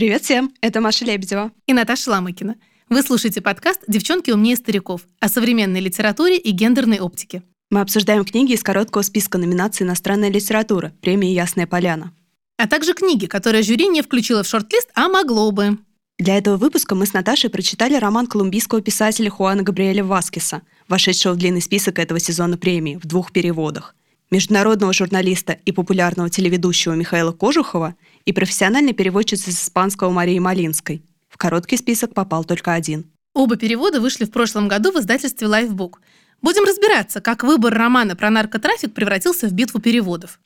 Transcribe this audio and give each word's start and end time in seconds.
Привет 0.00 0.24
всем, 0.24 0.54
это 0.62 0.80
Маша 0.80 1.04
Лебедева. 1.04 1.52
И 1.66 1.74
Наташа 1.74 2.12
Ламыкина. 2.12 2.54
Вы 2.88 3.02
слушаете 3.02 3.42
подкаст 3.42 3.82
«Девчонки 3.86 4.30
умнее 4.30 4.56
стариков» 4.56 5.02
о 5.20 5.28
современной 5.28 5.80
литературе 5.80 6.38
и 6.38 6.52
гендерной 6.52 7.00
оптике. 7.00 7.42
Мы 7.68 7.82
обсуждаем 7.82 8.24
книги 8.24 8.54
из 8.54 8.62
короткого 8.62 9.02
списка 9.02 9.36
номинаций 9.36 9.84
«Иностранная 9.84 10.30
литература» 10.30 10.94
премии 11.02 11.28
«Ясная 11.28 11.66
поляна». 11.66 12.14
А 12.56 12.66
также 12.66 12.94
книги, 12.94 13.26
которые 13.26 13.62
жюри 13.62 13.88
не 13.88 14.00
включило 14.00 14.42
в 14.42 14.46
шорт-лист, 14.46 14.88
а 14.94 15.10
могло 15.10 15.50
бы. 15.50 15.76
Для 16.18 16.38
этого 16.38 16.56
выпуска 16.56 16.94
мы 16.94 17.04
с 17.04 17.12
Наташей 17.12 17.50
прочитали 17.50 17.94
роман 17.94 18.26
колумбийского 18.26 18.80
писателя 18.80 19.28
Хуана 19.28 19.62
Габриэля 19.62 20.02
Васкеса, 20.02 20.62
вошедшего 20.88 21.34
в 21.34 21.36
длинный 21.36 21.60
список 21.60 21.98
этого 21.98 22.20
сезона 22.20 22.56
премии 22.56 22.96
в 22.96 23.06
двух 23.06 23.32
переводах 23.32 23.94
международного 24.30 24.92
журналиста 24.92 25.58
и 25.64 25.72
популярного 25.72 26.30
телеведущего 26.30 26.94
Михаила 26.94 27.32
Кожухова 27.32 27.94
и 28.24 28.32
профессиональной 28.32 28.92
переводчицы 28.92 29.52
с 29.52 29.62
испанского 29.64 30.10
Марии 30.10 30.38
Малинской. 30.38 31.02
В 31.28 31.38
короткий 31.38 31.76
список 31.76 32.14
попал 32.14 32.44
только 32.44 32.74
один. 32.74 33.06
Оба 33.34 33.56
перевода 33.56 34.00
вышли 34.00 34.24
в 34.24 34.30
прошлом 34.30 34.68
году 34.68 34.92
в 34.92 34.98
издательстве 34.98 35.46
Lifebook. 35.46 35.94
Будем 36.42 36.64
разбираться, 36.64 37.20
как 37.20 37.44
выбор 37.44 37.74
романа 37.74 38.16
про 38.16 38.30
наркотрафик 38.30 38.92
превратился 38.92 39.48
в 39.48 39.52
битву 39.52 39.80
переводов. 39.80 40.40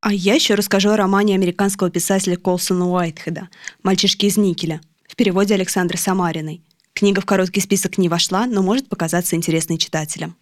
А 0.00 0.12
я 0.12 0.34
еще 0.34 0.54
расскажу 0.54 0.90
о 0.90 0.96
романе 0.96 1.34
американского 1.34 1.90
писателя 1.90 2.36
Колсона 2.36 2.88
Уайтхеда 2.90 3.48
«Мальчишки 3.82 4.26
из 4.26 4.36
никеля» 4.36 4.80
в 5.08 5.16
переводе 5.16 5.54
Александры 5.54 5.98
Самариной. 5.98 6.62
Книга 6.92 7.20
в 7.20 7.26
короткий 7.26 7.60
список 7.60 7.98
не 7.98 8.08
вошла, 8.08 8.46
но 8.46 8.62
может 8.62 8.88
показаться 8.88 9.36
интересной 9.36 9.78
читателям. 9.78 10.36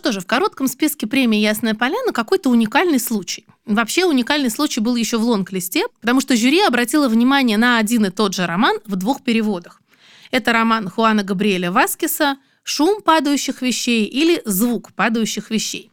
Что 0.00 0.12
же, 0.12 0.20
в 0.20 0.26
коротком 0.26 0.66
списке 0.66 1.06
премии 1.06 1.40
«Ясная 1.40 1.74
поляна» 1.74 2.12
какой-то 2.12 2.48
уникальный 2.48 2.98
случай. 2.98 3.44
Вообще 3.66 4.06
уникальный 4.06 4.48
случай 4.48 4.80
был 4.80 4.96
еще 4.96 5.18
в 5.18 5.24
лонг-листе, 5.24 5.84
потому 6.00 6.22
что 6.22 6.36
жюри 6.36 6.62
обратило 6.62 7.06
внимание 7.06 7.58
на 7.58 7.76
один 7.76 8.06
и 8.06 8.10
тот 8.10 8.34
же 8.34 8.46
роман 8.46 8.78
в 8.86 8.96
двух 8.96 9.22
переводах. 9.22 9.82
Это 10.30 10.54
роман 10.54 10.88
Хуана 10.88 11.22
Габриэля 11.22 11.70
Васкеса 11.70 12.38
«Шум 12.62 13.02
падающих 13.02 13.60
вещей» 13.60 14.06
или 14.06 14.40
«Звук 14.46 14.94
падающих 14.94 15.50
вещей». 15.50 15.90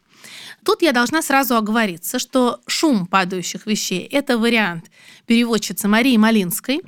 Тут 0.64 0.80
я 0.80 0.92
должна 0.92 1.20
сразу 1.20 1.54
оговориться, 1.56 2.18
что 2.18 2.60
«Шум 2.66 3.06
падающих 3.06 3.66
вещей»— 3.66 4.08
это 4.10 4.38
вариант 4.38 4.86
переводчицы 5.26 5.86
Марии 5.86 6.16
Малинской, 6.16 6.80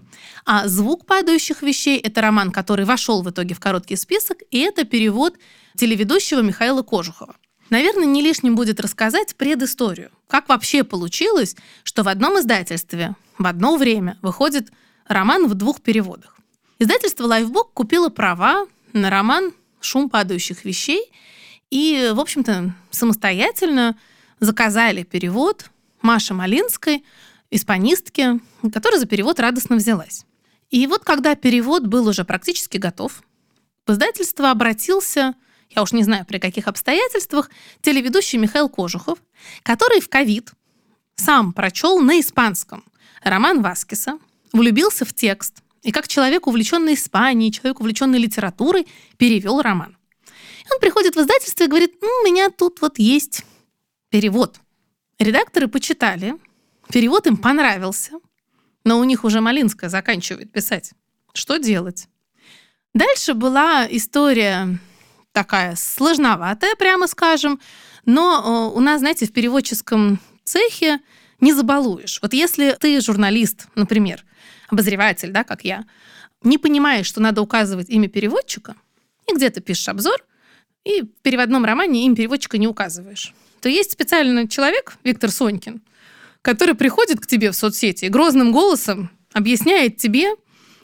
а 0.47 0.67
«Звук 0.69 1.05
падающих 1.05 1.61
вещей»— 1.61 1.99
это 2.03 2.23
роман, 2.23 2.51
который 2.51 2.87
вошел 2.87 3.23
в 3.23 3.29
итоге 3.29 3.55
в 3.55 3.61
короткий 3.61 3.97
список, 3.97 4.39
и 4.51 4.61
это 4.61 4.85
перевод 4.85 5.35
телеведущего 5.81 6.41
Михаила 6.41 6.83
Кожухова. 6.83 7.35
Наверное, 7.71 8.05
не 8.05 8.21
лишним 8.21 8.55
будет 8.55 8.81
рассказать 8.81 9.35
предысторию. 9.35 10.11
Как 10.29 10.47
вообще 10.51 10.85
получилось, 10.85 11.57
что 11.85 12.03
в 12.03 12.09
одном 12.09 12.39
издательстве 12.39 13.17
в 13.39 13.47
одно 13.47 13.77
время 13.77 14.19
выходит 14.21 14.71
роман 15.09 15.47
в 15.47 15.55
двух 15.55 15.81
переводах. 15.81 16.37
Издательство 16.79 17.27
Lifebook 17.27 17.69
купило 17.73 18.11
права 18.11 18.67
на 18.93 19.09
роман 19.09 19.53
«Шум 19.81 20.11
падающих 20.11 20.67
вещей» 20.67 21.11
и, 21.71 22.11
в 22.13 22.21
общем-то, 22.21 22.75
самостоятельно 22.91 23.99
заказали 24.39 25.03
перевод 25.05 25.71
Маши 26.03 26.35
Малинской, 26.35 27.05
испанистки, 27.51 28.39
которая 28.71 29.01
за 29.01 29.07
перевод 29.07 29.41
радостно 29.41 29.77
взялась. 29.77 30.27
И 30.69 30.87
вот 30.87 31.05
когда 31.05 31.35
перевод 31.37 31.87
был 31.87 32.07
уже 32.07 32.25
практически 32.25 32.77
готов, 32.77 33.23
издательство 33.87 34.51
обратился 34.51 35.35
я 35.71 35.83
уж 35.83 35.93
не 35.93 36.03
знаю 36.03 36.25
при 36.27 36.39
каких 36.39 36.67
обстоятельствах, 36.69 37.51
телеведущий 37.81 38.39
Михаил 38.39 38.69
Кожухов, 38.69 39.19
который 39.63 40.01
в 40.01 40.09
ковид 40.09 40.53
сам 41.15 41.53
прочел 41.53 42.01
на 42.01 42.19
испанском 42.21 42.85
роман 43.23 43.63
Васкиса, 43.63 44.19
влюбился 44.53 45.05
в 45.05 45.15
текст 45.15 45.63
и 45.83 45.93
как 45.93 46.09
человек, 46.09 46.47
увлеченный 46.47 46.95
Испанией, 46.95 47.53
человек, 47.53 47.81
увлеченный 47.81 48.19
литературой, 48.19 48.87
перевел 49.17 49.63
роман. 49.63 49.97
И 50.67 50.73
он 50.73 50.81
приходит 50.81 51.17
в 51.17 51.21
издательство 51.21 51.65
и 51.65 51.69
говорит, 51.69 51.95
ну, 52.03 52.09
у 52.21 52.27
меня 52.27 52.51
тут 52.51 52.81
вот 52.81 52.99
есть 52.99 53.45
перевод. 54.11 54.61
Редакторы 55.19 55.69
почитали, 55.69 56.35
перевод 56.93 57.27
им 57.27 57.37
понравился, 57.37 58.13
но 58.85 58.99
у 58.99 59.05
них 59.05 59.25
уже 59.25 59.41
Малинская 59.41 59.89
заканчивает 59.89 60.53
писать. 60.53 60.93
Что 61.33 61.59
делать? 61.59 62.09
Дальше 62.93 63.35
была 63.35 63.87
история 63.89 64.79
такая 65.33 65.77
сложноватая, 65.77 66.75
прямо 66.77 67.07
скажем, 67.07 67.61
но 68.05 68.71
э, 68.73 68.77
у 68.77 68.81
нас, 68.81 69.01
знаете, 69.01 69.27
в 69.27 69.33
переводческом 69.33 70.21
цехе 70.45 71.01
не 71.41 71.53
забалуешь. 71.53 72.19
Вот 72.23 72.33
если 72.33 72.77
ты 72.79 73.01
журналист, 73.01 73.69
например, 73.75 74.25
обозреватель, 74.69 75.31
да, 75.31 75.45
как 75.45 75.65
я, 75.65 75.85
не 76.43 76.59
понимаешь, 76.59 77.07
что 77.07 77.21
надо 77.21 77.43
указывать 77.43 77.89
имя 77.91 78.09
переводчика, 78.09 78.75
и 79.29 79.35
где-то 79.35 79.61
пишешь 79.61 79.89
обзор, 79.89 80.25
и 80.85 81.03
в 81.03 81.23
переводном 81.23 81.65
романе 81.65 82.07
имя 82.07 82.17
переводчика 82.17 82.59
не 82.59 82.67
указываешь, 82.67 83.35
то 83.61 83.69
есть 83.69 83.93
специальный 83.93 84.49
человек, 84.49 84.97
Виктор 85.05 85.31
Сонькин, 85.31 85.83
который 86.43 86.75
приходит 86.75 87.21
к 87.21 87.27
тебе 87.27 87.51
в 87.51 87.57
соцсети 87.57 88.07
и 88.07 88.09
грозным 88.09 88.53
голосом 88.53 89.11
объясняет 89.33 89.99
тебе, 89.99 90.31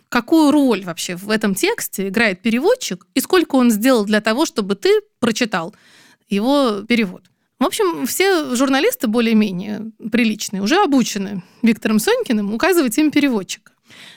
какую 0.09 0.51
роль 0.51 0.85
вообще 0.85 1.17
в 1.17 1.31
этом 1.31 1.55
тексте 1.55 2.09
играет 2.09 2.43
переводчик 2.43 3.07
и 3.15 3.21
сколько 3.21 3.57
он 3.57 3.71
сделал 3.71 4.05
для 4.05 4.21
того, 4.21 4.47
чтобы 4.47 4.75
ты 4.75 5.01
прочитал 5.19 5.75
его 6.29 6.83
перевод. 6.83 7.23
В 7.59 7.65
общем, 7.65 8.07
все 8.07 8.55
журналисты 8.55 9.07
более-менее 9.07 9.91
приличные 10.13 10.63
уже 10.63 10.83
обучены 10.83 11.43
Виктором 11.63 11.99
Сонькиным 11.99 12.53
указывать 12.53 12.99
им 12.99 13.11
переводчика. 13.11 13.73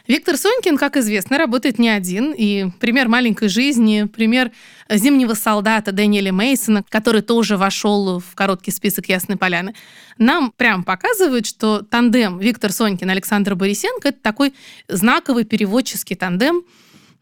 Виктор 0.10 0.38
Сонькин, 0.38 0.76
как 0.76 0.98
известно, 0.98 1.38
работает 1.38 1.78
не 1.78 1.88
один. 1.88 2.34
И 2.36 2.72
пример 2.80 3.08
маленькой 3.08 3.48
жизни, 3.48 4.06
пример 4.06 4.52
зимнего 4.90 5.36
солдата 5.36 5.92
Дэниеля 5.92 6.32
Мейсона, 6.32 6.84
который 6.90 7.22
тоже 7.22 7.58
вошел 7.58 8.20
в 8.20 8.34
короткий 8.34 8.72
список 8.72 9.08
Ясной 9.08 9.38
Поляны, 9.38 9.76
нам 10.18 10.52
прям 10.58 10.84
показывает, 10.84 11.46
что 11.46 11.84
тандем 11.84 12.40
Виктор 12.40 12.72
Сонькин 12.72 13.12
Александр 13.12 13.54
Борисенко 13.54 14.10
это 14.10 14.20
такой 14.20 14.56
знаковый 14.88 15.44
переводческий 15.44 16.16
тандем, 16.16 16.64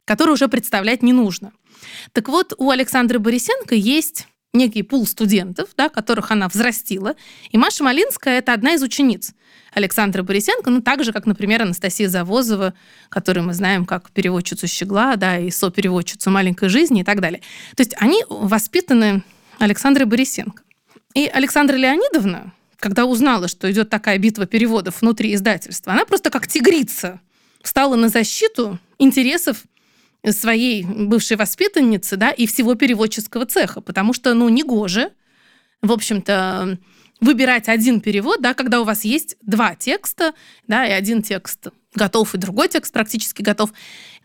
который 0.06 0.31
уже 0.31 0.48
представлять 0.48 1.04
не 1.04 1.12
нужно. 1.12 1.52
Так 2.14 2.30
вот, 2.30 2.54
у 2.58 2.69
Александра 2.69 3.19
Борисенко 3.19 3.75
есть 3.75 4.28
некий 4.54 4.84
пул 4.84 5.06
студентов, 5.06 5.72
да, 5.75 5.90
которых 5.90 6.31
она 6.31 6.48
взрастила. 6.48 7.16
И 7.52 7.58
Маша 7.58 7.84
Малинская— 7.84 8.38
это 8.40 8.54
одна 8.54 8.75
из 8.75 8.81
учениц 8.81 9.34
Александра 9.74 10.24
Борисенко, 10.24 10.70
ну, 10.70 10.82
так 10.82 11.04
же, 11.04 11.14
как, 11.14 11.26
например, 11.26 11.62
Анастасия 11.62 12.10
Завозова, 12.10 12.74
которую 13.10 13.46
мы 13.46 13.54
знаем 13.54 13.86
как 13.86 14.12
переводчицу 14.12 14.68
«Щегла», 14.68 15.16
да, 15.16 15.38
и 15.38 15.52
сопереводчицу 15.52 16.30
«Маленькой 16.30 16.70
жизни» 16.70 17.02
и 17.02 17.04
так 17.04 17.22
далее. 17.22 17.42
То 17.76 17.82
есть 17.82 17.96
они 17.98 18.24
воспитаны 18.30 19.24
Александрой 19.60 20.06
Борисенко. 20.06 20.64
И 21.14 21.26
Александра 21.28 21.76
Леонидовна, 21.76 22.54
когда 22.78 23.06
узнала, 23.06 23.48
что 23.48 23.72
идет 23.72 23.90
такая 23.90 24.18
битва 24.18 24.46
переводов 24.46 25.02
внутри 25.02 25.34
издательства, 25.34 25.94
она 25.94 26.06
просто 26.06 26.30
как 26.30 26.48
тигрица 26.48 27.20
стала 27.63 27.96
на 27.96 28.10
защиту 28.10 28.80
интересов 29.00 29.63
своей 30.31 30.84
бывшей 30.84 31.38
воспитанницы, 31.38 32.18
да, 32.18 32.31
и 32.31 32.48
всего 32.48 32.75
переводческого 32.75 33.46
цеха, 33.46 33.81
потому 33.81 34.13
что, 34.13 34.34
ну, 34.34 34.50
не 34.50 34.63
гоже, 34.63 35.12
в 35.81 35.92
общем-то, 35.92 36.78
выбирать 37.19 37.68
один 37.68 38.02
перевод, 38.02 38.42
да, 38.42 38.54
когда 38.54 38.81
у 38.81 38.84
вас 38.84 39.04
есть 39.04 39.38
два 39.42 39.75
текста, 39.75 40.34
да, 40.68 40.86
и 40.86 40.92
один 40.92 41.22
текст 41.22 41.68
готов, 41.94 42.36
и 42.36 42.38
другой 42.38 42.68
текст 42.69 42.94
практически 42.94 43.42
готов. 43.42 43.72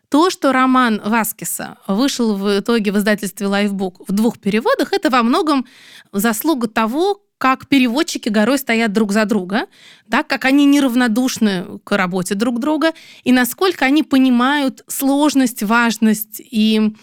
То, 0.08 0.28
что 0.28 0.52
роман 0.52 1.00
Васкиса 1.02 1.78
вышел 1.86 2.36
в 2.36 2.60
итоге 2.60 2.92
в 2.92 2.98
издательстве 2.98 3.46
Lifebook 3.46 4.04
в 4.06 4.12
двух 4.12 4.38
переводах, 4.38 4.92
это 4.92 5.08
во 5.08 5.22
многом 5.22 5.66
заслуга 6.12 6.68
того, 6.68 7.22
как 7.38 7.66
переводчики 7.66 8.28
горой 8.28 8.58
стоят 8.58 8.92
друг 8.92 9.10
за 9.10 9.24
друга, 9.24 9.66
да, 10.06 10.22
как 10.22 10.44
они 10.44 10.64
неравнодушны 10.66 11.80
к 11.82 11.96
работе 11.96 12.34
друг 12.34 12.60
друга, 12.60 12.92
и 13.24 13.32
насколько 13.32 13.84
они 13.84 14.02
понимают 14.02 14.84
сложность, 14.86 15.62
важность 15.62 16.40
и 16.40 16.94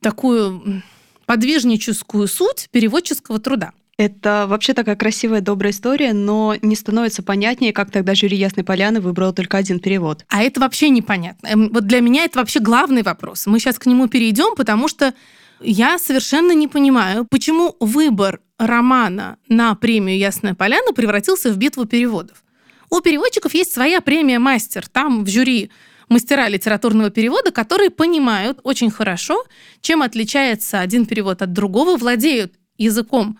такую 0.00 0.82
подвижническую 1.26 2.26
суть 2.26 2.68
переводческого 2.70 3.38
труда. 3.38 3.72
Это 4.02 4.46
вообще 4.48 4.74
такая 4.74 4.96
красивая, 4.96 5.40
добрая 5.40 5.72
история, 5.72 6.12
но 6.12 6.56
не 6.60 6.74
становится 6.74 7.22
понятнее, 7.22 7.72
как 7.72 7.92
тогда 7.92 8.16
жюри 8.16 8.36
Ясной 8.36 8.64
Поляны 8.64 9.00
выбрал 9.00 9.32
только 9.32 9.58
один 9.58 9.78
перевод. 9.78 10.24
А 10.28 10.42
это 10.42 10.58
вообще 10.58 10.88
непонятно. 10.88 11.46
Эм, 11.46 11.68
вот 11.72 11.86
для 11.86 12.00
меня 12.00 12.24
это 12.24 12.40
вообще 12.40 12.58
главный 12.58 13.04
вопрос. 13.04 13.46
Мы 13.46 13.60
сейчас 13.60 13.78
к 13.78 13.86
нему 13.86 14.08
перейдем, 14.08 14.56
потому 14.56 14.88
что 14.88 15.14
я 15.60 16.00
совершенно 16.00 16.50
не 16.50 16.66
понимаю, 16.66 17.28
почему 17.30 17.76
выбор 17.78 18.40
романа 18.58 19.36
на 19.48 19.72
премию 19.76 20.18
«Ясная 20.18 20.54
поляна» 20.56 20.92
превратился 20.92 21.52
в 21.52 21.56
битву 21.56 21.84
переводов. 21.84 22.42
У 22.90 23.00
переводчиков 23.02 23.54
есть 23.54 23.72
своя 23.72 24.00
премия 24.00 24.40
«Мастер». 24.40 24.88
Там 24.88 25.24
в 25.24 25.28
жюри 25.28 25.70
мастера 26.08 26.48
литературного 26.48 27.10
перевода, 27.10 27.52
которые 27.52 27.90
понимают 27.90 28.58
очень 28.64 28.90
хорошо, 28.90 29.44
чем 29.80 30.02
отличается 30.02 30.80
один 30.80 31.06
перевод 31.06 31.40
от 31.40 31.52
другого, 31.52 31.96
владеют 31.96 32.54
языком 32.78 33.38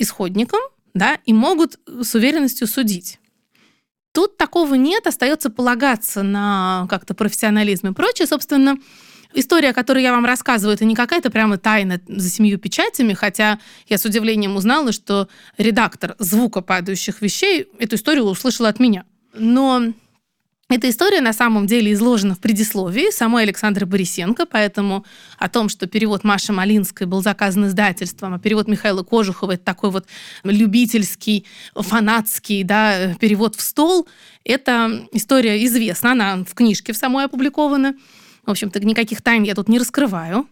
исходником, 0.00 0.60
да, 0.94 1.18
и 1.24 1.32
могут 1.32 1.78
с 1.86 2.14
уверенностью 2.14 2.66
судить. 2.66 3.18
Тут 4.12 4.36
такого 4.36 4.74
нет, 4.74 5.06
остается 5.06 5.50
полагаться 5.50 6.22
на 6.22 6.86
как-то 6.90 7.14
профессионализм 7.14 7.88
и 7.88 7.92
прочее. 7.92 8.26
Собственно, 8.26 8.76
история, 9.34 9.72
которую 9.72 10.02
я 10.02 10.12
вам 10.12 10.24
рассказываю, 10.24 10.74
это 10.74 10.84
не 10.84 10.96
какая-то 10.96 11.30
прямо 11.30 11.58
тайна 11.58 12.00
за 12.08 12.28
семью 12.28 12.58
печатями, 12.58 13.12
хотя 13.12 13.60
я 13.88 13.98
с 13.98 14.04
удивлением 14.04 14.56
узнала, 14.56 14.90
что 14.90 15.28
редактор 15.58 16.16
звука 16.18 16.60
падающих 16.60 17.22
вещей 17.22 17.68
эту 17.78 17.96
историю 17.96 18.24
услышала 18.24 18.68
от 18.68 18.80
меня. 18.80 19.04
Но 19.32 19.92
эта 20.70 20.88
история 20.88 21.20
на 21.20 21.32
самом 21.32 21.66
деле 21.66 21.92
изложена 21.92 22.34
в 22.34 22.38
предисловии 22.38 23.10
самой 23.10 23.42
Александры 23.42 23.86
Борисенко, 23.86 24.46
поэтому 24.46 25.04
о 25.38 25.48
том, 25.48 25.68
что 25.68 25.86
перевод 25.86 26.22
Маши 26.22 26.52
Малинской 26.52 27.06
был 27.06 27.22
заказан 27.22 27.66
издательством, 27.66 28.34
а 28.34 28.38
перевод 28.38 28.68
Михаила 28.68 29.02
Кожухова— 29.02 29.52
это 29.52 29.64
такой 29.64 29.90
вот 29.90 30.06
любительский, 30.44 31.44
фанатский 31.74 32.62
да, 32.62 33.14
перевод 33.20 33.56
в 33.56 33.60
стол, 33.60 34.06
эта 34.44 35.08
история 35.12 35.64
известна, 35.66 36.12
она 36.12 36.44
в 36.44 36.54
книжке 36.54 36.92
в 36.92 36.96
самой 36.96 37.24
опубликована. 37.24 37.94
В 38.46 38.50
общем-то, 38.50 38.80
никаких 38.80 39.22
тайн 39.22 39.42
я 39.42 39.54
тут 39.54 39.68
не 39.68 39.78
раскрываю. 39.78 40.48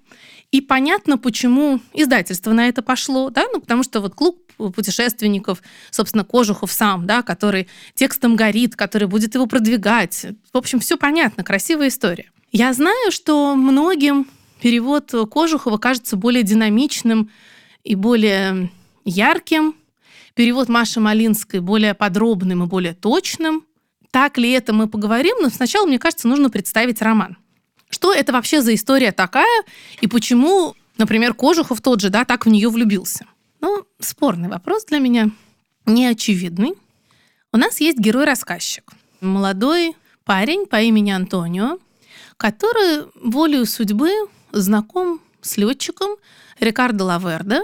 И 0.51 0.63
понятно, 0.63 1.19
почему 1.19 1.81
издательство 1.93 2.53
на 2.53 2.69
это 2.69 2.83
пошло, 2.83 3.29
да, 3.29 3.45
ну, 3.53 3.61
потому 3.61 3.83
что 3.83 4.01
вот 4.01 4.15
клуб 4.15 4.41
путешественников, 4.57 5.63
собственно, 5.91 6.25
Кожухов 6.25 6.73
сам, 6.73 7.07
да, 7.07 7.23
который 7.23 7.69
текстом 7.95 8.35
горит, 8.35 8.75
который 8.75 9.09
будет 9.09 9.35
его 9.35 9.47
продвигать. 9.47 10.27
В 10.53 10.57
общем, 10.57 10.81
все 10.81 10.97
понятно, 10.97 11.45
красивая 11.45 11.89
история. 11.89 12.31
Я 12.51 12.73
знаю, 12.73 13.13
что 13.13 13.55
многим 13.55 14.27
перевод 14.61 15.13
Кожухова 15.31 15.77
кажется 15.77 16.17
более 16.17 16.43
динамичным 16.43 17.31
и 17.85 17.95
более 17.95 18.71
ярким, 19.05 19.75
перевод 20.35 20.69
Маши 20.69 20.99
Малинской 20.99 21.61
более 21.61 21.95
подробным 21.95 22.65
и 22.65 22.67
более 22.67 22.95
точным. 22.95 23.65
Так 24.11 24.39
ли 24.39 24.51
это 24.51 24.73
мы 24.73 24.89
поговорим, 24.89 25.37
но 25.43 25.51
сначала, 25.51 25.87
мне 25.87 25.99
кажется, 25.99 26.27
нужно 26.27 26.49
представить 26.49 27.03
роман. 27.03 27.37
Что 27.89 28.13
это 28.13 28.33
вообще 28.33 28.61
за 28.63 28.75
история 28.75 29.13
такая, 29.13 29.65
и 30.01 30.07
почему, 30.07 30.75
например, 30.99 31.35
Кожухов 31.35 31.81
тот 31.81 32.01
же, 32.01 32.11
да, 32.11 32.25
так 32.25 32.47
в 32.47 32.49
нее 32.49 32.69
влюбился? 32.69 33.27
Ну, 33.61 33.85
спорный 33.99 34.49
вопрос 34.49 34.85
для 34.85 34.99
меня, 34.99 35.31
неочевидный. 35.87 36.75
У 37.53 37.57
нас 37.57 37.81
есть 37.81 37.99
герой-рассказчик. 37.99 38.85
Молодой 39.21 39.97
парень 40.25 40.67
по 40.67 40.81
имени 40.81 41.11
Антонио, 41.11 41.79
который 42.37 43.07
волею 43.15 43.67
судьбы 43.67 44.11
знаком 44.53 45.21
с 45.41 45.57
летчиком 45.57 46.17
Рикардо 46.61 47.05
Лаверде, 47.05 47.63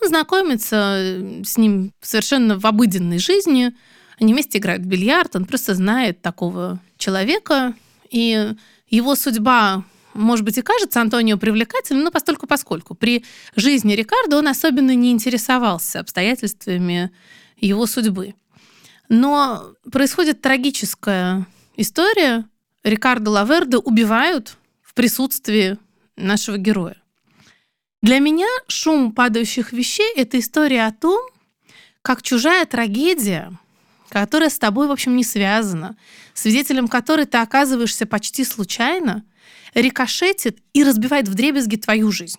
знакомится 0.00 1.18
с 1.44 1.58
ним 1.58 1.92
совершенно 2.00 2.58
в 2.58 2.64
обыденной 2.64 3.18
жизни. 3.18 3.72
Они 4.18 4.32
вместе 4.32 4.58
играют 4.58 4.82
в 4.82 4.86
бильярд, 4.86 5.36
он 5.36 5.44
просто 5.44 5.74
знает 5.74 6.22
такого 6.22 6.80
человека, 6.96 7.74
и 8.10 8.54
его 8.90 9.14
судьба, 9.14 9.84
может 10.14 10.44
быть, 10.44 10.58
и 10.58 10.62
кажется 10.62 11.00
Антонио 11.00 11.38
привлекательным, 11.38 12.04
но 12.04 12.10
постольку 12.10 12.46
поскольку. 12.46 12.94
При 12.94 13.24
жизни 13.54 13.94
Рикардо 13.94 14.38
он 14.38 14.48
особенно 14.48 14.94
не 14.94 15.12
интересовался 15.12 16.00
обстоятельствами 16.00 17.12
его 17.56 17.86
судьбы. 17.86 18.34
Но 19.08 19.74
происходит 19.90 20.42
трагическая 20.42 21.46
история. 21.76 22.44
Рикардо 22.82 23.30
Лаверде 23.30 23.76
убивают 23.76 24.56
в 24.82 24.94
присутствии 24.94 25.78
нашего 26.16 26.56
героя. 26.56 26.96
Для 28.02 28.18
меня 28.18 28.48
шум 28.66 29.12
падающих 29.12 29.72
вещей— 29.72 30.12
это 30.16 30.38
история 30.38 30.86
о 30.86 30.92
том, 30.92 31.20
как 32.02 32.22
чужая 32.22 32.64
трагедия— 32.64 33.52
которая 34.10 34.50
с 34.50 34.58
тобой, 34.58 34.88
в 34.88 34.92
общем, 34.92 35.16
не 35.16 35.24
связана, 35.24 35.96
свидетелем 36.34 36.88
которой 36.88 37.26
ты 37.26 37.38
оказываешься 37.38 38.06
почти 38.06 38.44
случайно, 38.44 39.24
рикошетит 39.74 40.58
и 40.72 40.84
разбивает 40.84 41.28
в 41.28 41.34
дребезги 41.34 41.76
твою 41.76 42.10
жизнь. 42.10 42.38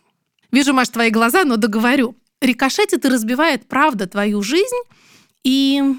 Вижу, 0.51 0.73
Маш, 0.73 0.89
твои 0.89 1.09
глаза, 1.09 1.45
но 1.45 1.57
договорю. 1.57 2.15
Рикошетит 2.41 3.05
и 3.05 3.09
разбивает 3.09 3.67
правда 3.67 4.07
твою 4.07 4.41
жизнь, 4.41 4.81
и 5.43 5.95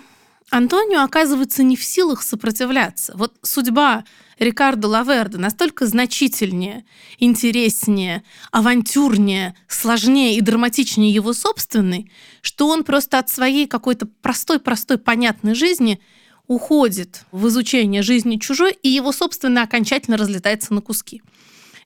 Антонио 0.53 1.01
оказывается 1.03 1.63
не 1.63 1.77
в 1.77 1.83
силах 1.83 2.23
сопротивляться. 2.23 3.15
Вот 3.17 3.35
судьба 3.41 4.05
Рикардо 4.39 4.87
Лаверда 4.87 5.39
настолько 5.39 5.87
значительнее, 5.87 6.85
интереснее, 7.19 8.23
авантюрнее, 8.51 9.55
сложнее 9.67 10.37
и 10.37 10.43
драматичнее 10.43 11.11
его 11.11 11.33
собственной, 11.33 12.13
что 12.43 12.69
он 12.69 12.85
просто 12.85 13.19
от 13.19 13.31
своей 13.31 13.67
какой-то 13.67 14.05
простой-простой 14.21 14.99
понятной 14.99 15.55
жизни 15.55 16.03
уходит 16.49 17.25
в 17.33 17.49
изучение 17.49 18.03
жизни 18.03 18.37
чужой, 18.37 18.77
и 18.83 18.91
его 18.91 19.13
собственно 19.13 19.63
окончательно 19.63 20.19
разлетается 20.19 20.75
на 20.75 20.83
куски. 20.83 21.23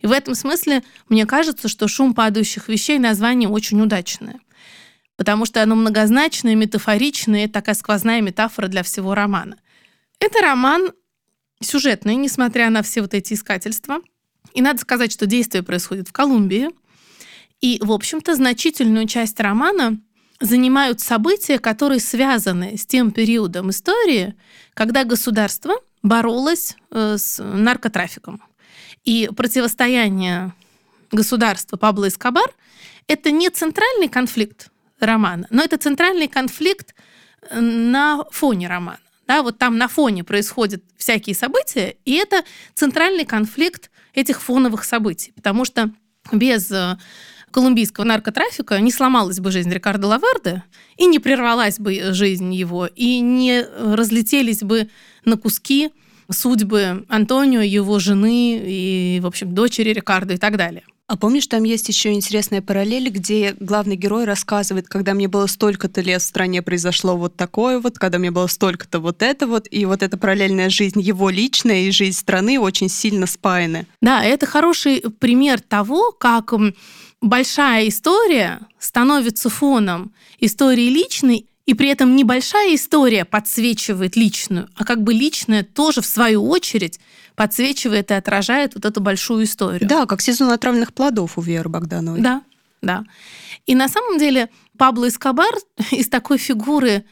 И 0.00 0.08
в 0.08 0.12
этом 0.12 0.34
смысле 0.34 0.82
мне 1.08 1.24
кажется, 1.24 1.68
что 1.68 1.86
«Шум 1.86 2.14
падающих 2.14 2.68
вещей» 2.68 2.98
название 2.98 3.48
очень 3.48 3.80
удачное. 3.80 4.40
Потому 5.16 5.46
что 5.46 5.62
оно 5.62 5.74
многозначное, 5.74 6.54
метафоричное, 6.54 7.48
такая 7.48 7.74
сквозная 7.74 8.20
метафора 8.20 8.68
для 8.68 8.82
всего 8.82 9.14
романа. 9.14 9.56
Это 10.20 10.40
роман 10.40 10.92
сюжетный, 11.60 12.16
несмотря 12.16 12.70
на 12.70 12.82
все 12.82 13.00
вот 13.00 13.14
эти 13.14 13.32
искательства. 13.34 14.00
И 14.52 14.62
надо 14.62 14.80
сказать, 14.80 15.12
что 15.12 15.26
действие 15.26 15.62
происходит 15.62 16.08
в 16.08 16.12
Колумбии. 16.12 16.68
И, 17.60 17.78
в 17.82 17.92
общем-то, 17.92 18.34
значительную 18.34 19.06
часть 19.06 19.40
романа 19.40 19.98
занимают 20.40 21.00
события, 21.00 21.58
которые 21.58 22.00
связаны 22.00 22.76
с 22.76 22.84
тем 22.86 23.10
периодом 23.10 23.70
истории, 23.70 24.34
когда 24.74 25.04
государство 25.04 25.74
боролось 26.02 26.76
э, 26.90 27.16
с 27.16 27.42
наркотрафиком. 27.42 28.42
И 29.04 29.30
противостояние 29.34 30.52
государства 31.10 31.76
Пабло 31.76 32.08
Эскобар– 32.08 32.52
это 33.06 33.30
не 33.30 33.48
центральный 33.48 34.08
конфликт 34.08 34.70
романа, 35.00 35.46
но 35.50 35.62
это 35.62 35.76
центральный 35.78 36.28
конфликт 36.28 36.94
э, 37.50 37.60
на 37.60 38.24
фоне 38.30 38.68
романа. 38.68 39.00
Да, 39.26 39.42
вот 39.42 39.58
там 39.58 39.76
на 39.76 39.88
фоне 39.88 40.22
происходят 40.22 40.82
всякие 40.96 41.34
события, 41.34 41.96
и 42.04 42.14
это 42.14 42.44
центральный 42.74 43.24
конфликт 43.24 43.90
этих 44.14 44.40
фоновых 44.40 44.84
событий, 44.84 45.32
потому 45.34 45.64
что 45.64 45.90
без 46.32 46.70
э, 46.70 46.96
колумбийского 47.50 48.04
наркотрафика 48.04 48.78
не 48.80 48.92
сломалась 48.92 49.40
бы 49.40 49.50
жизнь 49.50 49.72
Рикардо 49.72 50.06
Лаверде, 50.06 50.62
и 50.96 51.06
не 51.06 51.18
прервалась 51.18 51.78
бы 51.78 52.12
жизнь 52.12 52.54
его, 52.54 52.86
и 52.86 53.20
не 53.20 53.62
разлетелись 53.62 54.62
бы 54.62 54.88
на 55.24 55.36
куски 55.36 55.90
судьбы 56.30 57.04
Антонио, 57.08 57.60
его 57.60 57.98
жены 57.98 58.60
и, 58.62 59.20
в 59.22 59.26
общем, 59.26 59.54
дочери 59.54 59.90
Рикардо 59.90 60.34
и 60.34 60.38
так 60.38 60.56
далее. 60.56 60.84
А 61.08 61.16
помнишь, 61.16 61.46
там 61.46 61.62
есть 61.62 61.88
еще 61.88 62.12
интересная 62.14 62.60
параллель, 62.60 63.10
где 63.10 63.54
главный 63.60 63.94
герой 63.94 64.24
рассказывает, 64.24 64.88
когда 64.88 65.14
мне 65.14 65.28
было 65.28 65.46
столько-то 65.46 66.00
лет 66.00 66.20
в 66.20 66.24
стране 66.24 66.62
произошло 66.62 67.16
вот 67.16 67.36
такое 67.36 67.78
вот, 67.78 67.96
когда 67.96 68.18
мне 68.18 68.32
было 68.32 68.48
столько-то 68.48 68.98
вот 68.98 69.22
это 69.22 69.46
вот, 69.46 69.68
и 69.70 69.84
вот 69.84 70.02
эта 70.02 70.16
параллельная 70.18 70.68
жизнь 70.68 71.00
его 71.00 71.30
личная 71.30 71.82
и 71.82 71.92
жизнь 71.92 72.18
страны 72.18 72.58
очень 72.58 72.88
сильно 72.88 73.26
спаяны. 73.28 73.86
Да, 74.02 74.24
это 74.24 74.46
хороший 74.46 75.00
пример 75.20 75.60
того, 75.60 76.10
как 76.10 76.52
большая 77.20 77.86
история 77.86 78.62
становится 78.80 79.48
фоном 79.48 80.12
истории 80.40 80.88
личной, 80.88 81.46
и 81.66 81.74
при 81.74 81.88
этом 81.88 82.16
небольшая 82.16 82.74
история 82.74 83.24
подсвечивает 83.24 84.16
личную, 84.16 84.68
а 84.74 84.84
как 84.84 85.02
бы 85.02 85.14
личная 85.14 85.62
тоже, 85.62 86.00
в 86.00 86.06
свою 86.06 86.48
очередь, 86.48 86.98
подсвечивает 87.36 88.10
и 88.10 88.14
отражает 88.14 88.74
вот 88.74 88.84
эту 88.84 89.00
большую 89.00 89.44
историю. 89.44 89.88
Да, 89.88 90.06
как 90.06 90.22
сезон 90.22 90.50
отравленных 90.50 90.92
плодов 90.92 91.38
у 91.38 91.42
Веры 91.42 91.68
Богдановой. 91.68 92.20
Да, 92.20 92.42
да. 92.82 93.04
И 93.66 93.74
на 93.74 93.88
самом 93.88 94.18
деле 94.18 94.48
Пабло 94.76 95.08
Эскобар 95.08 95.54
из 95.90 96.08
такой 96.08 96.38
фигуры 96.38 97.04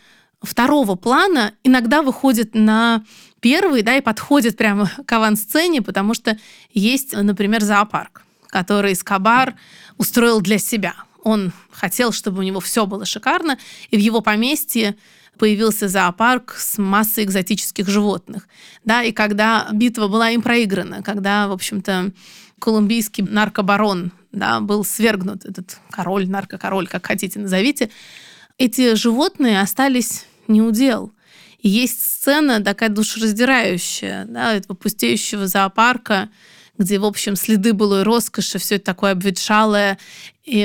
второго 0.42 0.96
плана 0.96 1.52
иногда 1.62 2.02
выходит 2.02 2.54
на 2.54 3.04
первый, 3.40 3.82
да, 3.82 3.96
и 3.96 4.00
подходит 4.00 4.56
прямо 4.56 4.90
к 5.06 5.12
авансцене, 5.12 5.82
потому 5.82 6.14
что 6.14 6.38
есть, 6.72 7.12
например, 7.12 7.62
зоопарк, 7.62 8.22
который 8.48 8.94
Эскобар 8.94 9.54
устроил 9.98 10.40
для 10.40 10.58
себя. 10.58 10.94
Он 11.22 11.52
хотел, 11.70 12.12
чтобы 12.12 12.40
у 12.40 12.42
него 12.42 12.60
все 12.60 12.86
было 12.86 13.04
шикарно, 13.04 13.58
и 13.90 13.96
в 13.96 14.00
его 14.00 14.20
поместье 14.20 14.96
появился 15.38 15.88
зоопарк 15.88 16.54
с 16.58 16.78
массой 16.78 17.24
экзотических 17.24 17.88
животных. 17.88 18.48
Да, 18.84 19.02
и 19.02 19.12
когда 19.12 19.68
битва 19.72 20.08
была 20.08 20.30
им 20.30 20.42
проиграна, 20.42 21.02
когда, 21.02 21.48
в 21.48 21.52
общем-то, 21.52 22.12
колумбийский 22.58 23.24
наркобарон 23.24 24.12
да, 24.32 24.60
был 24.60 24.84
свергнут, 24.84 25.44
этот 25.44 25.78
король, 25.90 26.28
наркокороль, 26.28 26.86
как 26.86 27.06
хотите 27.06 27.38
назовите, 27.38 27.90
эти 28.58 28.94
животные 28.94 29.60
остались 29.60 30.26
неудел. 30.48 31.12
И 31.58 31.68
есть 31.68 32.02
сцена 32.02 32.62
такая 32.62 32.90
душераздирающая, 32.90 34.26
да, 34.26 34.54
этого 34.54 34.76
пустеющего 34.76 35.46
зоопарка, 35.46 36.28
где, 36.76 36.98
в 36.98 37.04
общем, 37.04 37.36
следы 37.36 37.72
былой 37.72 38.02
роскоши, 38.02 38.58
все 38.58 38.76
это 38.76 38.84
такое 38.84 39.12
обветшалое. 39.12 39.98
И 40.44 40.58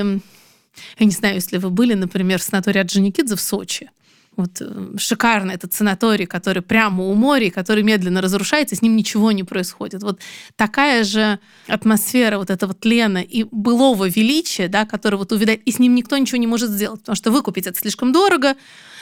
Я 0.97 1.05
не 1.05 1.11
знаю, 1.11 1.35
если 1.35 1.57
вы 1.57 1.69
были, 1.69 1.93
например, 1.93 2.39
в 2.39 2.43
санатории 2.43 2.79
Орджоникидзе 2.79 3.35
в 3.35 3.41
Сочи. 3.41 3.89
Вот 4.35 4.61
э, 4.61 4.97
шикарный 4.97 5.55
этот 5.55 5.73
санаторий, 5.73 6.25
который 6.25 6.61
прямо 6.61 7.03
у 7.03 7.13
моря, 7.13 7.49
который 7.51 7.83
медленно 7.83 8.21
разрушается, 8.21 8.75
с 8.75 8.81
ним 8.81 8.95
ничего 8.95 9.31
не 9.31 9.43
происходит. 9.43 10.03
Вот 10.03 10.19
такая 10.55 11.03
же 11.03 11.39
атмосфера 11.67 12.37
вот 12.37 12.49
этого 12.49 12.73
тлена 12.73 13.21
и 13.21 13.43
былого 13.43 14.07
величия, 14.07 14.67
да, 14.67 14.85
который 14.85 15.15
вот 15.15 15.31
увидать, 15.31 15.59
и 15.65 15.71
с 15.71 15.79
ним 15.79 15.95
никто 15.95 16.17
ничего 16.17 16.37
не 16.37 16.47
может 16.47 16.69
сделать, 16.69 17.01
потому 17.01 17.15
что 17.15 17.31
выкупить 17.31 17.67
это 17.67 17.77
слишком 17.79 18.13
дорого, 18.13 18.55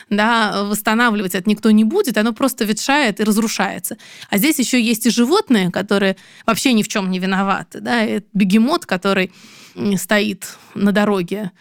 да, 0.09 0.63
восстанавливать 0.63 1.35
это 1.35 1.49
никто 1.49 1.69
не 1.71 1.83
будет, 1.83 2.17
оно 2.17 2.33
просто 2.33 2.65
ветшает 2.65 3.19
и 3.19 3.23
разрушается. 3.23 3.97
А 4.29 4.37
здесь 4.37 4.57
еще 4.59 4.81
есть 4.81 5.05
и 5.05 5.09
животные, 5.09 5.69
которые 5.71 6.15
вообще 6.45 6.73
ни 6.73 6.83
в 6.83 6.87
чем 6.87 7.11
не 7.11 7.19
виноваты, 7.19 7.79
да, 7.81 8.03
и 8.03 8.21
бегемот, 8.33 8.85
который 8.85 9.31
стоит 9.97 10.57
на 10.73 10.91
дороге. 10.91 11.51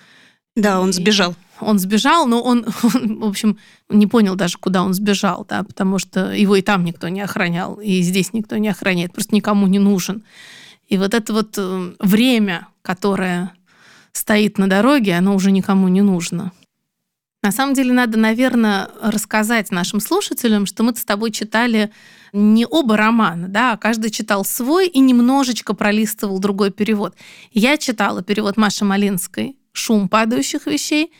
Да, 0.54 0.80
он 0.80 0.92
сбежал. 0.92 1.35
Он 1.60 1.78
сбежал, 1.78 2.26
но 2.26 2.42
он, 2.42 2.66
он, 2.82 3.20
в 3.20 3.25
общем, 3.25 3.58
не 3.88 4.06
понял 4.06 4.34
даже, 4.34 4.58
куда 4.58 4.82
он 4.82 4.94
сбежал, 4.94 5.46
да, 5.48 5.62
потому 5.62 5.98
что 5.98 6.32
его 6.32 6.56
и 6.56 6.62
там 6.62 6.84
никто 6.84 7.08
не 7.08 7.20
охранял, 7.20 7.75
и 7.75 8.00
здесь 8.02 8.32
никто 8.32 8.56
не 8.56 8.68
охраняет, 8.68 9.12
просто 9.12 9.34
никому 9.34 9.66
не 9.66 9.78
нужен. 9.78 10.25
И 10.88 10.98
вот 10.98 11.14
это 11.14 11.32
вот 11.32 11.54
э, 11.58 11.92
время, 11.98 12.68
которое 12.82 13.52
стоит 14.12 14.58
на 14.58 14.68
дороге, 14.68 15.14
оно 15.14 15.34
уже 15.34 15.50
никому 15.50 15.88
не 15.88 16.02
нужно. 16.02 16.52
На 17.42 17.52
самом 17.52 17.75
деле 17.75 17.92
надо, 17.92 18.18
наверное, 18.18 18.88
рассказать 19.00 19.70
нашим 19.70 20.00
слушателям, 20.00 20.66
что 20.66 20.82
мы 20.82 20.96
с 20.96 21.04
тобой 21.04 21.30
читали 21.30 21.92
не 22.32 22.66
оба 22.66 22.96
романа, 22.96 23.46
да, 23.48 23.72
а 23.72 23.76
каждый 23.76 24.10
читал 24.10 24.44
свой 24.44 24.88
и 24.88 24.98
немножечко 24.98 25.75
пролистывал 25.75 26.38
другой 26.40 26.70
перевод. 26.70 27.14
Я 27.52 27.78
читала 27.78 28.22
перевод 28.22 28.56
Маши 28.56 28.84
Малинской 28.84 29.56
«Шум 29.72 30.08
падающих 30.08 30.66
вещей», 30.66 31.12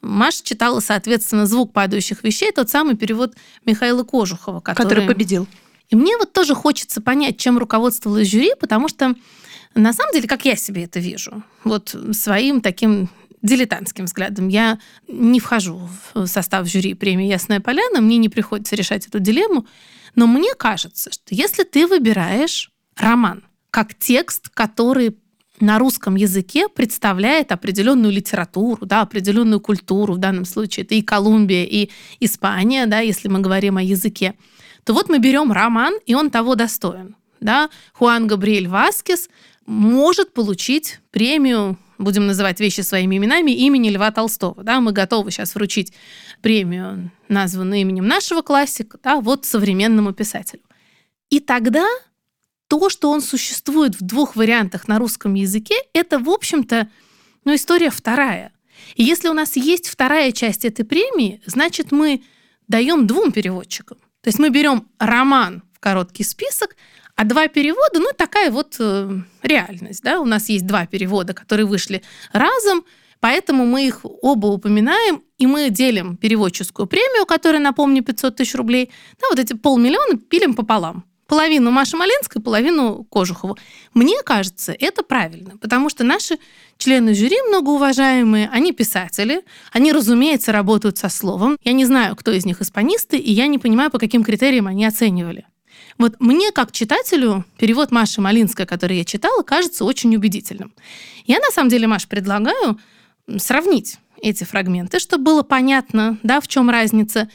Маша 0.00 0.44
читала, 0.44 0.80
соответственно, 0.80 1.46
«Звук 1.46 1.72
падающих 1.72 2.22
вещей», 2.22 2.52
тот 2.52 2.70
самый 2.70 2.96
перевод 2.96 3.34
Михаила 3.64 4.04
Кожухова, 4.04 4.60
который... 4.60 4.88
Который 4.88 5.06
победил. 5.06 5.46
И 5.88 5.96
мне 5.96 6.16
вот 6.16 6.32
тоже 6.32 6.54
хочется 6.54 7.00
понять, 7.00 7.38
чем 7.38 7.58
руководствовалось 7.58 8.28
жюри, 8.28 8.52
потому 8.60 8.88
что 8.88 9.14
на 9.74 9.92
самом 9.92 10.12
деле, 10.12 10.28
как 10.28 10.44
я 10.44 10.56
себе 10.56 10.84
это 10.84 11.00
вижу, 11.00 11.42
вот 11.64 11.94
своим 12.12 12.60
таким 12.60 13.08
дилетантским 13.42 14.06
взглядом. 14.06 14.48
Я 14.48 14.78
не 15.06 15.40
вхожу 15.40 15.88
в 16.14 16.26
состав 16.26 16.66
жюри 16.68 16.94
премии 16.94 17.26
«Ясная 17.26 17.60
поляна», 17.60 18.00
мне 18.00 18.16
не 18.18 18.28
приходится 18.28 18.76
решать 18.76 19.06
эту 19.06 19.20
дилемму, 19.20 19.66
но 20.14 20.26
мне 20.26 20.54
кажется, 20.54 21.12
что 21.12 21.34
если 21.34 21.62
ты 21.62 21.86
выбираешь 21.86 22.70
роман 22.96 23.44
как 23.70 23.94
текст, 23.94 24.48
который 24.48 25.16
на 25.60 25.78
русском 25.78 26.16
языке 26.16 26.68
представляет 26.68 27.52
определенную 27.52 28.12
литературу, 28.12 28.86
да, 28.86 29.02
определенную 29.02 29.60
культуру, 29.60 30.14
в 30.14 30.18
данном 30.18 30.44
случае 30.44 30.84
это 30.84 30.94
и 30.94 31.02
Колумбия, 31.02 31.64
и 31.64 31.90
Испания, 32.20 32.86
да, 32.86 33.00
если 33.00 33.28
мы 33.28 33.40
говорим 33.40 33.76
о 33.76 33.82
языке, 33.82 34.34
то 34.84 34.94
вот 34.94 35.08
мы 35.08 35.18
берем 35.18 35.52
роман, 35.52 35.94
и 36.06 36.14
он 36.14 36.30
того 36.30 36.54
достоин. 36.54 37.16
Да? 37.40 37.70
Хуан 37.92 38.26
Габриэль 38.26 38.68
Васкес 38.68 39.28
может 39.66 40.32
получить 40.32 41.00
премию 41.10 41.78
будем 41.98 42.26
называть 42.26 42.60
вещи 42.60 42.80
своими 42.80 43.16
именами, 43.16 43.50
имени 43.50 43.90
Льва 43.90 44.10
Толстого. 44.10 44.62
Да, 44.62 44.80
мы 44.80 44.92
готовы 44.92 45.30
сейчас 45.30 45.54
вручить 45.54 45.92
премию, 46.40 47.10
названную 47.28 47.80
именем 47.80 48.06
нашего 48.06 48.42
классика, 48.42 48.98
да, 49.02 49.20
вот 49.20 49.44
современному 49.44 50.12
писателю. 50.12 50.62
И 51.28 51.40
тогда 51.40 51.86
то, 52.68 52.90
что 52.90 53.10
он 53.10 53.20
существует 53.20 53.98
в 53.98 54.04
двух 54.04 54.36
вариантах 54.36 54.88
на 54.88 54.98
русском 54.98 55.34
языке, 55.34 55.74
это, 55.94 56.18
в 56.18 56.28
общем-то, 56.28 56.88
ну, 57.44 57.54
история 57.54 57.90
вторая. 57.90 58.52
И 58.94 59.02
если 59.02 59.28
у 59.28 59.32
нас 59.32 59.56
есть 59.56 59.88
вторая 59.88 60.32
часть 60.32 60.64
этой 60.64 60.84
премии, 60.84 61.40
значит, 61.46 61.92
мы 61.92 62.22
даем 62.68 63.06
двум 63.06 63.32
переводчикам. 63.32 63.98
То 64.20 64.28
есть 64.28 64.38
мы 64.38 64.50
берем 64.50 64.88
роман 64.98 65.62
в 65.72 65.80
короткий 65.80 66.24
список, 66.24 66.76
а 67.16 67.24
два 67.24 67.48
перевода, 67.48 67.98
ну, 67.98 68.10
такая 68.16 68.50
вот 68.50 68.76
э, 68.78 69.10
реальность, 69.42 70.02
да, 70.02 70.20
у 70.20 70.24
нас 70.24 70.48
есть 70.48 70.66
два 70.66 70.86
перевода, 70.86 71.32
которые 71.34 71.66
вышли 71.66 72.02
разом, 72.32 72.84
поэтому 73.18 73.64
мы 73.66 73.86
их 73.86 74.00
оба 74.02 74.46
упоминаем, 74.48 75.22
и 75.38 75.46
мы 75.46 75.70
делим 75.70 76.16
переводческую 76.16 76.86
премию, 76.86 77.26
которая, 77.26 77.60
напомню, 77.60 78.04
500 78.04 78.36
тысяч 78.36 78.54
рублей, 78.54 78.90
да, 79.20 79.26
вот 79.30 79.38
эти 79.38 79.54
полмиллиона 79.54 80.18
пилим 80.18 80.54
пополам. 80.54 81.07
Половину 81.28 81.70
Маши 81.70 81.94
Малинской, 81.94 82.40
половину 82.40 83.04
Кожухову. 83.04 83.58
Мне 83.92 84.22
кажется, 84.24 84.72
это 84.72 85.02
правильно, 85.02 85.58
потому 85.58 85.90
что 85.90 86.02
наши 86.02 86.38
члены 86.78 87.14
жюри 87.14 87.36
многоуважаемые, 87.48 88.48
они 88.50 88.72
писатели, 88.72 89.42
они, 89.70 89.92
разумеется, 89.92 90.52
работают 90.52 90.96
со 90.96 91.10
словом. 91.10 91.58
Я 91.62 91.72
не 91.72 91.84
знаю, 91.84 92.16
кто 92.16 92.32
из 92.32 92.46
них 92.46 92.62
испанисты, 92.62 93.18
и 93.18 93.30
я 93.30 93.46
не 93.46 93.58
понимаю, 93.58 93.90
по 93.90 93.98
каким 93.98 94.24
критериям 94.24 94.68
они 94.68 94.86
оценивали. 94.86 95.46
Вот 95.98 96.14
мне, 96.18 96.50
как 96.50 96.72
читателю, 96.72 97.44
перевод 97.58 97.90
Маши 97.90 98.22
Малинской, 98.22 98.64
который 98.64 98.96
я 98.96 99.04
читала, 99.04 99.42
кажется 99.42 99.84
очень 99.84 100.16
убедительным. 100.16 100.72
Я, 101.26 101.40
на 101.40 101.50
самом 101.50 101.68
деле, 101.68 101.86
Маш, 101.86 102.08
предлагаю 102.08 102.78
сравнить 103.36 103.98
эти 104.22 104.44
фрагменты, 104.44 104.98
чтобы 104.98 105.24
было 105.24 105.42
понятно, 105.42 106.18
да, 106.22 106.40
в 106.40 106.48
чем 106.48 106.70
разница. 106.70 107.28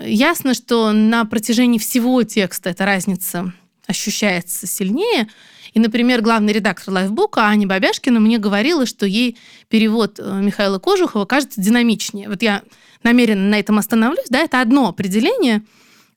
Ясно, 0.00 0.54
что 0.54 0.92
на 0.92 1.24
протяжении 1.24 1.78
всего 1.78 2.22
текста 2.22 2.70
эта 2.70 2.86
разница 2.86 3.52
ощущается 3.86 4.66
сильнее. 4.66 5.28
И, 5.72 5.78
например, 5.78 6.22
главный 6.22 6.52
редактор 6.52 6.94
лайфбука 6.94 7.42
Аня 7.42 7.66
Бабяшкина 7.66 8.18
мне 8.18 8.38
говорила, 8.38 8.86
что 8.86 9.06
ей 9.06 9.38
перевод 9.68 10.18
э, 10.18 10.40
Михаила 10.42 10.78
Кожухова 10.78 11.26
кажется 11.26 11.60
динамичнее. 11.60 12.28
Вот 12.28 12.42
я 12.42 12.62
намеренно 13.02 13.50
на 13.50 13.58
этом 13.58 13.78
остановлюсь. 13.78 14.26
Да, 14.30 14.40
это 14.40 14.60
одно 14.60 14.88
определение, 14.88 15.62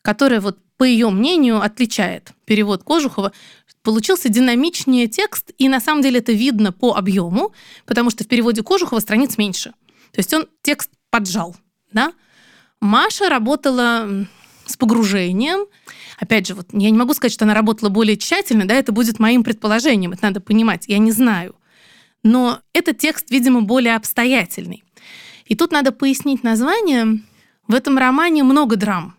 которое 0.02 0.40
вот 0.40 0.58
по 0.78 0.86
ее 0.86 1.10
мнению, 1.10 1.62
отличает 1.62 2.32
перевод 2.46 2.84
Кожухова. 2.84 3.32
Получился 3.84 4.30
динамичнее 4.30 5.08
текст, 5.08 5.52
и 5.58 5.70
на 5.70 5.80
самом 5.80 6.02
деле 6.02 6.20
это 6.20 6.32
видно 6.32 6.72
по 6.72 6.96
объему, 6.96 7.54
потому 7.86 8.10
что 8.10 8.24
в 8.24 8.28
переводе 8.28 8.64
Кожухова 8.64 9.00
страниц 9.00 9.38
меньше. 9.38 9.72
То 10.12 10.20
есть 10.20 10.34
он 10.34 10.48
текст 10.62 10.90
поджал. 11.10 11.56
Да? 11.92 12.14
Маша 12.84 13.30
работала 13.30 14.28
с 14.66 14.76
погружением. 14.76 15.68
Опять 16.20 16.48
же, 16.48 16.54
вот 16.54 16.68
я 16.74 16.90
не 16.90 16.98
могу 16.98 17.14
сказать, 17.14 17.32
что 17.32 17.46
она 17.46 17.54
работала 17.54 17.88
более 17.88 18.18
тщательно, 18.18 18.68
да, 18.68 18.76
это 18.76 18.92
будет 18.92 19.20
моим 19.20 19.44
предположением, 19.44 20.12
это 20.12 20.24
надо 20.24 20.42
понимать, 20.42 20.84
я 20.88 20.98
не 20.98 21.14
знаю. 21.14 21.56
Но 22.24 22.60
этот 22.74 22.98
текст, 22.98 23.32
видимо, 23.32 23.62
более 23.62 23.96
обстоятельный. 23.96 24.84
И 25.46 25.56
тут 25.56 25.72
надо 25.72 25.94
пояснить 25.94 26.44
название. 26.44 27.22
В 27.70 27.74
этом 27.74 27.98
романе 27.98 28.44
много 28.44 28.76
драм 28.76 29.16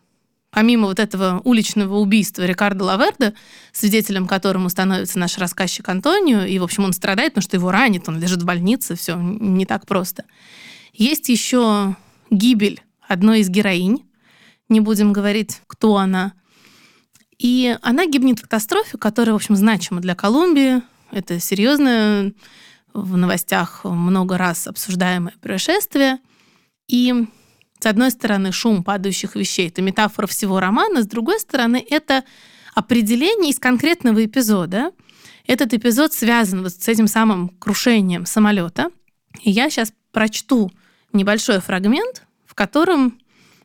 помимо 0.51 0.87
вот 0.87 1.01
этого 1.01 1.41
уличного 1.43 1.97
убийства 1.97 2.45
Рикардо 2.45 2.85
Лаверда, 2.85 3.35
свидетелем 3.73 4.29
которому 4.29 4.69
становится 4.69 5.19
наш 5.19 5.37
рассказчик 5.37 5.89
Антонио, 5.89 6.45
и, 6.45 6.61
в 6.61 6.63
общем, 6.63 6.85
он 6.85 6.93
страдает, 6.93 7.33
потому 7.33 7.43
что 7.43 7.57
его 7.57 7.73
ранит, 7.73 8.09
он 8.09 8.21
лежит 8.21 8.43
в 8.43 8.45
больнице, 8.45 8.95
все 8.95 9.17
не 9.17 9.67
так 9.67 9.85
просто. 9.85 10.23
Есть 10.93 11.29
еще 11.29 11.97
гибель 12.31 12.84
одной 13.09 13.41
из 13.41 13.49
героинь, 13.49 14.09
не 14.69 14.81
будем 14.81 15.13
говорить, 15.13 15.61
кто 15.67 15.97
она. 15.97 16.33
И 17.39 17.77
она 17.83 18.07
гибнет 18.07 18.39
в 18.39 18.43
катастрофе, 18.43 18.97
которая, 18.99 19.33
в 19.33 19.37
общем, 19.37 19.57
значима 19.57 20.01
для 20.01 20.15
Колумбии. 20.15 20.83
Это 21.11 21.41
серьезное 21.41 22.33
в 22.93 23.17
новостях 23.17 23.85
много 23.85 24.39
раз 24.39 24.67
обсуждаемое 24.67 25.35
происшествие. 25.41 26.19
И 26.89 27.27
с 27.81 27.87
одной 27.87 28.11
стороны, 28.11 28.53
шум 28.53 28.83
падающих 28.83 29.37
вещей— 29.37 29.69
это 29.69 29.83
метафора 29.83 30.27
всего 30.27 30.61
романа, 30.61 31.03
с 31.03 31.07
другой 31.07 31.39
стороны, 31.39 31.85
это 31.91 32.25
определение 32.75 33.51
из 33.51 33.59
конкретного 33.59 34.25
эпизода. 34.25 34.93
Этот 35.47 35.75
эпизод 35.75 36.13
связан 36.15 36.63
вот 36.63 36.73
с 36.73 36.89
этим 36.89 37.07
самым 37.07 37.51
крушением 37.51 38.25
самолета. 38.25 38.91
И 39.43 39.51
я 39.51 39.69
сейчас 39.69 39.93
прочту 40.13 40.71
небольшой 41.13 41.61
фрагмент, 41.61 42.23
в 42.55 42.57
котором 42.57 43.19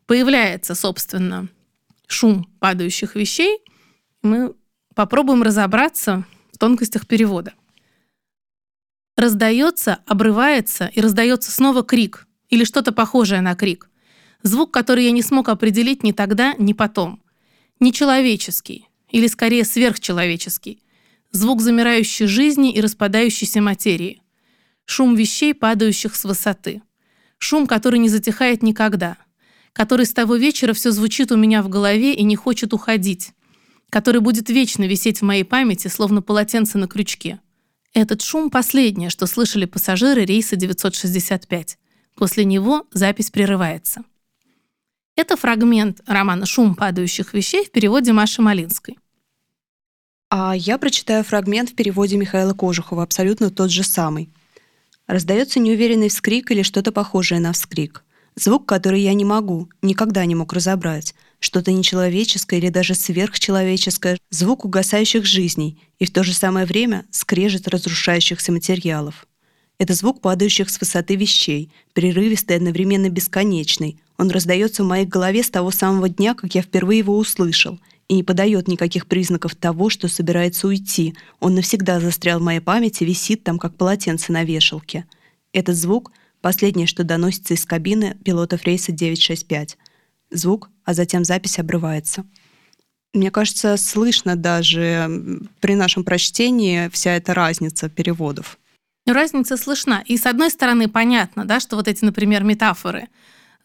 появляется, 0.07 0.73
собственно, 0.73 1.47
шум 2.07 2.49
падающих 2.57 3.13
вещей. 3.13 3.59
Мы 4.23 4.55
попробуем 4.95 5.43
разобраться 5.43 6.25
в 6.51 6.57
тонкостях 6.57 7.05
перевода. 7.05 7.53
Раздается, 9.15 9.99
обрывается 10.07 10.87
и 10.87 11.01
раздается 11.01 11.51
снова 11.51 11.83
крик 11.83 12.27
или 12.49 12.63
что-то 12.63 12.91
похожее 12.91 13.41
на 13.41 13.53
крик. 13.53 13.91
Звук, 14.41 14.73
который 14.73 15.05
я 15.05 15.11
не 15.11 15.21
смог 15.21 15.49
определить 15.49 16.01
ни 16.01 16.11
тогда, 16.11 16.55
ни 16.57 16.73
потом. 16.73 17.21
Нечеловеческий, 17.79 18.87
или 19.11 19.27
скорее 19.27 19.65
сверхчеловеческий. 19.65 20.81
Звук 21.29 21.61
замирающей 21.61 22.25
жизни 22.25 22.73
и 22.73 22.81
распадающейся 22.81 23.61
материи. 23.61 24.23
Шум 24.85 25.13
вещей, 25.13 25.53
падающих 25.53 26.15
с 26.15 26.25
высоты. 26.25 26.81
Шум, 27.39 27.67
который 27.67 27.99
не 27.99 28.09
затихает 28.09 28.61
никогда. 28.61 29.17
Который 29.73 30.05
с 30.05 30.13
того 30.13 30.35
вечера 30.35 30.73
все 30.73 30.91
звучит 30.91 31.31
у 31.31 31.37
меня 31.37 31.63
в 31.63 31.69
голове 31.69 32.13
и 32.13 32.23
не 32.23 32.35
хочет 32.35 32.73
уходить. 32.73 33.31
Который 33.89 34.21
будет 34.21 34.49
вечно 34.49 34.83
висеть 34.83 35.19
в 35.19 35.23
моей 35.23 35.43
памяти, 35.43 35.87
словно 35.87 36.21
полотенце 36.21 36.77
на 36.77 36.87
крючке. 36.87 37.39
Этот 37.93 38.21
шум– 38.21 38.49
последнее, 38.51 39.09
что 39.09 39.25
слышали 39.25 39.65
пассажиры 39.65 40.25
рейса 40.25 40.55
965. 40.55 41.79
После 42.15 42.45
него 42.45 42.85
запись 42.93 43.31
прерывается. 43.31 44.03
Это 45.15 45.35
фрагмент 45.35 46.01
романа 46.05 46.45
«Шум 46.45 46.75
падающих 46.75 47.33
вещей» 47.33 47.65
в 47.65 47.71
переводе 47.71 48.13
Маши 48.13 48.41
Малинской. 48.41 48.99
А 50.29 50.55
я 50.55 50.77
прочитаю 50.77 51.23
фрагмент 51.23 51.71
в 51.71 51.75
переводе 51.75 52.15
Михаила 52.15 52.53
Кожухова, 52.53 53.03
абсолютно 53.03 53.49
тот 53.49 53.71
же 53.71 53.83
самый. 53.83 54.29
Раздается 55.09 55.59
неуверенный 55.59 56.09
вскрик 56.09 56.51
или 56.51 56.61
что-то 56.61 56.91
похожее 56.91 57.41
на 57.41 57.51
вскрик. 57.51 58.03
Звук, 58.35 58.67
который 58.67 59.01
я 59.01 59.15
не 59.15 59.25
могу, 59.25 59.67
никогда 59.81 60.23
не 60.23 60.35
мог 60.35 60.53
разобрать. 60.53 61.15
Что-то 61.39 61.71
нечеловеческое 61.71 62.59
или 62.59 62.69
даже 62.69 62.93
сверхчеловеческое. 62.93 64.19
Звук 64.29 64.65
угасающих 64.65 65.25
жизней 65.25 65.81
и 65.97 66.05
в 66.05 66.11
то 66.11 66.23
же 66.23 66.35
самое 66.35 66.67
время 66.67 67.05
скрежет 67.09 67.67
разрушающихся 67.67 68.51
материалов. 68.51 69.25
Это 69.79 69.95
звук 69.95 70.21
падающих 70.21 70.69
с 70.69 70.79
высоты 70.79 71.15
вещей, 71.15 71.71
прерывистый 71.93 72.57
одновременно 72.57 73.09
бесконечный. 73.09 73.99
Он 74.19 74.29
раздается 74.29 74.83
в 74.83 74.87
моей 74.87 75.07
голове 75.07 75.41
с 75.41 75.49
того 75.49 75.71
самого 75.71 76.07
дня, 76.07 76.35
как 76.35 76.53
я 76.53 76.61
впервые 76.61 76.99
его 76.99 77.17
услышал, 77.17 77.79
и 78.09 78.15
не 78.15 78.23
подает 78.23 78.67
никаких 78.67 79.05
признаков 79.05 79.55
того, 79.55 79.89
что 79.89 80.07
собирается 80.07 80.67
уйти. 80.67 81.15
Он 81.39 81.55
навсегда 81.55 81.99
застрял 81.99 82.39
в 82.39 82.43
моей 82.43 82.59
памяти, 82.59 83.03
висит 83.03 83.43
там, 83.43 83.59
как 83.59 83.75
полотенце 83.75 84.33
на 84.33 84.43
вешалке. 84.43 85.05
Этот 85.53 85.75
звук— 85.75 86.11
последнее, 86.41 86.87
что 86.87 87.03
доносится 87.03 87.53
из 87.53 87.65
кабины 87.65 88.17
пилотов 88.25 88.63
рейса 88.63 88.91
965. 88.91 89.77
Звук, 90.31 90.69
а 90.83 90.93
затем 90.95 91.23
запись 91.23 91.59
обрывается. 91.59 92.25
Мне 93.13 93.29
кажется, 93.29 93.77
слышно 93.77 94.35
даже 94.35 95.41
при 95.59 95.75
нашем 95.75 96.03
прочтении 96.03 96.89
вся 96.89 97.15
эта 97.15 97.35
разница 97.35 97.89
переводов. 97.89 98.57
Разница 99.05 99.55
слышна. 99.55 100.03
И 100.05 100.17
с 100.17 100.25
одной 100.25 100.49
стороны 100.49 100.87
понятно, 100.87 101.45
да, 101.45 101.59
что 101.59 101.75
вот 101.75 101.87
эти, 101.87 102.03
например, 102.03 102.43
метафоры— 102.43 103.07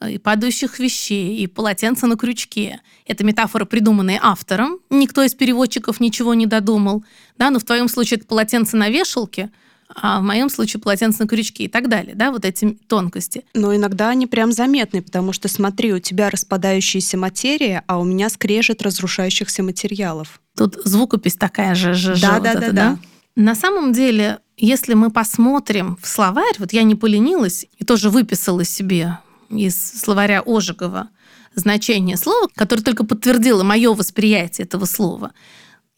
и 0.08 0.18
падающих 0.18 0.78
вещей, 0.78 1.38
и 1.38 1.46
полотенца 1.46 2.06
на 2.06 2.16
крючке. 2.16 2.80
Это 3.06 3.24
метафоры, 3.24 3.66
придуманные 3.66 4.18
автором. 4.22 4.78
Никто 4.90 5.22
из 5.22 5.34
переводчиков 5.34 6.00
ничего 6.00 6.34
не 6.34 6.46
додумал. 6.46 7.04
Да, 7.38 7.50
но 7.50 7.58
в 7.58 7.64
твоем 7.64 7.88
случае 7.88 8.18
это 8.18 8.26
полотенце 8.26 8.76
на 8.76 8.90
вешалке, 8.90 9.50
а 9.88 10.20
в 10.20 10.22
моем 10.22 10.48
случае 10.48 10.80
полотенце 10.80 11.22
на 11.22 11.28
крючке 11.28 11.64
и 11.64 11.68
так 11.68 11.88
далее, 11.88 12.14
да, 12.14 12.30
вот 12.30 12.44
эти 12.44 12.78
тонкости. 12.88 13.44
Но 13.54 13.74
иногда 13.74 14.08
они 14.08 14.26
прям 14.26 14.52
заметны, 14.52 15.02
потому 15.02 15.32
что 15.32 15.48
смотри, 15.48 15.92
у 15.92 16.00
тебя 16.00 16.30
распадающаяся 16.30 17.16
материя, 17.16 17.84
а 17.86 17.98
у 17.98 18.04
меня 18.04 18.28
скрежет 18.30 18.82
разрушающихся 18.82 19.62
материалов. 19.62 20.40
Тут 20.56 20.76
звукопись 20.84 21.36
такая 21.36 21.74
же, 21.74 21.94
же, 21.94 22.10
да, 22.10 22.14
же, 22.14 22.22
да, 22.22 22.32
вот 22.32 22.42
да, 22.42 22.52
это, 22.52 22.72
да. 22.72 22.98
На 23.36 23.54
самом 23.54 23.92
деле, 23.92 24.38
если 24.56 24.94
мы 24.94 25.10
посмотрим 25.10 25.98
в 26.00 26.06
словарь, 26.06 26.54
вот 26.58 26.72
я 26.72 26.82
не 26.84 26.94
поленилась 26.94 27.66
и 27.76 27.84
тоже 27.84 28.10
выписала 28.10 28.64
себе 28.64 29.18
из 29.50 29.76
словаря 29.76 30.42
Ожегова 30.44 31.10
значение 31.54 32.16
слова, 32.16 32.48
которое 32.54 32.82
только 32.82 33.04
подтвердило 33.04 33.62
мое 33.62 33.94
восприятие 33.94 34.66
этого 34.66 34.84
слова. 34.86 35.32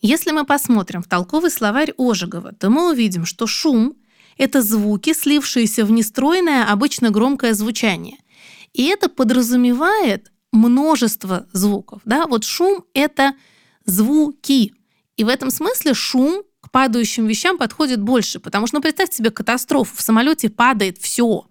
Если 0.00 0.30
мы 0.30 0.44
посмотрим 0.44 1.02
в 1.02 1.08
толковый 1.08 1.50
словарь 1.50 1.92
Ожегова, 1.98 2.52
то 2.52 2.68
мы 2.68 2.90
увидим, 2.90 3.24
что 3.24 3.46
шум— 3.46 3.94
это 4.38 4.60
звуки, 4.60 5.14
слившиеся 5.14 5.84
в 5.84 5.90
нестройное, 5.90 6.70
обычно 6.70 7.10
громкое 7.10 7.54
звучание. 7.54 8.18
И 8.74 8.84
это 8.84 9.08
подразумевает 9.08 10.30
множество 10.52 11.46
звуков. 11.52 12.02
Да? 12.04 12.26
Вот 12.26 12.44
шум— 12.44 12.84
это 12.94 13.34
звуки. 13.86 14.74
И 15.16 15.24
в 15.24 15.28
этом 15.28 15.50
смысле 15.50 15.94
шум 15.94 16.42
к 16.60 16.70
падающим 16.70 17.26
вещам 17.26 17.56
подходит 17.56 18.02
больше, 18.02 18.38
потому 18.38 18.66
что, 18.66 18.76
ну, 18.76 18.82
представьте 18.82 19.16
себе 19.16 19.30
катастрофу. 19.30 19.96
В 19.96 20.02
самолете 20.02 20.50
падает 20.50 20.98
все. 20.98 21.46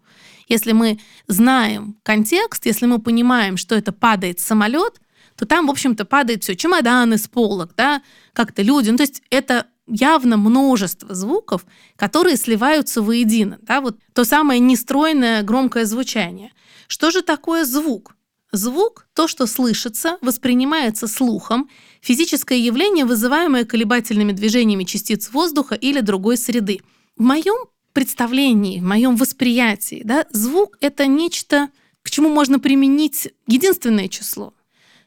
Если 0.48 0.72
мы 0.72 1.00
знаем 1.28 1.98
контекст, 2.04 2.66
если 2.66 2.86
мы 2.86 3.00
понимаем, 3.00 3.58
что 3.58 3.76
это 3.76 3.92
падает 3.92 4.40
самолет, 4.40 5.02
то 5.36 5.46
там, 5.46 5.68
в 5.68 5.72
общем-то, 5.72 6.06
падает 6.06 6.44
все, 6.44 6.56
чемоданы 6.56 7.18
с 7.18 7.28
полок, 7.28 7.74
да, 7.76 8.02
как-то 8.34 8.62
люди. 8.62 8.90
Ну, 8.90 8.98
то 8.98 9.04
есть 9.04 9.22
это 9.30 9.68
явно 9.88 10.38
множество 10.38 11.14
звуков, 11.14 11.66
которые 11.96 12.38
сливаются 12.38 13.02
воедино. 13.02 13.60
Да, 13.62 13.82
вот 13.82 13.98
то 14.14 14.24
самое 14.24 14.60
нестройное 14.60 15.44
громкое 15.44 15.86
звучание. 15.86 16.52
Что 16.88 17.12
же 17.12 17.22
такое 17.22 17.66
звук? 17.66 18.16
Звук— 18.52 19.08
то, 19.14 19.28
что 19.28 19.48
слышится, 19.48 20.18
воспринимается 20.22 21.08
слухом, 21.08 21.70
физическое 22.00 22.58
явление, 22.58 23.04
вызываемое 23.04 23.66
колебательными 23.66 24.32
движениями 24.32 24.86
частиц 24.86 25.30
воздуха 25.32 25.76
или 25.76 26.00
другой 26.00 26.38
среды. 26.38 26.80
В 27.18 27.24
моем 27.24 27.66
представлении, 27.96 28.80
в 28.80 28.84
моем 28.84 29.16
восприятии, 29.16 30.02
да, 30.04 30.28
звук— 30.30 30.78
это 30.82 31.08
нечто, 31.08 31.70
к 32.04 32.12
чему 32.12 32.30
можно 32.30 32.60
применить 32.60 33.30
единственное 33.48 34.10
число. 34.10 34.54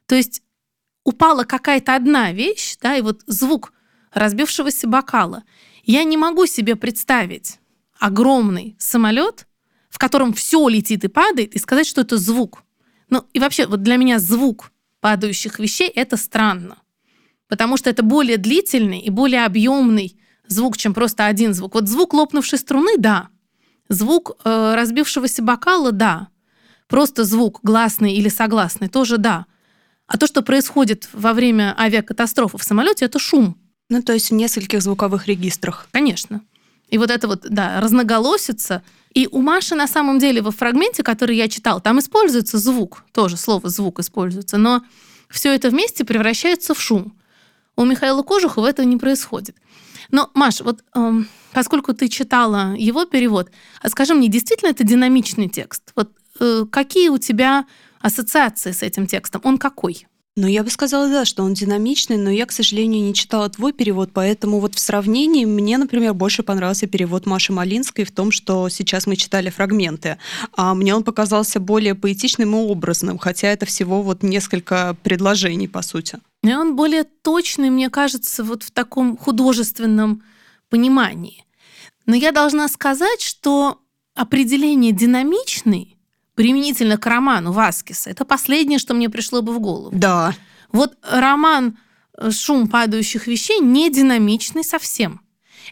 То 0.07 0.17
есть 0.17 0.43
упала 1.05 1.45
какая-то 1.45 1.95
одна 1.95 2.33
вещь, 2.33 2.77
да, 2.81 2.97
и 2.97 3.03
вот 3.03 3.21
звук 3.27 3.73
разбившегося 4.13 4.89
бокала. 4.89 5.45
Я 5.85 6.03
не 6.03 6.17
могу 6.17 6.47
себе 6.47 6.77
представить 6.77 7.61
огромный 8.01 8.75
самолет, 8.79 9.47
в 9.91 9.99
котором 9.99 10.33
все 10.33 10.67
летит 10.69 11.05
и 11.05 11.09
падает, 11.09 11.55
и 11.55 11.59
сказать, 11.59 11.87
что 11.87 12.01
это 12.01 12.17
звук. 12.17 12.65
Ну 13.11 13.25
и 13.35 13.39
вообще, 13.39 13.67
вот 13.67 13.83
для 13.83 13.97
меня 13.97 14.19
звук 14.19 14.73
падающих 15.01 15.59
вещей— 15.59 15.89
это 15.95 16.17
странно. 16.17 16.79
Потому 17.49 17.77
что 17.77 17.91
это 17.91 18.03
более 18.03 18.39
длительный 18.39 19.01
и 19.01 19.11
более 19.11 19.45
объемный 19.45 20.18
звук, 20.49 20.77
чем 20.77 20.95
просто 20.95 21.27
один 21.27 21.55
звук. 21.55 21.75
Вот 21.75 21.89
звук 21.89 22.15
лопнувшей 22.15 22.59
струны, 22.59 22.97
да. 22.99 23.29
Звук 23.89 24.37
э, 24.45 24.75
разбившегося 24.75 25.43
бокала, 25.43 25.93
да. 25.93 26.29
Просто 26.89 27.25
звук 27.25 27.61
гласный 27.63 28.15
или 28.15 28.29
согласный, 28.29 28.89
тоже 28.89 29.19
да. 29.19 29.47
А 30.07 30.17
то, 30.17 30.27
что 30.27 30.43
происходит 30.43 31.09
во 31.13 31.35
время 31.35 31.75
авиакатастрофы 31.79 32.59
в 32.59 32.65
самолете, 32.65 33.05
это 33.05 33.19
шум. 33.19 33.57
Ну, 33.91 34.03
то 34.03 34.13
есть 34.13 34.31
в 34.31 34.35
нескольких 34.35 34.83
звуковых 34.83 35.27
регистрах. 35.27 35.89
Конечно. 35.91 36.43
И 36.89 36.99
вот 36.99 37.11
это 37.11 37.29
вот, 37.29 37.47
да, 37.49 37.81
разноголосица. 37.81 38.83
И 39.13 39.29
у 39.31 39.43
Маши 39.43 39.75
на 39.75 39.87
самом 39.87 40.19
деле 40.19 40.43
во 40.43 40.51
фрагменте, 40.51 41.03
который 41.03 41.37
я 41.37 41.49
читал, 41.49 41.81
там 41.81 41.99
используется 41.99 42.59
звук, 42.59 43.05
тоже 43.13 43.37
слово 43.37 43.69
звук 43.69 44.01
используется, 44.01 44.59
но 44.59 44.83
все 45.29 45.55
это 45.55 45.71
вместе 45.71 46.05
превращается 46.05 46.75
в 46.75 46.81
шум. 46.81 47.15
У 47.77 47.85
Михаила 47.85 48.23
Кожухова 48.23 48.67
этого 48.67 48.87
не 48.87 48.97
происходит. 48.97 49.57
Но, 50.11 50.31
Маш, 50.35 50.61
вот 50.61 50.83
эм, 50.95 51.29
поскольку 51.53 51.93
ты 51.95 52.09
читала 52.09 52.75
его 52.77 53.05
перевод, 53.05 53.51
а 53.83 53.89
скажи 53.89 54.15
мне, 54.15 54.29
действительно 54.29 54.71
это 54.71 54.85
динамичный 54.85 55.49
текст? 55.49 55.93
Вот 55.95 56.11
э, 56.41 56.65
какие 56.71 57.09
у 57.09 57.19
тебя 57.19 57.67
ассоциации 58.01 58.73
с 58.73 58.83
этим 58.83 59.07
текстом? 59.07 59.43
Он 59.45 59.59
какой? 59.59 60.07
Ну, 60.41 60.47
я 60.47 60.63
бы 60.63 60.71
сказала, 60.71 61.09
да, 61.09 61.25
что 61.25 61.43
он 61.43 61.53
динамичный, 61.53 62.17
но 62.17 62.31
я, 62.31 62.47
к 62.47 62.53
сожалению, 62.53 63.03
не 63.03 63.13
читала 63.13 63.49
твой 63.49 63.73
перевод, 63.73 64.11
поэтому 64.15 64.61
вот 64.61 64.77
в 64.77 64.79
сравнении 64.79 65.45
мне, 65.45 65.77
например, 65.79 66.15
больше 66.15 66.45
понравился 66.45 66.87
перевод 66.87 67.27
Маши 67.27 67.53
Малинской 67.53 68.05
в 68.05 68.13
том, 68.13 68.31
что 68.31 68.69
сейчас 68.69 69.09
мы 69.09 69.17
читали 69.17 69.51
фрагменты. 69.51 70.17
А 70.57 70.75
мне 70.75 70.95
он 70.95 71.03
показался 71.03 71.59
более 71.59 71.97
поэтичным 71.97 72.55
и 72.55 72.71
образным, 72.71 73.19
хотя 73.19 73.49
это 73.49 73.67
всего 73.67 74.01
вот 74.01 74.23
несколько 74.23 74.97
предложений, 75.03 75.69
по 75.69 75.83
сути. 75.83 76.21
И 76.43 76.55
он 76.55 76.77
более 76.77 77.05
точный, 77.05 77.71
мне 77.71 77.91
кажется, 77.91 78.45
вот 78.45 78.63
в 78.63 78.71
таком 78.71 79.17
художественном 79.17 80.23
понимании. 80.69 81.45
Но 82.07 82.15
я 82.15 82.33
должна 82.33 82.69
сказать, 82.69 83.21
что 83.21 83.81
определение 84.15 84.93
«динамичный» 84.93 85.97
применительно 86.35 86.99
к 86.99 87.07
роману 87.07 87.53
Васкиса, 87.53 88.11
это 88.11 88.25
последнее, 88.25 88.79
что 88.79 88.95
мне 88.95 89.11
пришло 89.11 89.43
бы 89.43 89.53
в 89.53 89.59
голову. 89.59 89.91
Да. 89.93 90.35
Вот 90.71 90.97
роман 91.03 91.79
э, 92.17 92.31
«Шум 92.31 92.69
падающих 92.69 93.27
вещей» 93.27 93.59
не 93.59 93.91
динамичный 93.91 94.63
совсем. 94.63 95.21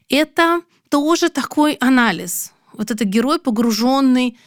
Это 0.08 0.62
тоже 0.90 1.28
такой 1.28 1.74
анализ. 1.74 2.52
Вот 2.72 2.90
это 2.90 3.04
герой, 3.04 3.38
погруженный 3.38 4.38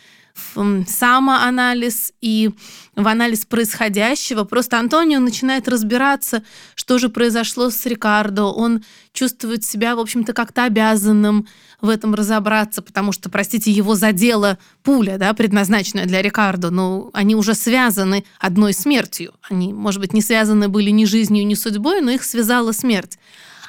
в 0.55 0.85
самоанализ 0.87 2.13
и 2.21 2.51
в 2.95 3.07
анализ 3.07 3.45
происходящего. 3.45 4.43
Просто 4.43 4.79
Антонио 4.79 5.19
начинает 5.19 5.67
разбираться, 5.67 6.43
что 6.75 6.97
же 6.97 7.09
произошло 7.09 7.69
с 7.69 7.85
Рикардо. 7.85 8.45
Он 8.45 8.83
чувствует 9.13 9.63
себя, 9.63 9.95
в 9.95 9.99
общем-то, 9.99 10.33
как-то 10.33 10.65
обязанным 10.65 11.47
в 11.81 11.89
этом 11.89 12.13
разобраться, 12.13 12.81
потому 12.81 13.11
что, 13.11 13.29
простите, 13.29 13.71
его 13.71 13.95
задела 13.95 14.57
пуля, 14.83 15.17
да, 15.17 15.33
предназначенная 15.33 16.05
для 16.05 16.21
Рикардо, 16.21 16.71
но 16.71 17.09
они 17.13 17.35
уже 17.35 17.53
связаны 17.53 18.25
одной 18.39 18.73
смертью. 18.73 19.33
Они, 19.49 19.73
может 19.73 20.01
быть, 20.01 20.13
не 20.13 20.21
связаны 20.21 20.67
были 20.67 20.89
ни 20.89 21.05
жизнью, 21.05 21.47
ни 21.47 21.53
судьбой, 21.53 22.01
но 22.01 22.11
их 22.11 22.23
связала 22.23 22.71
смерть. 22.71 23.17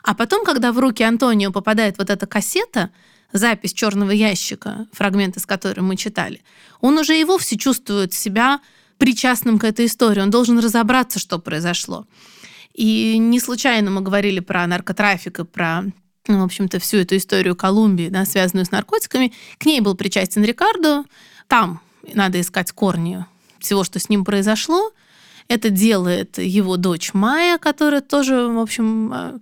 А 0.03 0.15
потом, 0.15 0.45
когда 0.45 0.73
в 0.73 0.79
руки 0.79 1.03
Антонио 1.03 1.53
попадает 1.53 1.99
вот 1.99 2.11
эта 2.11 2.27
кассета, 2.27 2.91
запись 3.33 3.73
черного 3.73 4.11
ящика, 4.11 4.87
фрагмент 4.93 5.37
из 5.37 5.47
которой 5.47 5.81
мы 5.81 5.97
читали, 5.97 6.43
он 6.81 6.99
уже 6.99 7.21
и 7.21 7.25
вовсе 7.25 7.57
чувствует 7.57 8.13
себя 8.13 8.61
причастным 8.99 9.59
к 9.59 9.65
этой 9.65 9.87
истории. 9.87 10.21
Он 10.21 10.31
должен 10.31 10.59
разобраться, 10.59 11.19
что 11.19 11.39
произошло. 11.39 12.07
И 12.75 13.19
не 13.19 13.41
случайно 13.41 13.91
мы 13.91 14.01
говорили 14.01 14.41
про 14.41 14.67
наркотрафик 14.67 15.41
и 15.41 15.45
про 15.45 15.85
ну, 16.29 16.41
в 16.41 16.45
общем-то, 16.45 16.79
всю 16.79 16.99
эту 16.99 17.17
историю 17.17 17.57
Колумбии, 17.57 18.09
да, 18.09 18.25
связанную 18.25 18.67
с 18.67 18.71
наркотиками. 18.71 19.33
К 19.59 19.67
ней 19.67 19.81
был 19.81 19.95
причастен 19.95 20.45
Рикардо. 20.45 21.05
Там 21.49 21.81
надо 22.15 22.41
искать 22.41 22.73
корни 22.73 23.25
всего, 23.59 23.85
что 23.85 23.99
с 23.99 24.09
ним 24.09 24.25
произошло. 24.25 24.93
Это 25.49 25.71
делает 25.71 26.39
его 26.39 26.77
дочь 26.77 27.13
Майя, 27.13 27.59
которая 27.59 28.01
тоже, 28.01 28.47
в 28.47 28.59
общем, 28.59 29.13
э, 29.13 29.39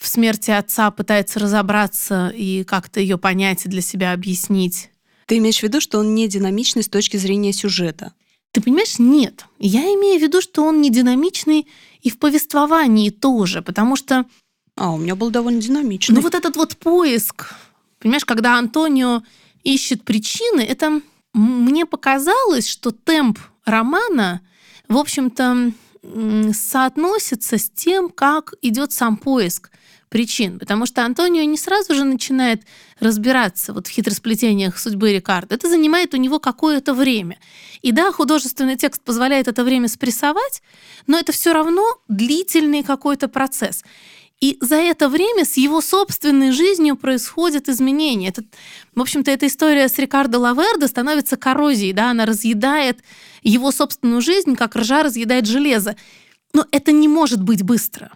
в 0.00 0.08
смерти 0.08 0.50
отца 0.50 0.90
пытается 0.90 1.38
разобраться 1.38 2.32
и 2.34 2.64
как-то 2.64 3.00
ее 3.00 3.18
понять 3.18 3.66
и 3.66 3.68
для 3.68 3.82
себя 3.82 4.14
объяснить. 4.14 4.90
Ты 5.26 5.36
имеешь 5.36 5.60
в 5.60 5.62
виду, 5.62 5.80
что 5.80 5.98
он 5.98 6.14
не 6.14 6.26
динамичный 6.26 6.82
с 6.82 6.88
точки 6.88 7.18
зрения 7.18 7.52
сюжета? 7.52 8.14
Ты 8.50 8.62
понимаешь, 8.62 8.98
нет. 8.98 9.44
Я 9.58 9.82
имею 9.82 10.18
в 10.18 10.22
виду, 10.22 10.40
что 10.40 10.64
он 10.64 10.80
не 10.80 10.88
динамичный 10.88 11.68
и 12.00 12.08
в 12.08 12.18
повествовании 12.18 13.10
тоже, 13.10 13.60
потому 13.60 13.94
что... 13.94 14.24
А, 14.74 14.90
у 14.90 14.96
меня 14.96 15.14
был 15.14 15.28
довольно 15.28 15.60
динамичный. 15.60 16.14
Ну 16.14 16.22
вот 16.22 16.34
этот 16.34 16.56
вот 16.56 16.78
поиск, 16.78 17.54
понимаешь, 17.98 18.24
когда 18.24 18.56
Антонио 18.56 19.22
ищет 19.64 20.04
причины, 20.04 20.62
это 20.62 21.02
мне 21.34 21.84
показалось, 21.84 22.66
что 22.66 22.90
темп 22.90 23.38
романа, 23.66 24.40
в 24.88 24.96
общем-то, 24.96 25.72
соотносится 26.54 27.58
с 27.58 27.68
тем, 27.68 28.08
как 28.08 28.54
идет 28.62 28.92
сам 28.92 29.18
поиск 29.18 29.70
причин. 30.10 30.58
Потому 30.58 30.84
что 30.84 31.02
Антонио 31.04 31.44
не 31.44 31.56
сразу 31.56 31.94
же 31.94 32.04
начинает 32.04 32.62
разбираться 32.98 33.72
вот 33.72 33.86
в 33.86 33.90
хитросплетениях 33.90 34.78
судьбы 34.78 35.12
Рикардо. 35.12 35.54
Это 35.54 35.70
занимает 35.70 36.12
у 36.12 36.18
него 36.18 36.38
какое-то 36.38 36.92
время. 36.92 37.38
И 37.80 37.92
да, 37.92 38.12
художественный 38.12 38.76
текст 38.76 39.02
позволяет 39.02 39.48
это 39.48 39.64
время 39.64 39.88
спрессовать, 39.88 40.62
но 41.06 41.18
это 41.18 41.32
все 41.32 41.54
равно 41.54 41.84
длительный 42.08 42.82
какой-то 42.82 43.28
процесс. 43.28 43.82
И 44.40 44.56
за 44.60 44.76
это 44.76 45.08
время 45.08 45.44
с 45.44 45.56
его 45.58 45.80
собственной 45.82 46.50
жизнью 46.50 46.96
происходят 46.96 47.68
изменения. 47.68 48.28
Это, 48.28 48.42
в 48.94 49.00
общем-то, 49.00 49.30
эта 49.30 49.46
история 49.46 49.88
с 49.88 49.98
Рикардо 49.98 50.38
Лавердо 50.38 50.86
становится 50.86 51.36
коррозией, 51.36 51.92
да, 51.92 52.10
она 52.10 52.24
разъедает 52.24 53.00
его 53.42 53.70
собственную 53.70 54.22
жизнь, 54.22 54.56
как 54.56 54.76
ржа 54.76 55.02
разъедает 55.02 55.46
железо. 55.46 55.94
Но 56.54 56.66
это 56.72 56.90
не 56.90 57.06
может 57.06 57.42
быть 57.42 57.62
быстро. 57.62 58.10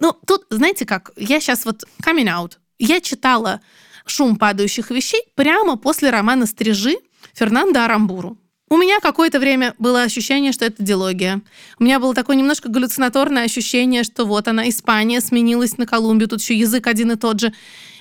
Ну, 0.00 0.16
тут, 0.26 0.46
знаете 0.50 0.86
как, 0.86 1.12
я 1.16 1.40
сейчас 1.40 1.64
вот 1.64 1.84
coming 2.02 2.26
out. 2.26 2.52
Я 2.78 3.00
читала 3.00 3.60
«Шум 4.06 4.36
падающих 4.36 4.90
вещей» 4.90 5.22
прямо 5.34 5.76
после 5.76 6.10
романа 6.10 6.46
«Стрижи» 6.46 6.96
Фернандо 7.34 7.84
Арамбуру. 7.84 8.38
У 8.70 8.76
меня 8.76 9.00
какое-то 9.00 9.40
время 9.40 9.74
было 9.78 10.02
ощущение, 10.02 10.52
что 10.52 10.66
это 10.66 10.82
дилогия. 10.82 11.40
У 11.78 11.84
меня 11.84 11.98
было 11.98 12.14
такое 12.14 12.36
немножко 12.36 12.68
галлюцинаторное 12.68 13.44
ощущение, 13.44 14.04
что 14.04 14.26
вот 14.26 14.46
она, 14.46 14.68
Испания, 14.68 15.22
сменилась 15.22 15.78
на 15.78 15.86
Колумбию, 15.86 16.28
тут 16.28 16.42
еще 16.42 16.54
язык 16.54 16.86
один 16.86 17.12
и 17.12 17.16
тот 17.16 17.40
же, 17.40 17.54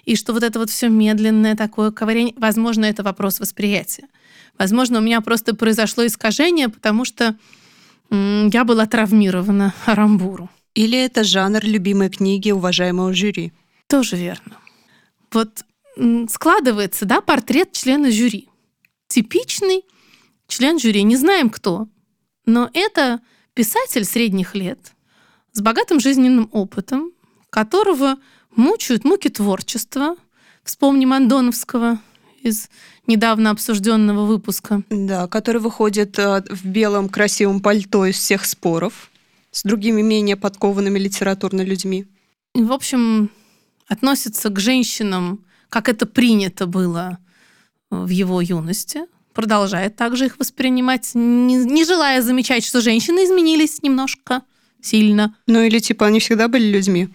и 0.04 0.18
что 0.18 0.34
вот 0.34 0.44
это 0.44 0.60
вот 0.60 0.70
все 0.70 0.90
медленное 0.90 1.56
такое 1.56 1.92
ковыряние, 1.92 2.34
возможно, 2.38 2.84
это 2.84 3.02
вопрос 3.02 3.40
восприятия. 3.40 4.08
Возможно, 4.58 5.00
у 5.00 5.02
меня 5.02 5.22
просто 5.22 5.56
произошло 5.56 6.06
искажение, 6.06 6.68
потому 6.68 7.06
что 7.06 7.36
я 8.10 8.64
была 8.66 8.86
травмирована 8.88 9.74
Арамбуру. 9.86 10.50
Или 10.76 10.98
это 10.98 11.24
жанр 11.24 11.64
любимой 11.64 12.10
книги 12.10 12.52
уважаемого 12.52 13.14
жюри? 13.14 13.52
Тоже 13.88 14.16
верно. 14.16 14.58
Вот 15.32 15.64
складывается, 16.30 17.06
да, 17.06 17.22
портрет 17.22 17.72
члена 17.72 18.12
жюри. 18.12 18.50
Типичный 19.08 19.84
член 20.48 20.80
жюри, 20.80 21.04
не 21.04 21.16
знаем 21.16 21.50
кто, 21.50 21.88
но 22.46 22.70
это 22.74 23.20
писатель 23.54 24.06
средних 24.06 24.56
лет 24.56 24.94
с 25.54 25.62
богатым 25.62 26.00
жизненным 26.00 26.50
опытом, 26.52 27.12
которого 27.50 28.18
мучают 28.56 29.04
муки 29.04 29.30
творчества. 29.30 30.16
Вспомним 30.64 31.14
Андоновского 31.14 32.00
из 32.44 32.70
недавно 33.08 33.52
обсужденного 33.52 34.26
выпуска. 34.26 34.84
Да, 34.90 35.28
который 35.28 35.62
выходит 35.62 36.20
э, 36.20 36.44
в 36.50 36.66
белом 36.66 37.10
красивом 37.10 37.62
пальто 37.62 38.06
из 38.06 38.18
всех 38.18 38.46
споров 38.46 39.10
с 39.58 39.64
другими 39.64 40.04
менее 40.04 40.36
подкованными 40.36 41.00
литературно 41.00 41.64
людьми. 41.64 42.06
В 42.54 42.72
общем, 42.72 43.32
относится 43.88 44.50
к 44.50 44.60
женщинам, 44.60 45.44
как 45.70 45.90
это 45.90 46.06
принято 46.06 46.68
было 46.68 47.18
в 47.90 48.10
его 48.10 48.40
юности, 48.40 49.06
продолжает 49.34 49.96
также 49.96 50.28
их 50.28 50.38
воспринимать, 50.38 51.12
не, 51.16 51.56
не 51.56 51.86
желая 51.86 52.22
замечать, 52.22 52.64
что 52.64 52.82
женщины 52.82 53.26
изменились 53.26 53.82
немножко 53.82 54.44
сильно. 54.80 55.36
Ну 55.48 55.64
или 55.64 55.80
типа 55.80 56.06
они 56.06 56.20
всегда 56.20 56.48
были 56.48 56.66
людьми. 56.66 57.10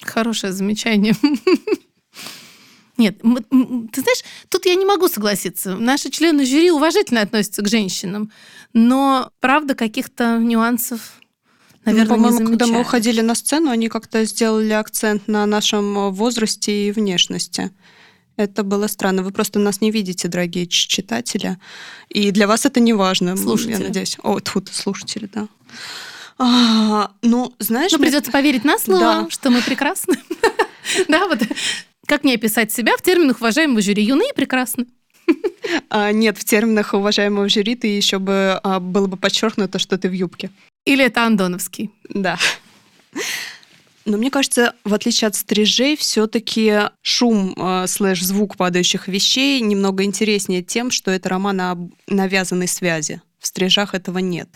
Хорошее 0.00 0.54
замечание. 0.54 1.14
Нет, 2.96 3.18
ты 3.20 4.00
знаешь, 4.00 4.24
тут 4.48 4.64
я 4.64 4.76
не 4.76 4.86
могу 4.86 5.08
согласиться. 5.08 5.76
Наши 5.76 6.08
члены 6.08 6.46
жюри 6.46 6.70
уважительно 6.70 7.20
относятся 7.20 7.60
к 7.60 7.68
женщинам, 7.68 8.30
но 8.72 9.30
правда 9.40 9.74
каких-то 9.74 10.38
нюансов 10.38 11.18
наверное, 11.84 12.16
ну, 12.16 12.24
по-моему, 12.24 12.46
когда 12.50 12.66
мы 12.66 12.80
уходили 12.80 13.20
на 13.20 13.34
сцену, 13.34 13.70
они 13.70 13.88
как-то 13.88 14.24
сделали 14.24 14.72
акцент 14.72 15.28
на 15.28 15.46
нашем 15.46 15.98
э, 15.98 16.10
возрасте 16.10 16.88
и 16.88 16.92
внешности. 16.92 17.70
Это 18.36 18.62
было 18.62 18.86
странно. 18.86 19.22
Вы 19.22 19.30
просто 19.30 19.58
нас 19.58 19.80
не 19.80 19.90
видите, 19.90 20.28
дорогие 20.28 20.66
читатели. 20.66 21.58
И 22.08 22.30
для 22.30 22.46
вас 22.46 22.64
это 22.64 22.80
не 22.80 22.92
важно. 22.92 23.36
Слушатели. 23.36 23.72
Я 23.72 23.78
надеюсь. 23.78 24.16
О, 24.22 24.40
тут 24.40 24.68
слушатели, 24.72 25.28
да. 25.32 25.48
А, 26.38 27.12
ну, 27.22 27.54
знаешь... 27.58 27.92
Ну, 27.92 27.98
мне... 27.98 28.08
придется 28.08 28.32
поверить 28.32 28.64
на 28.64 28.78
слово, 28.78 29.00
да. 29.00 29.26
что 29.30 29.50
мы 29.50 29.62
прекрасны. 29.62 30.16
Да, 31.08 31.28
вот 31.28 31.38
как 32.08 32.24
мне 32.24 32.34
описать 32.34 32.72
себя 32.72 32.96
в 32.96 33.02
терминах 33.02 33.40
уважаемого 33.40 33.80
жюри? 33.80 34.02
Юны 34.02 34.28
и 34.30 34.34
прекрасны. 34.34 34.86
А, 35.88 36.10
нет, 36.10 36.36
в 36.36 36.44
терминах 36.44 36.92
уважаемого 36.92 37.48
жюри 37.48 37.76
ты 37.76 37.86
еще 37.86 38.18
бы 38.18 38.58
а, 38.62 38.80
было 38.80 39.06
бы 39.06 39.16
подчеркнуто, 39.16 39.78
что 39.78 39.96
ты 39.96 40.08
в 40.08 40.12
юбке. 40.12 40.50
Или 40.84 41.04
это 41.04 41.24
Андоновский? 41.24 41.90
Да. 42.08 42.38
Но 44.04 44.16
мне 44.16 44.30
кажется, 44.30 44.74
в 44.84 44.94
отличие 44.94 45.28
от 45.28 45.36
стрижей, 45.36 45.96
все-таки 45.96 46.90
шум 47.02 47.54
э, 47.56 47.86
слэш 47.86 48.22
звук 48.22 48.56
падающих 48.56 49.06
вещей 49.06 49.60
немного 49.60 50.02
интереснее 50.02 50.62
тем, 50.62 50.90
что 50.90 51.12
это 51.12 51.28
роман 51.28 51.60
о 51.60 51.88
навязанной 52.08 52.66
связи. 52.66 53.22
В 53.38 53.46
стрижах 53.46 53.94
этого 53.94 54.18
нет. 54.18 54.48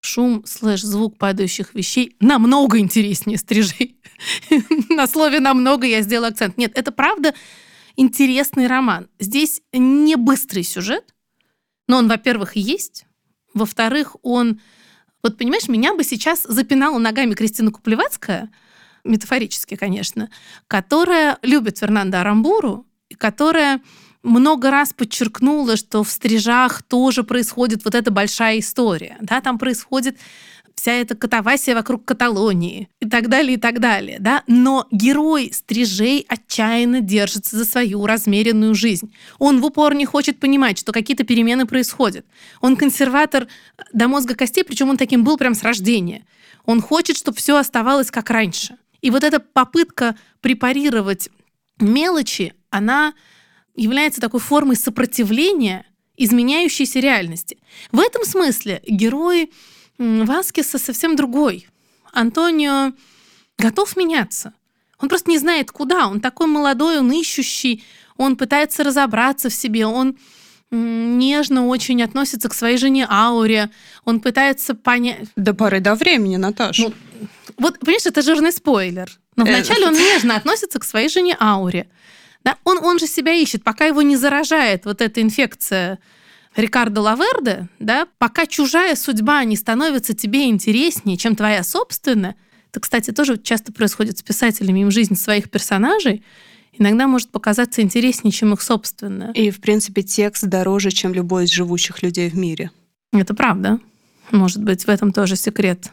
Шум 0.00 0.42
слэш 0.46 0.82
звук 0.82 1.16
падающих 1.16 1.74
вещей 1.74 2.16
намного 2.18 2.78
интереснее 2.78 3.38
стрижей. 3.38 4.00
На 4.88 5.06
слове 5.06 5.38
намного 5.38 5.86
я 5.86 6.02
сделала 6.02 6.28
акцент. 6.28 6.58
Нет, 6.58 6.72
это 6.74 6.90
правда 6.90 7.34
интересный 7.94 8.66
роман. 8.66 9.08
Здесь 9.20 9.62
не 9.72 10.16
быстрый 10.16 10.64
сюжет, 10.64 11.14
но 11.86 11.98
он, 11.98 12.08
во-первых, 12.08 12.56
есть. 12.56 13.06
Во-вторых, 13.54 14.16
он 14.22 14.60
вот, 15.26 15.38
понимаешь, 15.38 15.68
меня 15.68 15.94
бы 15.94 16.04
сейчас 16.04 16.44
запинала 16.44 16.98
ногами 16.98 17.34
Кристина 17.34 17.72
Куплевацкая, 17.72 18.48
метафорически, 19.02 19.74
конечно, 19.74 20.30
которая 20.68 21.38
любит 21.42 21.78
Фернандо 21.78 22.20
Арамбуру, 22.20 22.86
и 23.08 23.14
которая 23.14 23.80
много 24.22 24.70
раз 24.70 24.92
подчеркнула, 24.92 25.76
что 25.76 26.04
в 26.04 26.10
стрижах 26.10 26.82
тоже 26.82 27.24
происходит 27.24 27.84
вот 27.84 27.94
эта 27.96 28.12
большая 28.12 28.60
история. 28.60 29.16
Да, 29.20 29.40
там 29.40 29.58
происходит 29.58 30.16
вся 30.76 30.92
эта 30.92 31.16
катавасия 31.16 31.74
вокруг 31.74 32.04
Каталонии 32.04 32.88
и 33.00 33.08
так 33.08 33.28
далее, 33.28 33.54
и 33.54 33.56
так 33.56 33.80
далее. 33.80 34.18
Да? 34.20 34.44
Но 34.46 34.86
герой 34.92 35.50
стрижей 35.52 36.24
отчаянно 36.28 37.00
держится 37.00 37.56
за 37.56 37.64
свою 37.64 38.06
размеренную 38.06 38.74
жизнь. 38.74 39.12
Он 39.38 39.60
в 39.60 39.64
упор 39.64 39.94
не 39.94 40.04
хочет 40.04 40.38
понимать, 40.38 40.78
что 40.78 40.92
какие-то 40.92 41.24
перемены 41.24 41.66
происходят. 41.66 42.26
Он 42.60 42.76
консерватор 42.76 43.48
до 43.92 44.06
мозга 44.06 44.34
костей, 44.34 44.64
причем 44.64 44.90
он 44.90 44.96
таким 44.96 45.24
был 45.24 45.36
прям 45.36 45.54
с 45.54 45.62
рождения. 45.62 46.24
Он 46.66 46.80
хочет, 46.80 47.16
чтобы 47.16 47.38
все 47.38 47.56
оставалось 47.56 48.10
как 48.10 48.30
раньше. 48.30 48.76
И 49.00 49.10
вот 49.10 49.24
эта 49.24 49.40
попытка 49.40 50.16
препарировать 50.40 51.30
мелочи, 51.80 52.54
она 52.70 53.14
является 53.74 54.20
такой 54.20 54.40
формой 54.40 54.76
сопротивления 54.76 55.86
изменяющейся 56.16 56.98
реальности. 56.98 57.58
В 57.92 58.00
этом 58.00 58.24
смысле 58.24 58.82
герои 58.86 59.50
Васкиса 59.98 60.78
совсем 60.78 61.16
другой. 61.16 61.68
Антонио 62.12 62.92
готов 63.58 63.96
меняться. 63.96 64.52
Он 64.98 65.08
просто 65.08 65.30
не 65.30 65.38
знает, 65.38 65.70
куда. 65.70 66.08
Он 66.08 66.20
такой 66.20 66.46
молодой, 66.46 66.98
он 66.98 67.10
ищущий, 67.12 67.84
он 68.16 68.36
пытается 68.36 68.84
разобраться 68.84 69.48
в 69.48 69.54
себе, 69.54 69.86
он 69.86 70.16
нежно 70.70 71.66
очень 71.66 72.02
относится 72.02 72.48
к 72.48 72.54
своей 72.54 72.76
жене 72.76 73.06
Ауре, 73.08 73.70
он 74.04 74.20
пытается 74.20 74.74
понять... 74.74 75.28
До 75.36 75.54
поры 75.54 75.80
до 75.80 75.94
времени, 75.94 76.36
Наташа. 76.36 76.82
Ну, 76.82 76.94
вот, 77.56 77.78
понимаешь, 77.78 78.06
это 78.06 78.22
жирный 78.22 78.52
спойлер. 78.52 79.10
Но 79.36 79.46
э, 79.46 79.48
вначале 79.48 79.86
он 79.86 79.94
нежно 79.94 80.36
относится 80.36 80.78
к 80.78 80.84
своей 80.84 81.08
жене 81.08 81.36
Ауре. 81.38 81.88
Да? 82.44 82.56
Он, 82.64 82.78
он 82.78 82.98
же 82.98 83.06
себя 83.06 83.32
ищет, 83.32 83.62
пока 83.62 83.84
его 83.84 84.02
не 84.02 84.16
заражает 84.16 84.86
вот 84.86 85.00
эта 85.00 85.22
инфекция 85.22 85.98
Рикардо 86.56 87.02
Лаверде, 87.02 87.68
да, 87.78 88.08
пока 88.18 88.46
чужая 88.46 88.96
судьба 88.96 89.44
не 89.44 89.56
становится 89.56 90.14
тебе 90.14 90.46
интереснее, 90.46 91.18
чем 91.18 91.36
твоя 91.36 91.62
собственная, 91.62 92.34
Это, 92.70 92.80
кстати, 92.80 93.10
тоже 93.10 93.38
часто 93.38 93.72
происходит 93.72 94.18
с 94.18 94.22
писателями. 94.22 94.80
Им 94.80 94.90
жизнь 94.90 95.14
своих 95.14 95.50
персонажей 95.50 96.24
иногда 96.78 97.06
может 97.06 97.30
показаться 97.30 97.80
интереснее, 97.82 98.32
чем 98.32 98.52
их 98.52 98.62
собственная. 98.62 99.32
И, 99.32 99.50
в 99.50 99.60
принципе, 99.60 100.02
текст 100.02 100.44
дороже, 100.44 100.90
чем 100.90 101.14
любой 101.14 101.44
из 101.44 101.50
живущих 101.50 102.02
людей 102.02 102.28
в 102.28 102.36
мире. 102.36 102.70
Это 103.12 103.34
правда. 103.34 103.78
Может 104.30 104.62
быть, 104.62 104.84
в 104.84 104.88
этом 104.88 105.12
тоже 105.12 105.36
секрет 105.36 105.92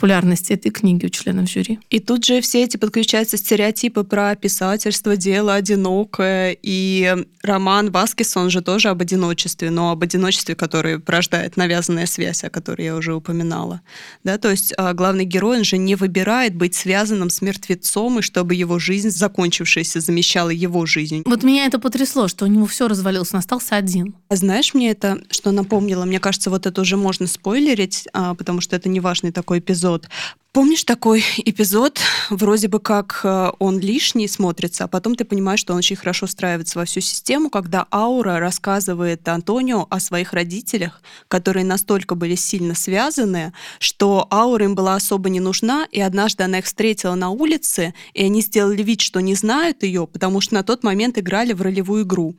популярности 0.00 0.54
этой 0.54 0.70
книги 0.70 1.04
у 1.04 1.10
членов 1.10 1.50
жюри. 1.50 1.78
И 1.90 2.00
тут 2.00 2.24
же 2.24 2.40
все 2.40 2.64
эти 2.64 2.78
подключаются 2.78 3.36
стереотипы 3.36 4.02
про 4.02 4.34
писательство, 4.34 5.14
дело 5.14 5.52
одинокое, 5.52 6.56
и 6.62 7.16
роман 7.42 7.90
Васкис, 7.90 8.34
он 8.34 8.48
же 8.48 8.62
тоже 8.62 8.88
об 8.88 9.02
одиночестве, 9.02 9.68
но 9.68 9.90
об 9.90 10.02
одиночестве, 10.02 10.54
которое 10.54 10.98
порождает 10.98 11.58
навязанная 11.58 12.06
связь, 12.06 12.44
о 12.44 12.48
которой 12.48 12.86
я 12.86 12.96
уже 12.96 13.14
упоминала. 13.14 13.82
Да, 14.24 14.38
то 14.38 14.50
есть 14.50 14.72
а, 14.78 14.94
главный 14.94 15.26
герой, 15.26 15.58
он 15.58 15.64
же 15.64 15.76
не 15.76 15.96
выбирает 15.96 16.54
быть 16.54 16.74
связанным 16.74 17.28
с 17.28 17.42
мертвецом, 17.42 18.20
и 18.20 18.22
чтобы 18.22 18.54
его 18.54 18.78
жизнь, 18.78 19.10
закончившаяся, 19.10 20.00
замещала 20.00 20.48
его 20.48 20.86
жизнь. 20.86 21.24
Вот 21.26 21.42
меня 21.42 21.66
это 21.66 21.78
потрясло, 21.78 22.26
что 22.28 22.46
у 22.46 22.48
него 22.48 22.64
все 22.64 22.88
развалилось, 22.88 23.34
он 23.34 23.40
остался 23.40 23.76
один. 23.76 24.14
А 24.30 24.36
знаешь, 24.36 24.72
мне 24.72 24.92
это 24.92 25.20
что 25.30 25.52
напомнило? 25.52 26.06
Мне 26.06 26.20
кажется, 26.20 26.48
вот 26.48 26.64
это 26.64 26.80
уже 26.80 26.96
можно 26.96 27.26
спойлерить, 27.26 28.08
а, 28.14 28.34
потому 28.34 28.62
что 28.62 28.76
это 28.76 28.88
не 28.88 29.00
важный 29.00 29.30
такой 29.30 29.58
эпизод 29.58 29.89
эпизод. 29.98 30.08
Помнишь 30.52 30.82
такой 30.82 31.22
эпизод, 31.44 32.00
вроде 32.28 32.66
бы 32.66 32.80
как 32.80 33.20
э, 33.22 33.52
он 33.60 33.78
лишний 33.78 34.26
смотрится, 34.26 34.82
а 34.82 34.88
потом 34.88 35.14
ты 35.14 35.24
понимаешь, 35.24 35.60
что 35.60 35.72
он 35.72 35.78
очень 35.78 35.94
хорошо 35.94 36.26
встраивается 36.26 36.76
во 36.76 36.84
всю 36.86 37.00
систему, 37.00 37.50
когда 37.50 37.86
Аура 37.92 38.40
рассказывает 38.40 39.28
Антонио 39.28 39.86
о 39.88 40.00
своих 40.00 40.32
родителях, 40.32 41.02
которые 41.28 41.64
настолько 41.64 42.16
были 42.16 42.34
сильно 42.34 42.74
связаны, 42.74 43.52
что 43.78 44.26
Аура 44.32 44.64
им 44.64 44.74
была 44.74 44.96
особо 44.96 45.28
не 45.28 45.38
нужна, 45.38 45.86
и 45.92 46.00
однажды 46.00 46.42
она 46.42 46.58
их 46.58 46.64
встретила 46.64 47.14
на 47.14 47.30
улице, 47.30 47.94
и 48.12 48.24
они 48.24 48.40
сделали 48.40 48.82
вид, 48.82 49.02
что 49.02 49.20
не 49.20 49.36
знают 49.36 49.84
ее, 49.84 50.08
потому 50.08 50.40
что 50.40 50.54
на 50.54 50.64
тот 50.64 50.82
момент 50.82 51.16
играли 51.16 51.52
в 51.52 51.62
ролевую 51.62 52.02
игру. 52.02 52.34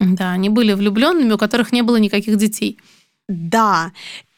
Да, 0.00 0.32
они 0.32 0.48
были 0.48 0.72
влюбленными, 0.72 1.34
у 1.34 1.38
которых 1.38 1.72
не 1.72 1.82
было 1.82 1.96
никаких 1.96 2.38
детей. 2.38 2.78
Да, 3.28 3.92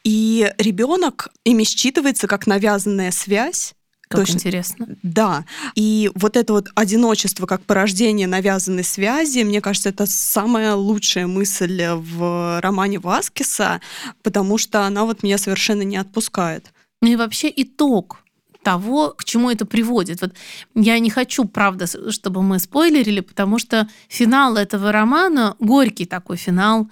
и 0.07 0.53
ребенок 0.57 1.27
ими 1.43 1.63
считывается 1.63 2.27
как 2.27 2.47
навязанная 2.47 3.11
связь. 3.11 3.73
Как 4.07 4.21
Точно. 4.21 4.35
интересно. 4.35 4.87
Да. 5.03 5.43
И 5.75 6.09
вот 6.15 6.37
это 6.37 6.53
вот 6.53 6.69
одиночество 6.75 7.45
как 7.45 7.61
порождение 7.63 8.25
навязанной 8.25 8.85
связи, 8.85 9.43
мне 9.43 9.59
кажется, 9.59 9.89
это 9.89 10.05
самая 10.05 10.75
лучшая 10.75 11.27
мысль 11.27 11.87
в 11.89 12.61
романе 12.61 12.99
Васкиса, 12.99 13.81
потому 14.23 14.57
что 14.57 14.85
она 14.85 15.03
вот 15.03 15.23
меня 15.23 15.37
совершенно 15.37 15.81
не 15.81 15.97
отпускает. 15.97 16.71
Ну 17.01 17.09
и 17.09 17.17
вообще 17.17 17.51
итог 17.53 18.23
того, 18.63 19.09
к 19.09 19.25
чему 19.25 19.51
это 19.51 19.65
приводит. 19.65 20.21
Вот 20.21 20.31
я 20.73 20.99
не 20.99 21.09
хочу, 21.09 21.43
правда, 21.43 21.85
чтобы 22.11 22.43
мы 22.43 22.59
спойлерили, 22.59 23.19
потому 23.19 23.59
что 23.59 23.89
финал 24.07 24.55
этого 24.55 24.93
романа 24.93 25.57
горький 25.59 26.05
такой 26.05 26.37
финал, 26.37 26.87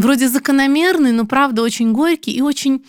вроде 0.00 0.28
закономерный, 0.28 1.12
но 1.12 1.26
правда 1.26 1.62
очень 1.62 1.92
горький 1.92 2.32
и 2.32 2.40
очень 2.40 2.84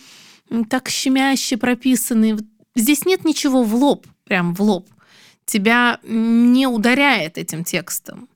так 0.68 0.88
щемяще 0.88 1.56
прописанный. 1.56 2.36
Здесь 2.74 3.04
нет 3.04 3.24
ничего 3.24 3.62
в 3.62 3.74
лоб, 3.74 4.06
прям 4.24 4.54
в 4.54 4.62
лоб. 4.62 4.88
Тебя 5.44 5.98
не 6.04 6.66
ударяет 6.66 7.36
этим 7.36 7.64
текстом. 7.64 8.28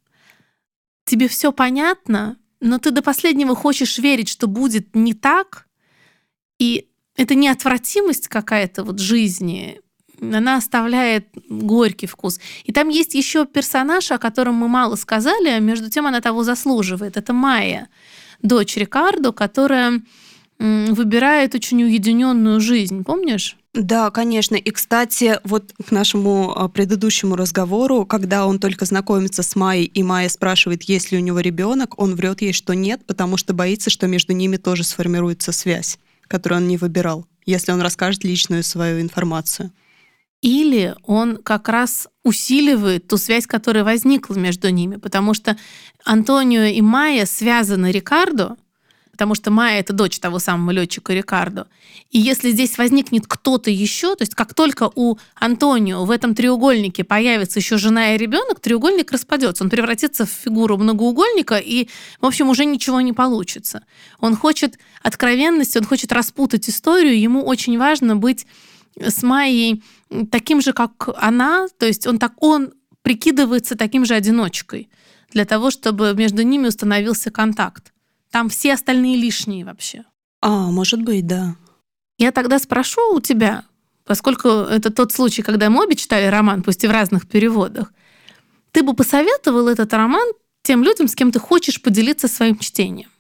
Тебе 1.05 1.29
все 1.29 1.53
понятно, 1.53 2.37
но 2.61 2.79
ты 2.79 2.91
до 2.91 3.03
последнего 3.03 3.55
хочешь 3.55 3.99
верить, 3.99 4.29
что 4.29 4.47
будет 4.47 4.95
не 4.95 5.15
так. 5.15 5.67
И 6.59 6.89
это 7.17 7.35
неотвратимость 7.35 8.29
какая-то 8.29 8.85
вот 8.85 8.99
жизни, 8.99 9.81
она 10.21 10.57
оставляет 10.57 11.29
горький 11.49 12.07
вкус. 12.07 12.41
И 12.65 12.73
там 12.73 12.89
есть 12.89 13.15
еще 13.15 13.47
персонаж, 13.47 14.11
о 14.11 14.19
котором 14.19 14.55
мы 14.55 14.69
мало 14.69 14.97
сказали, 14.97 15.49
а 15.49 15.61
между 15.61 15.91
тем 15.91 16.07
она 16.07 16.21
того 16.21 16.43
заслуживает. 16.43 17.17
Это 17.17 17.33
Майя 17.33 17.89
дочь 18.43 18.77
Рикардо, 18.77 19.33
которая 19.33 20.03
выбирает 20.59 21.55
очень 21.55 21.83
уединенную 21.83 22.61
жизнь, 22.61 23.05
помнишь? 23.05 23.57
Да, 23.75 24.11
конечно. 24.11 24.57
И, 24.57 24.71
кстати, 24.71 25.39
вот 25.45 25.75
к 25.87 25.91
нашему 25.91 26.55
а, 26.57 26.69
предыдущему 26.69 27.37
разговору, 27.37 28.07
когда 28.07 28.47
он 28.47 28.59
только 28.59 28.87
знакомится 28.87 29.43
с 29.43 29.55
Майей, 29.55 29.85
и 29.85 30.03
Майя 30.03 30.31
спрашивает, 30.31 30.85
есть 30.85 31.13
ли 31.13 31.19
у 31.19 31.21
него 31.21 31.41
ребенок, 31.41 31.99
он 32.01 32.15
врет 32.15 32.41
ей, 32.41 32.55
что 32.55 32.73
нет, 32.73 33.05
потому 33.05 33.37
что 33.37 33.53
боится, 33.53 33.91
что 33.91 34.07
между 34.07 34.33
ними 34.33 34.57
тоже 34.57 34.83
сформируется 34.83 35.53
связь, 35.53 35.99
которую 36.27 36.63
он 36.63 36.69
не 36.69 36.79
выбирал, 36.79 37.27
если 37.45 37.73
он 37.73 37.83
расскажет 37.83 38.25
личную 38.25 38.63
свою 38.63 39.03
информацию. 39.03 39.73
Или 40.41 40.95
он 41.03 41.37
как 41.37 41.69
раз 41.69 42.09
усиливает 42.27 43.07
ту 43.07 43.19
связь, 43.19 43.47
которая 43.47 43.85
возникла 43.85 44.35
между 44.35 44.69
ними, 44.69 44.97
потому 44.97 45.33
что 45.33 45.57
Антонио 46.05 46.65
и 46.65 46.81
Майя 46.81 47.25
связаны 47.25 47.93
Рикардо, 47.93 48.57
потому 49.13 49.37
что 49.37 49.53
Майя 49.53 49.79
это 49.79 49.93
дочь 49.93 50.19
того 50.19 50.41
самого 50.41 50.73
летчика 50.73 51.15
Рикардо. 51.15 51.69
И 52.11 52.19
если 52.19 52.51
здесь 52.51 52.79
возникнет 52.79 53.29
кто-то 53.29 53.71
еще, 53.71 54.17
то 54.17 54.23
есть 54.23 54.35
как 54.35 54.55
только 54.55 54.91
у 54.97 55.19
Антонио 55.37 56.05
в 56.05 56.11
этом 56.11 56.35
треугольнике 56.35 57.05
появится 57.05 57.61
еще 57.61 57.79
жена 57.79 58.17
и 58.17 58.19
ребенок, 58.19 58.59
треугольник 58.59 59.13
распадется, 59.13 59.63
он 59.63 59.71
превратится 59.71 60.27
в 60.27 60.31
фигуру 60.31 60.77
многоугольника, 60.79 61.59
и, 61.59 61.89
в 62.21 62.27
общем, 62.27 62.49
уже 62.49 62.65
ничего 62.65 63.01
не 63.01 63.13
получится. 63.13 63.85
Он 64.19 64.35
хочет 64.35 64.81
откровенности, 65.01 65.79
он 65.79 65.85
хочет 65.85 66.11
распутать 66.11 66.69
историю, 66.69 67.19
ему 67.21 67.45
очень 67.45 67.79
важно 67.79 68.17
быть 68.17 68.47
с 68.99 69.23
Майей 69.23 69.83
таким 70.31 70.61
же, 70.61 70.73
как 70.73 71.09
она, 71.17 71.67
то 71.79 71.87
есть 71.87 72.07
он 72.07 72.19
так 72.19 72.33
он 72.43 72.73
прикидывается 73.03 73.77
таким 73.77 74.05
же 74.05 74.15
одиночкой 74.15 74.89
для 75.31 75.45
того, 75.45 75.71
чтобы 75.71 76.15
между 76.15 76.43
ними 76.43 76.69
установился 76.69 77.31
контакт. 77.31 77.93
Там 78.31 78.49
все 78.49 78.75
остальные 78.75 79.17
лишние 79.17 79.65
вообще. 79.65 80.05
А, 80.41 80.71
может 80.71 81.03
быть, 81.03 81.27
да. 81.27 81.57
Я 82.19 82.33
тогда 82.33 82.59
спрошу 82.59 83.15
у 83.15 83.21
тебя, 83.21 83.65
поскольку 84.05 84.49
это 84.49 84.91
тот 84.91 85.13
случай, 85.13 85.43
когда 85.43 85.71
мы 85.71 85.85
обе 85.85 85.97
читали 85.97 86.27
роман, 86.27 86.63
пусть 86.63 86.85
и 86.85 86.89
в 86.89 86.91
разных 86.91 87.29
переводах, 87.29 87.93
ты 88.73 88.83
бы 88.83 88.95
посоветовал 88.95 89.69
этот 89.69 89.93
роман 89.93 90.29
тем 90.63 90.83
людям, 90.83 91.09
с 91.09 91.15
кем 91.15 91.33
ты 91.33 91.39
хочешь 91.39 91.81
поделиться 91.81 92.29
своим 92.29 92.59
чтением? 92.59 93.11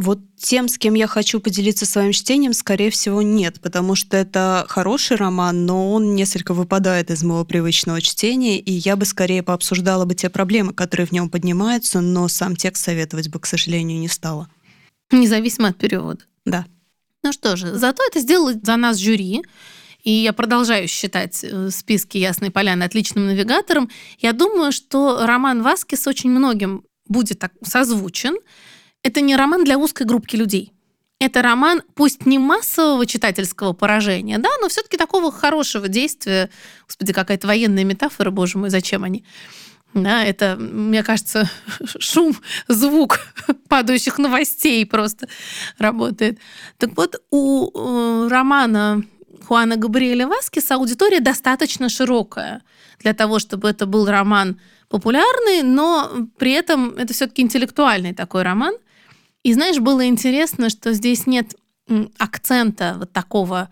Вот 0.00 0.20
тем, 0.34 0.68
с 0.68 0.78
кем 0.78 0.94
я 0.94 1.06
хочу 1.06 1.40
поделиться 1.40 1.84
своим 1.84 2.12
чтением, 2.12 2.54
скорее 2.54 2.88
всего, 2.88 3.20
нет, 3.20 3.60
потому 3.60 3.94
что 3.94 4.16
это 4.16 4.64
хороший 4.66 5.18
роман, 5.18 5.66
но 5.66 5.92
он 5.92 6.14
несколько 6.14 6.54
выпадает 6.54 7.10
из 7.10 7.22
моего 7.22 7.44
привычного 7.44 8.00
чтения, 8.00 8.58
и 8.58 8.72
я 8.72 8.96
бы 8.96 9.04
скорее 9.04 9.42
пообсуждала 9.42 10.06
бы 10.06 10.14
те 10.14 10.30
проблемы, 10.30 10.72
которые 10.72 11.06
в 11.06 11.12
нем 11.12 11.28
поднимаются, 11.28 12.00
но 12.00 12.28
сам 12.28 12.56
текст 12.56 12.82
советовать 12.82 13.28
бы, 13.28 13.40
к 13.40 13.44
сожалению, 13.44 13.98
не 13.98 14.08
стала. 14.08 14.48
Независимо 15.10 15.68
от 15.68 15.76
перевода. 15.76 16.24
Да. 16.46 16.64
Ну 17.22 17.34
что 17.34 17.56
же, 17.56 17.76
зато 17.76 18.02
это 18.02 18.20
сделало 18.20 18.54
за 18.54 18.76
нас 18.76 18.96
жюри, 18.96 19.42
и 20.02 20.10
я 20.10 20.32
продолжаю 20.32 20.88
считать 20.88 21.44
э, 21.44 21.68
списки 21.68 22.16
«Ясной 22.16 22.50
поляны» 22.50 22.84
отличным 22.84 23.26
навигатором. 23.26 23.90
Я 24.18 24.32
думаю, 24.32 24.72
что 24.72 25.26
роман 25.26 25.62
Васкис 25.62 26.06
очень 26.06 26.30
многим 26.30 26.84
будет 27.06 27.38
так 27.38 27.52
созвучен, 27.62 28.36
это 29.02 29.20
не 29.20 29.36
роман 29.36 29.64
для 29.64 29.78
узкой 29.78 30.06
группки 30.06 30.36
людей. 30.36 30.72
Это 31.18 31.42
роман, 31.42 31.82
пусть 31.94 32.24
не 32.24 32.38
массового 32.38 33.04
читательского 33.04 33.74
поражения, 33.74 34.38
да, 34.38 34.48
но 34.62 34.68
все-таки 34.68 34.96
такого 34.96 35.30
хорошего 35.30 35.86
действия. 35.86 36.48
Господи, 36.86 37.12
какая-то 37.12 37.46
военная 37.46 37.84
метафора, 37.84 38.30
боже 38.30 38.56
мой, 38.56 38.70
зачем 38.70 39.04
они? 39.04 39.24
Да, 39.92 40.24
это, 40.24 40.56
мне 40.56 41.02
кажется, 41.02 41.50
шум, 41.98 42.34
звук 42.68 43.20
падающих 43.68 44.16
новостей 44.18 44.86
просто 44.86 45.28
работает. 45.76 46.38
Так 46.78 46.96
вот, 46.96 47.22
у 47.30 47.68
э, 47.68 48.28
романа 48.28 49.02
Хуана 49.46 49.76
Габриэля 49.76 50.26
Васкиса 50.26 50.76
аудитория 50.76 51.20
достаточно 51.20 51.90
широкая 51.90 52.62
для 52.98 53.12
того, 53.12 53.38
чтобы 53.38 53.68
это 53.68 53.84
был 53.84 54.06
роман 54.06 54.58
популярный, 54.88 55.62
но 55.62 56.28
при 56.38 56.52
этом 56.52 56.90
это 56.96 57.12
все-таки 57.12 57.42
интеллектуальный 57.42 58.14
такой 58.14 58.42
роман– 58.42 58.74
и 59.42 59.52
знаешь, 59.54 59.78
было 59.78 60.06
интересно, 60.06 60.68
что 60.68 60.92
здесь 60.92 61.26
нет 61.26 61.54
акцента 62.18 62.96
вот 62.98 63.12
такого 63.12 63.68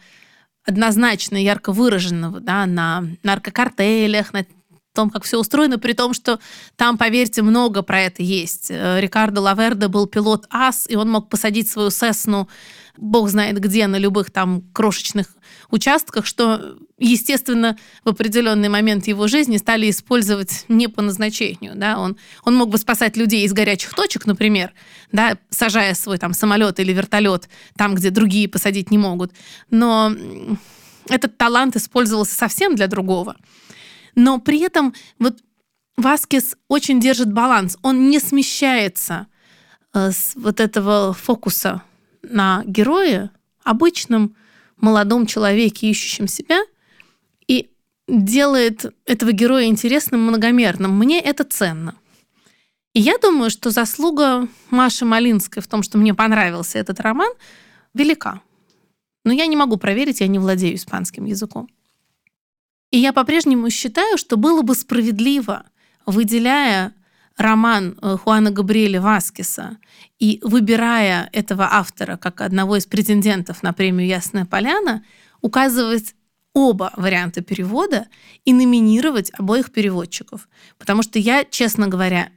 однозначно 0.64 1.36
ярко 1.36 1.72
выраженного 1.72 2.40
да, 2.40 2.66
на 2.66 3.04
наркокартелях, 3.22 4.32
на 4.32 4.44
том, 4.94 5.10
как 5.10 5.24
все 5.24 5.38
устроено, 5.38 5.78
при 5.78 5.92
том, 5.92 6.14
что 6.14 6.40
там, 6.76 6.98
поверьте, 6.98 7.42
много 7.42 7.82
про 7.82 8.00
это 8.00 8.22
есть. 8.22 8.68
Э, 8.70 9.00
Рикардо 9.00 9.40
Лаверде 9.40 9.88
был 9.88 10.06
пилот 10.06 10.46
АС, 10.50 10.86
и 10.88 10.96
он 10.96 11.10
мог 11.10 11.28
посадить 11.28 11.68
свою 11.68 11.90
Сесну 11.90 12.48
бог 12.98 13.28
знает 13.28 13.58
где, 13.60 13.86
на 13.86 13.96
любых 13.96 14.30
там 14.30 14.62
крошечных 14.72 15.28
участках, 15.70 16.26
что, 16.26 16.76
естественно, 16.98 17.76
в 18.04 18.10
определенный 18.10 18.68
момент 18.68 19.06
его 19.06 19.28
жизни 19.28 19.56
стали 19.56 19.88
использовать 19.88 20.64
не 20.68 20.88
по 20.88 21.00
назначению. 21.02 21.74
Да? 21.76 21.98
Он, 21.98 22.16
он 22.44 22.56
мог 22.56 22.70
бы 22.70 22.78
спасать 22.78 23.16
людей 23.16 23.44
из 23.44 23.52
горячих 23.52 23.94
точек, 23.94 24.26
например, 24.26 24.72
да, 25.12 25.38
сажая 25.50 25.94
свой 25.94 26.18
там 26.18 26.34
самолет 26.34 26.80
или 26.80 26.92
вертолет 26.92 27.48
там, 27.76 27.94
где 27.94 28.10
другие 28.10 28.48
посадить 28.48 28.90
не 28.90 28.98
могут. 28.98 29.32
Но 29.70 30.12
этот 31.08 31.38
талант 31.38 31.76
использовался 31.76 32.34
совсем 32.34 32.74
для 32.74 32.86
другого. 32.86 33.36
Но 34.18 34.40
при 34.40 34.58
этом 34.58 34.94
вот 35.20 35.38
Васкис 35.96 36.56
очень 36.66 36.98
держит 36.98 37.32
баланс. 37.32 37.78
Он 37.82 38.10
не 38.10 38.18
смещается 38.18 39.28
э, 39.94 40.10
с 40.10 40.32
вот 40.34 40.58
этого 40.58 41.12
фокуса 41.12 41.82
на 42.22 42.64
герое, 42.66 43.30
обычном 43.62 44.34
молодом 44.76 45.24
человеке, 45.24 45.88
ищущем 45.88 46.26
себя, 46.26 46.58
и 47.46 47.70
делает 48.08 48.92
этого 49.06 49.30
героя 49.30 49.66
интересным, 49.66 50.22
многомерным. 50.22 50.98
Мне 50.98 51.20
это 51.20 51.44
ценно. 51.44 51.94
И 52.94 53.00
я 53.00 53.18
думаю, 53.18 53.50
что 53.50 53.70
заслуга 53.70 54.48
Маши 54.70 55.04
Малинской 55.04 55.62
в 55.62 55.68
том, 55.68 55.84
что 55.84 55.96
мне 55.96 56.12
понравился 56.12 56.80
этот 56.80 56.98
роман, 56.98 57.30
велика. 57.94 58.40
Но 59.24 59.32
я 59.32 59.46
не 59.46 59.54
могу 59.54 59.76
проверить, 59.76 60.20
я 60.20 60.26
не 60.26 60.40
владею 60.40 60.74
испанским 60.74 61.24
языком. 61.24 61.68
И 62.90 62.98
я 62.98 63.12
по-прежнему 63.12 63.70
считаю, 63.70 64.16
что 64.16 64.36
было 64.36 64.62
бы 64.62 64.74
справедливо, 64.74 65.64
выделяя 66.06 66.94
роман 67.36 67.98
э, 68.00 68.16
Хуана 68.16 68.50
Габриэля 68.50 69.00
Васкиса 69.00 69.76
и 70.18 70.40
выбирая 70.42 71.28
этого 71.32 71.68
автора 71.70 72.16
как 72.16 72.40
одного 72.40 72.76
из 72.76 72.86
претендентов 72.86 73.62
на 73.62 73.72
премию 73.72 74.08
«Ясная 74.08 74.44
поляна», 74.44 75.04
указывать 75.40 76.14
оба 76.52 76.92
варианта 76.96 77.42
перевода 77.42 78.08
и 78.44 78.52
номинировать 78.52 79.30
обоих 79.38 79.70
переводчиков. 79.70 80.48
Потому 80.78 81.02
что 81.02 81.18
я, 81.18 81.44
честно 81.44 81.86
говоря, 81.86 82.30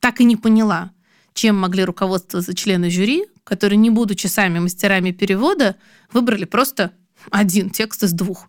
так 0.00 0.20
и 0.20 0.24
не 0.24 0.36
поняла, 0.36 0.90
чем 1.34 1.56
могли 1.56 1.84
руководствоваться 1.84 2.54
члены 2.54 2.90
жюри, 2.90 3.26
которые, 3.44 3.76
не 3.76 3.90
будучи 3.90 4.26
сами 4.26 4.58
мастерами 4.58 5.12
перевода, 5.12 5.76
выбрали 6.12 6.44
просто 6.44 6.92
один 7.30 7.70
текст 7.70 8.02
из 8.02 8.12
двух. 8.12 8.48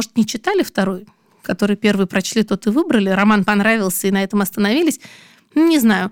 Может, 0.00 0.16
не 0.16 0.24
читали 0.24 0.62
второй, 0.62 1.06
который 1.42 1.76
первый 1.76 2.06
прочли, 2.06 2.42
тот 2.42 2.66
и 2.66 2.70
выбрали, 2.70 3.10
роман 3.10 3.44
понравился 3.44 4.06
и 4.06 4.10
на 4.10 4.22
этом 4.22 4.40
остановились. 4.40 4.98
Не 5.54 5.78
знаю. 5.78 6.10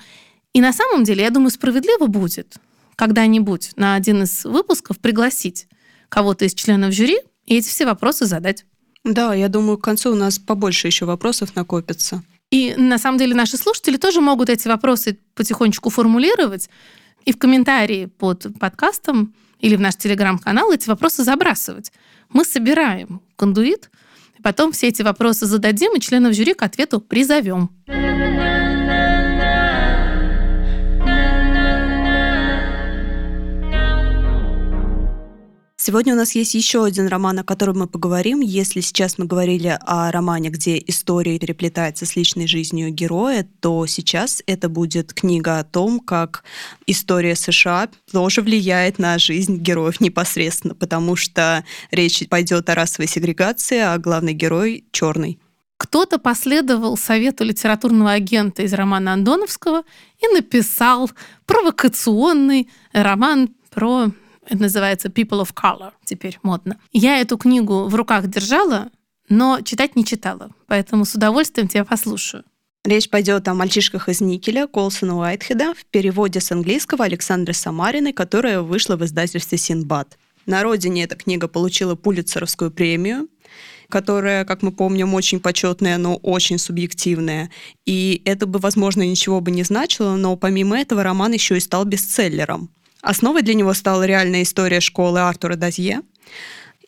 И 0.53 0.61
на 0.61 0.74
самом 0.74 1.05
деле, 1.05 1.22
я 1.22 1.31
думаю, 1.31 1.48
справедливо 1.48 2.07
будет 2.07 2.57
когда-нибудь 2.96 3.70
на 3.77 3.94
один 3.94 4.24
из 4.24 4.44
выпусков 4.44 4.98
пригласить 4.98 5.68
кого-то 6.11 6.44
из 6.44 6.53
членов 6.53 6.92
жюри 6.92 7.16
и 7.46 7.57
эти 7.57 7.66
все 7.70 7.87
вопросы 7.87 8.27
задать. 8.27 8.66
Да, 9.05 9.33
я 9.33 9.48
думаю, 9.48 9.79
к 9.79 9.85
концу 9.85 10.12
у 10.12 10.16
нас 10.16 10.38
побольше 10.38 10.87
еще 10.87 11.07
вопросов 11.07 11.57
накопится. 11.57 12.22
И 12.51 12.74
на 12.77 12.98
самом 12.98 13.16
деле 13.16 13.35
наши 13.35 13.57
слушатели 13.57 13.96
тоже 13.96 14.20
могут 14.20 14.51
эти 14.51 14.68
вопросы 14.68 15.18
потихонечку 15.35 15.88
формулировать 15.88 16.68
и 17.24 17.33
в 17.33 17.38
комментарии 17.38 18.05
под 18.05 18.48
подкастом 18.61 19.33
или 19.61 19.77
в 19.77 19.81
наш 19.81 19.96
телеграм-канал 19.96 20.72
эти 20.72 20.90
вопросы 20.90 21.24
забрасывать. 21.24 21.90
Мы 22.33 22.45
собираем 22.45 23.23
кондуит, 23.37 23.91
потом 24.43 24.73
все 24.73 24.88
эти 24.88 25.03
вопросы 25.03 25.47
зададим 25.47 25.97
и 25.97 26.01
членов 26.01 26.35
жюри 26.35 26.55
к 26.55 26.62
ответу 26.62 27.01
призовем. 27.01 27.71
Сегодня 35.88 36.12
у 36.12 36.18
нас 36.18 36.33
есть 36.33 36.53
еще 36.53 36.85
один 36.85 37.09
роман, 37.09 37.38
о 37.38 37.44
котором 37.44 37.79
мы 37.79 37.87
поговорим. 37.87 38.40
Если 38.40 38.83
сейчас 38.83 39.16
мы 39.16 39.24
говорили 39.24 39.79
о 39.87 40.12
романе, 40.12 40.51
где 40.51 40.77
история 40.87 41.38
переплетается 41.38 42.05
с 42.05 42.14
личной 42.14 42.46
жизнью 42.46 42.90
героя, 42.90 43.48
то 43.61 43.87
сейчас 43.87 44.42
это 44.46 44.68
будет 44.68 45.14
книга 45.14 45.61
о 45.61 45.64
том, 45.64 46.01
как 46.01 46.44
история 46.87 47.35
США 47.35 47.88
тоже 48.12 48.42
влияет 48.42 48.98
на 48.98 49.18
жизнь 49.18 49.57
героев 49.57 49.98
непосредственно, 50.03 50.74
потому 50.74 51.16
что 51.16 51.64
речь 51.90 52.22
пойдет 52.29 52.68
о 52.68 52.74
расовой 52.74 53.09
сегрегации, 53.09 53.79
а 53.79 53.96
главный 53.96 54.35
герой 54.35 54.85
черный. 54.92 55.40
Кто-то 55.79 56.18
последовал 56.18 56.98
совету 56.98 57.44
литературного 57.44 58.12
агента 58.12 58.62
из 58.62 58.74
романа 58.74 59.14
Андоновского 59.14 59.85
и 60.20 60.35
написал 60.35 61.11
провокационный 61.46 62.68
роман 62.92 63.48
про 63.70 64.11
это 64.49 64.63
называется 64.63 65.09
People 65.09 65.43
of 65.43 65.53
Color, 65.55 65.93
теперь 66.05 66.39
модно. 66.43 66.79
Я 66.93 67.21
эту 67.21 67.37
книгу 67.37 67.85
в 67.85 67.95
руках 67.95 68.27
держала, 68.27 68.89
но 69.29 69.61
читать 69.61 69.95
не 69.97 70.05
читала, 70.05 70.51
поэтому 70.67 71.05
с 71.05 71.15
удовольствием 71.15 71.69
тебя 71.69 71.85
послушаю. 71.85 72.45
Речь 72.85 73.11
пойдет 73.11 73.47
о 73.49 73.55
мальчишках 73.55 74.09
из 74.09 74.21
Никеля 74.21 74.67
Колсона 74.67 75.19
Уайтхеда 75.19 75.75
в 75.75 75.85
переводе 75.87 76.41
с 76.41 76.51
английского 76.51 77.05
Александры 77.05 77.53
Самариной, 77.53 78.13
которая 78.13 78.63
вышла 78.63 78.97
в 78.97 79.05
издательстве 79.05 79.59
Синбад. 79.59 80.17
На 80.47 80.63
родине 80.63 81.05
эта 81.05 81.15
книга 81.15 81.49
получила 81.49 81.95
Пулитцеровскую 81.95 82.71
премию, 82.71 83.29
которая, 83.91 84.47
как 84.47 84.63
мы 84.63 84.73
помним, 84.73 85.13
очень 85.13 85.41
почетная, 85.41 85.99
но 85.99 86.17
очень 86.17 86.59
субъективная. 86.59 87.51
И 87.85 88.23
это 88.25 88.47
бы, 88.47 88.59
возможно, 88.59 89.03
ничего 89.03 89.41
бы 89.41 89.51
не 89.51 89.65
значило, 89.65 90.17
но 90.17 90.37
помимо 90.37 90.79
этого 90.79 91.03
роман 91.03 91.33
еще 91.33 91.57
и 91.57 91.61
стал 91.61 91.85
бестселлером. 91.85 92.71
Основой 93.03 93.43
для 93.43 93.55
него 93.55 93.75
стала 93.75 94.05
реальная 94.05 94.43
история 94.43 94.81
школы 94.81 95.21
Артура 95.21 95.57
Дазье. 95.57 96.03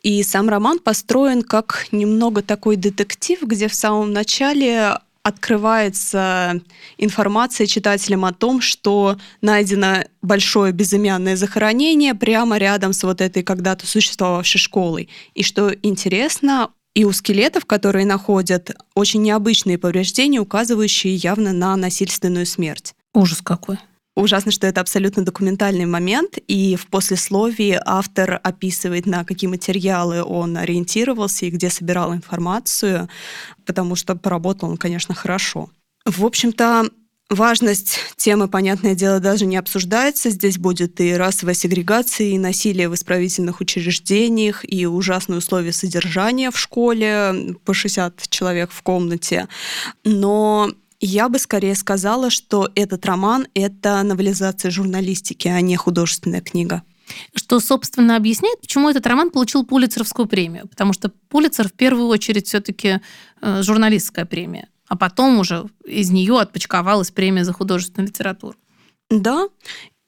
И 0.03 0.23
сам 0.23 0.49
роман 0.49 0.79
построен 0.79 1.43
как 1.43 1.87
немного 1.91 2.41
такой 2.41 2.75
детектив, 2.75 3.41
где 3.43 3.67
в 3.67 3.75
самом 3.75 4.11
начале 4.13 4.97
открывается 5.23 6.59
информация 6.97 7.67
читателям 7.67 8.25
о 8.25 8.33
том, 8.33 8.61
что 8.61 9.17
найдено 9.41 10.03
большое 10.23 10.73
безымянное 10.73 11.35
захоронение 11.35 12.15
прямо 12.15 12.57
рядом 12.57 12.93
с 12.93 13.03
вот 13.03 13.21
этой 13.21 13.43
когда-то 13.43 13.85
существовавшей 13.85 14.59
школой. 14.59 15.09
И 15.35 15.43
что 15.43 15.71
интересно, 15.83 16.69
и 16.95 17.05
у 17.05 17.11
скелетов, 17.11 17.65
которые 17.65 18.05
находят, 18.05 18.75
очень 18.95 19.21
необычные 19.21 19.77
повреждения, 19.77 20.39
указывающие 20.39 21.15
явно 21.15 21.53
на 21.53 21.75
насильственную 21.77 22.47
смерть. 22.47 22.95
Ужас 23.13 23.41
какой. 23.41 23.77
Ужасно, 24.15 24.51
что 24.51 24.67
это 24.67 24.81
абсолютно 24.81 25.23
документальный 25.23 25.85
момент, 25.85 26.37
и 26.47 26.75
в 26.75 26.87
послесловии 26.87 27.79
автор 27.85 28.39
описывает, 28.43 29.05
на 29.05 29.23
какие 29.23 29.49
материалы 29.49 30.21
он 30.21 30.57
ориентировался 30.57 31.45
и 31.45 31.49
где 31.49 31.69
собирал 31.69 32.13
информацию, 32.13 33.07
потому 33.65 33.95
что 33.95 34.15
поработал 34.15 34.69
он, 34.69 34.77
конечно, 34.77 35.15
хорошо. 35.15 35.69
В 36.05 36.25
общем-то, 36.25 36.89
Важность 37.31 37.97
темы, 38.17 38.49
понятное 38.49 38.93
дело, 38.93 39.21
даже 39.21 39.45
не 39.45 39.55
обсуждается. 39.55 40.29
Здесь 40.29 40.57
будет 40.57 40.99
и 40.99 41.13
расовая 41.13 41.53
сегрегация, 41.53 42.27
и 42.27 42.37
насилие 42.37 42.89
в 42.89 42.93
исправительных 42.93 43.61
учреждениях, 43.61 44.65
и 44.69 44.85
ужасные 44.85 45.37
условия 45.37 45.71
содержания 45.71 46.51
в 46.51 46.59
школе, 46.59 47.55
по 47.63 47.73
60 47.73 48.27
человек 48.27 48.71
в 48.73 48.81
комнате. 48.81 49.47
Но 50.03 50.73
я 51.01 51.29
бы 51.29 51.39
скорее 51.39 51.75
сказала, 51.75 52.29
что 52.29 52.69
этот 52.75 53.05
роман— 53.05 53.47
это 53.53 54.01
новелизация 54.03 54.71
журналистики, 54.71 55.47
а 55.47 55.59
не 55.61 55.75
художественная 55.75 56.41
книга. 56.41 56.83
Что, 57.35 57.59
собственно, 57.59 58.15
объясняет, 58.15 58.61
почему 58.61 58.89
этот 58.89 59.05
роман 59.07 59.31
получил 59.31 59.65
Пулицеровскую 59.65 60.27
премию. 60.27 60.67
Потому 60.67 60.93
что 60.93 61.09
Пулицер 61.29 61.67
в 61.67 61.73
первую 61.73 62.07
очередь 62.07 62.47
все-таки 62.47 63.01
э, 63.41 63.61
журналистская 63.63 64.25
премия, 64.25 64.69
а 64.87 64.95
потом 64.95 65.39
уже 65.39 65.65
из 65.85 66.11
нее 66.11 66.39
отпочковалась 66.39 67.11
премия 67.11 67.43
за 67.43 67.51
художественную 67.51 68.07
литературу. 68.07 68.57
Да, 69.09 69.49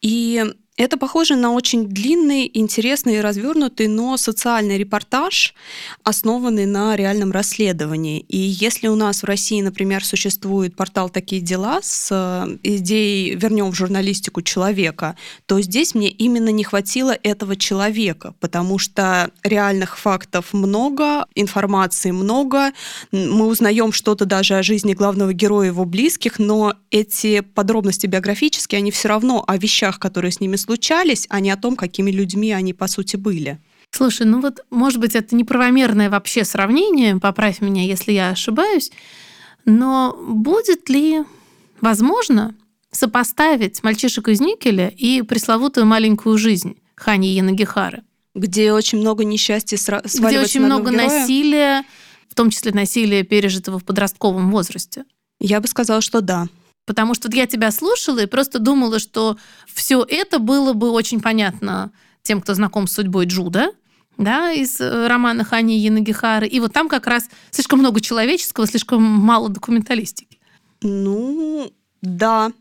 и 0.01 0.45
это 0.75 0.97
похоже 0.97 1.35
на 1.35 1.51
очень 1.51 1.87
длинный, 1.87 2.49
интересный 2.51 3.17
и 3.17 3.21
развернутый, 3.21 3.87
но 3.87 4.17
социальный 4.17 4.79
репортаж, 4.79 5.53
основанный 6.03 6.65
на 6.65 6.95
реальном 6.95 7.31
расследовании. 7.31 8.21
И 8.21 8.37
если 8.37 8.87
у 8.87 8.95
нас 8.95 9.21
в 9.21 9.25
России, 9.25 9.61
например, 9.61 10.03
существует 10.03 10.75
портал 10.75 11.11
«Такие 11.11 11.43
дела» 11.43 11.79
с 11.83 12.09
э, 12.11 12.57
идеей 12.63 13.35
«Вернем 13.35 13.69
в 13.69 13.75
журналистику 13.75 14.41
человека», 14.41 15.15
то 15.45 15.61
здесь 15.61 15.93
мне 15.93 16.09
именно 16.09 16.49
не 16.49 16.63
хватило 16.63 17.15
этого 17.21 17.55
человека, 17.55 18.33
потому 18.39 18.79
что 18.79 19.29
реальных 19.43 19.99
фактов 19.99 20.53
много, 20.53 21.27
информации 21.35 22.09
много, 22.09 22.71
мы 23.11 23.45
узнаем 23.45 23.91
что-то 23.91 24.25
даже 24.25 24.55
о 24.55 24.63
жизни 24.63 24.95
главного 24.95 25.33
героя 25.33 25.67
и 25.67 25.67
его 25.67 25.85
близких, 25.85 26.39
но 26.39 26.73
эти 26.89 27.41
подробности 27.41 28.07
биографические, 28.07 28.79
они 28.79 28.89
все 28.89 29.09
равно 29.09 29.43
о 29.45 29.57
вещах, 29.57 29.99
которые 29.99 30.31
с 30.31 30.39
ними 30.39 30.55
случались, 30.63 31.27
а 31.29 31.39
не 31.39 31.51
о 31.51 31.57
том, 31.57 31.75
какими 31.75 32.11
людьми 32.11 32.51
они 32.51 32.73
по 32.73 32.87
сути 32.87 33.15
были. 33.17 33.59
Слушай, 33.91 34.25
ну 34.25 34.41
вот, 34.41 34.65
может 34.71 34.99
быть, 34.99 35.15
это 35.15 35.35
неправомерное 35.35 36.09
вообще 36.09 36.43
сравнение, 36.45 37.17
поправь 37.17 37.61
меня, 37.61 37.83
если 37.83 38.11
я 38.11 38.29
ошибаюсь, 38.29 38.91
но 39.65 40.17
будет 40.27 40.89
ли 40.89 41.23
возможно 41.79 42.55
сопоставить 42.91 43.83
«Мальчишек 43.83 44.29
из 44.29 44.39
Никеля» 44.39 44.87
и 44.87 45.21
пресловутую 45.21 45.85
«Маленькую 45.85 46.37
жизнь» 46.37 46.77
Хани 46.95 47.29
Янагихары? 47.35 48.03
Где 48.33 48.73
очень 48.73 48.99
много 48.99 49.23
несчастья 49.25 49.77
сваливается 49.77 50.27
Где 50.27 50.39
очень 50.39 50.61
на 50.61 50.65
много 50.67 50.91
героя. 50.91 51.19
насилия, 51.19 51.83
в 52.29 52.35
том 52.35 52.49
числе 52.49 52.71
насилия, 52.71 53.23
пережитого 53.23 53.77
в 53.77 53.83
подростковом 53.83 54.49
возрасте. 54.49 55.05
Я 55.39 55.61
бы 55.61 55.67
сказала, 55.67 56.01
что 56.01 56.21
да. 56.21 56.47
Потому 56.85 57.13
что 57.13 57.27
вот 57.27 57.35
я 57.35 57.47
тебя 57.47 57.71
слушала 57.71 58.19
и 58.19 58.25
просто 58.25 58.59
думала, 58.59 58.99
что 58.99 59.37
все 59.67 60.05
это 60.07 60.39
было 60.39 60.73
бы 60.73 60.89
очень 60.91 61.21
понятно 61.21 61.91
тем, 62.23 62.41
кто 62.41 62.53
знаком 62.53 62.87
с 62.87 62.93
судьбой 62.93 63.25
Джуда, 63.25 63.71
да, 64.17 64.51
из 64.51 64.79
э, 64.79 65.07
романа 65.07 65.43
Хани 65.43 65.77
Янагихары. 65.79 66.47
И 66.47 66.59
вот 66.59 66.73
там 66.73 66.89
как 66.89 67.07
раз 67.07 67.29
слишком 67.51 67.79
много 67.79 68.01
человеческого, 68.01 68.67
слишком 68.67 69.01
мало 69.01 69.49
документалистики. 69.49 70.39
Ну, 70.81 71.71
да, 72.01 72.51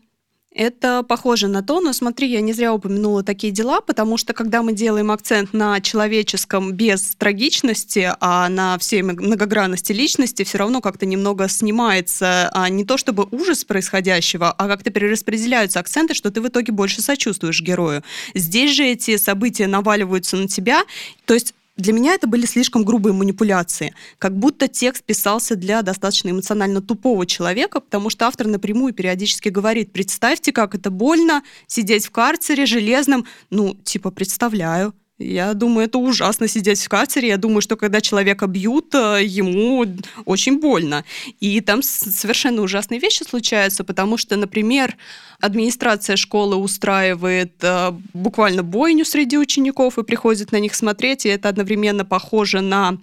это 0.55 1.03
похоже 1.03 1.47
на 1.47 1.61
то, 1.63 1.81
но 1.81 1.93
смотри, 1.93 2.29
я 2.29 2.41
не 2.41 2.53
зря 2.53 2.73
упомянула 2.73 3.23
такие 3.23 3.51
дела, 3.51 3.81
потому 3.81 4.17
что 4.17 4.33
когда 4.33 4.61
мы 4.61 4.73
делаем 4.73 5.11
акцент 5.11 5.53
на 5.53 5.81
человеческом 5.81 6.73
без 6.73 7.15
трагичности, 7.15 8.11
а 8.19 8.49
на 8.49 8.77
всей 8.77 9.01
многогранности 9.01 9.91
личности, 9.91 10.43
все 10.43 10.57
равно 10.59 10.81
как-то 10.81 11.05
немного 11.05 11.47
снимается 11.47 12.49
а 12.53 12.69
не 12.69 12.85
то 12.85 12.97
чтобы 12.97 13.27
ужас 13.31 13.65
происходящего, 13.65 14.51
а 14.51 14.67
как-то 14.67 14.91
перераспределяются 14.91 15.79
акценты, 15.79 16.13
что 16.13 16.31
ты 16.31 16.41
в 16.41 16.47
итоге 16.47 16.71
больше 16.71 17.01
сочувствуешь 17.01 17.61
герою. 17.61 18.03
Здесь 18.33 18.75
же 18.75 18.85
эти 18.85 19.17
события 19.17 19.67
наваливаются 19.67 20.37
на 20.37 20.47
тебя, 20.47 20.83
то 21.25 21.33
есть 21.33 21.53
для 21.75 21.93
меня 21.93 22.13
это 22.13 22.27
были 22.27 22.45
слишком 22.45 22.83
грубые 22.83 23.13
манипуляции, 23.13 23.95
как 24.19 24.37
будто 24.37 24.67
текст 24.67 25.03
писался 25.03 25.55
для 25.55 25.81
достаточно 25.81 26.29
эмоционально 26.29 26.81
тупого 26.81 27.25
человека, 27.25 27.79
потому 27.79 28.09
что 28.09 28.27
автор 28.27 28.47
напрямую 28.47 28.93
периодически 28.93 29.49
говорит, 29.49 29.91
представьте, 29.91 30.51
как 30.51 30.75
это 30.75 30.91
больно 30.91 31.41
сидеть 31.67 32.05
в 32.05 32.11
карцере 32.11 32.65
железном, 32.65 33.25
ну, 33.49 33.73
типа, 33.83 34.11
представляю. 34.11 34.93
Я 35.23 35.53
думаю, 35.53 35.87
это 35.87 35.97
ужасно 35.97 36.47
сидеть 36.47 36.81
в 36.83 36.89
карцере. 36.89 37.29
Я 37.29 37.37
думаю, 37.37 37.61
что 37.61 37.77
когда 37.77 38.01
человека 38.01 38.47
бьют, 38.47 38.93
э, 38.93 39.23
ему 39.23 39.85
очень 40.25 40.59
больно. 40.59 41.05
И 41.39 41.61
там 41.61 41.81
совершенно 41.81 42.61
ужасные 42.61 42.99
вещи 42.99 43.23
случаются, 43.23 43.83
потому 43.83 44.17
что, 44.17 44.35
например, 44.35 44.97
администрация 45.39 46.17
школы 46.17 46.57
устраивает 46.57 47.53
э, 47.61 47.91
буквально 48.13 48.63
бойню 48.63 49.05
среди 49.05 49.37
учеников 49.37 49.97
и 49.97 50.03
приходит 50.03 50.51
на 50.51 50.59
них 50.59 50.75
смотреть, 50.75 51.25
и 51.25 51.29
это 51.29 51.49
одновременно 51.49 52.03
похоже 52.05 52.61
на 52.61 52.97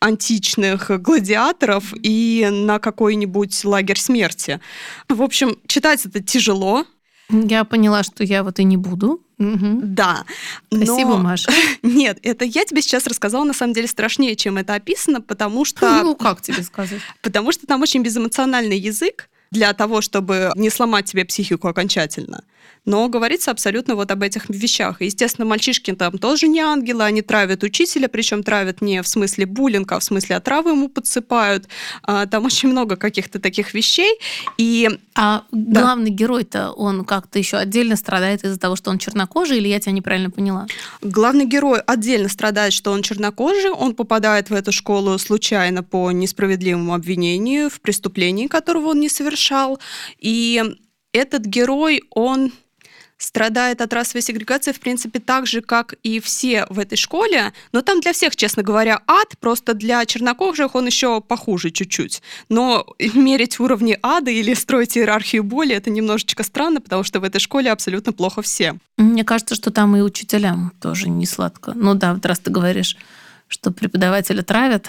античных 0.00 0.90
гладиаторов 1.00 1.94
и 2.02 2.46
на 2.50 2.78
какой-нибудь 2.78 3.64
лагерь 3.64 3.98
смерти. 3.98 4.60
В 5.08 5.22
общем, 5.22 5.56
читать 5.66 6.04
это 6.04 6.22
тяжело, 6.22 6.84
я 7.42 7.64
поняла, 7.64 8.02
что 8.02 8.24
я 8.24 8.42
вот 8.42 8.58
и 8.58 8.64
не 8.64 8.76
буду. 8.76 9.20
Угу. 9.38 9.80
Да. 9.82 10.24
Спасибо, 10.68 11.10
но... 11.10 11.18
Маша. 11.18 11.50
Нет, 11.82 12.18
это 12.22 12.44
я 12.44 12.64
тебе 12.64 12.82
сейчас 12.82 13.06
рассказала, 13.06 13.44
на 13.44 13.52
самом 13.52 13.72
деле, 13.72 13.88
страшнее, 13.88 14.36
чем 14.36 14.58
это 14.58 14.74
описано, 14.74 15.20
потому 15.20 15.64
что... 15.64 16.02
Ну, 16.02 16.14
как 16.14 16.40
тебе 16.40 16.62
сказать? 16.62 17.00
Потому 17.22 17.52
что 17.52 17.66
там 17.66 17.82
очень 17.82 18.02
безэмоциональный 18.02 18.78
язык 18.78 19.28
для 19.50 19.72
того, 19.72 20.00
чтобы 20.00 20.52
не 20.56 20.70
сломать 20.70 21.06
тебе 21.06 21.24
психику 21.24 21.68
окончательно 21.68 22.44
но 22.84 23.08
говорится 23.08 23.50
абсолютно 23.50 23.94
вот 23.94 24.10
об 24.10 24.22
этих 24.22 24.48
вещах. 24.48 25.00
И, 25.00 25.06
естественно, 25.06 25.46
мальчишки 25.46 25.92
там 25.92 26.18
тоже 26.18 26.48
не 26.48 26.60
ангелы, 26.60 27.04
они 27.04 27.22
травят 27.22 27.62
учителя, 27.62 28.08
причем 28.08 28.42
травят 28.42 28.82
не 28.82 29.02
в 29.02 29.08
смысле 29.08 29.46
буллинга, 29.46 29.96
а 29.96 29.98
в 30.00 30.04
смысле 30.04 30.36
отравы 30.36 30.70
ему 30.70 30.88
подсыпают. 30.88 31.68
А, 32.02 32.26
там 32.26 32.44
очень 32.44 32.68
много 32.68 32.96
каких-то 32.96 33.38
таких 33.38 33.74
вещей. 33.74 34.18
И... 34.58 34.90
А 35.14 35.44
да. 35.52 35.80
главный 35.80 36.10
герой-то, 36.10 36.72
он 36.72 37.04
как-то 37.04 37.38
еще 37.38 37.56
отдельно 37.56 37.96
страдает 37.96 38.44
из-за 38.44 38.58
того, 38.58 38.76
что 38.76 38.90
он 38.90 38.98
чернокожий, 38.98 39.58
или 39.58 39.68
я 39.68 39.78
тебя 39.78 39.92
неправильно 39.92 40.30
поняла? 40.30 40.66
Главный 41.02 41.46
герой 41.46 41.80
отдельно 41.80 42.28
страдает, 42.28 42.72
что 42.72 42.90
он 42.90 43.02
чернокожий, 43.02 43.70
он 43.70 43.94
попадает 43.94 44.50
в 44.50 44.54
эту 44.54 44.72
школу 44.72 45.16
случайно 45.18 45.82
по 45.82 46.10
несправедливому 46.10 46.94
обвинению 46.94 47.70
в 47.70 47.80
преступлении, 47.80 48.48
которого 48.48 48.88
он 48.88 49.00
не 49.00 49.08
совершал. 49.08 49.78
И 50.18 50.62
этот 51.12 51.44
герой, 51.46 52.02
он 52.10 52.52
страдает 53.18 53.80
от 53.80 53.92
расовой 53.92 54.22
сегрегации, 54.22 54.72
в 54.72 54.80
принципе, 54.80 55.20
так 55.20 55.46
же, 55.46 55.60
как 55.60 55.94
и 56.02 56.20
все 56.20 56.66
в 56.68 56.78
этой 56.78 56.96
школе, 56.96 57.52
но 57.72 57.82
там 57.82 58.00
для 58.00 58.12
всех, 58.12 58.36
честно 58.36 58.62
говоря, 58.62 59.00
ад, 59.06 59.34
просто 59.40 59.74
для 59.74 60.04
чернокожих 60.06 60.74
он 60.74 60.86
еще 60.86 61.20
похуже 61.20 61.70
чуть-чуть. 61.70 62.22
Но 62.48 62.86
мерить 63.14 63.60
уровни 63.60 63.98
ада 64.02 64.30
или 64.30 64.54
строить 64.54 64.96
иерархию 64.96 65.44
боли, 65.44 65.74
это 65.74 65.90
немножечко 65.90 66.42
странно, 66.42 66.80
потому 66.80 67.04
что 67.04 67.20
в 67.20 67.24
этой 67.24 67.38
школе 67.38 67.70
абсолютно 67.70 68.12
плохо 68.12 68.42
все. 68.42 68.76
Мне 68.96 69.24
кажется, 69.24 69.54
что 69.54 69.70
там 69.70 69.96
и 69.96 70.00
учителям 70.00 70.72
тоже 70.80 71.08
не 71.08 71.26
сладко. 71.26 71.72
Ну 71.74 71.94
да, 71.94 72.14
вот 72.14 72.26
раз 72.26 72.38
ты 72.38 72.50
говоришь, 72.50 72.96
что 73.48 73.70
преподавателя 73.70 74.42
травят, 74.42 74.88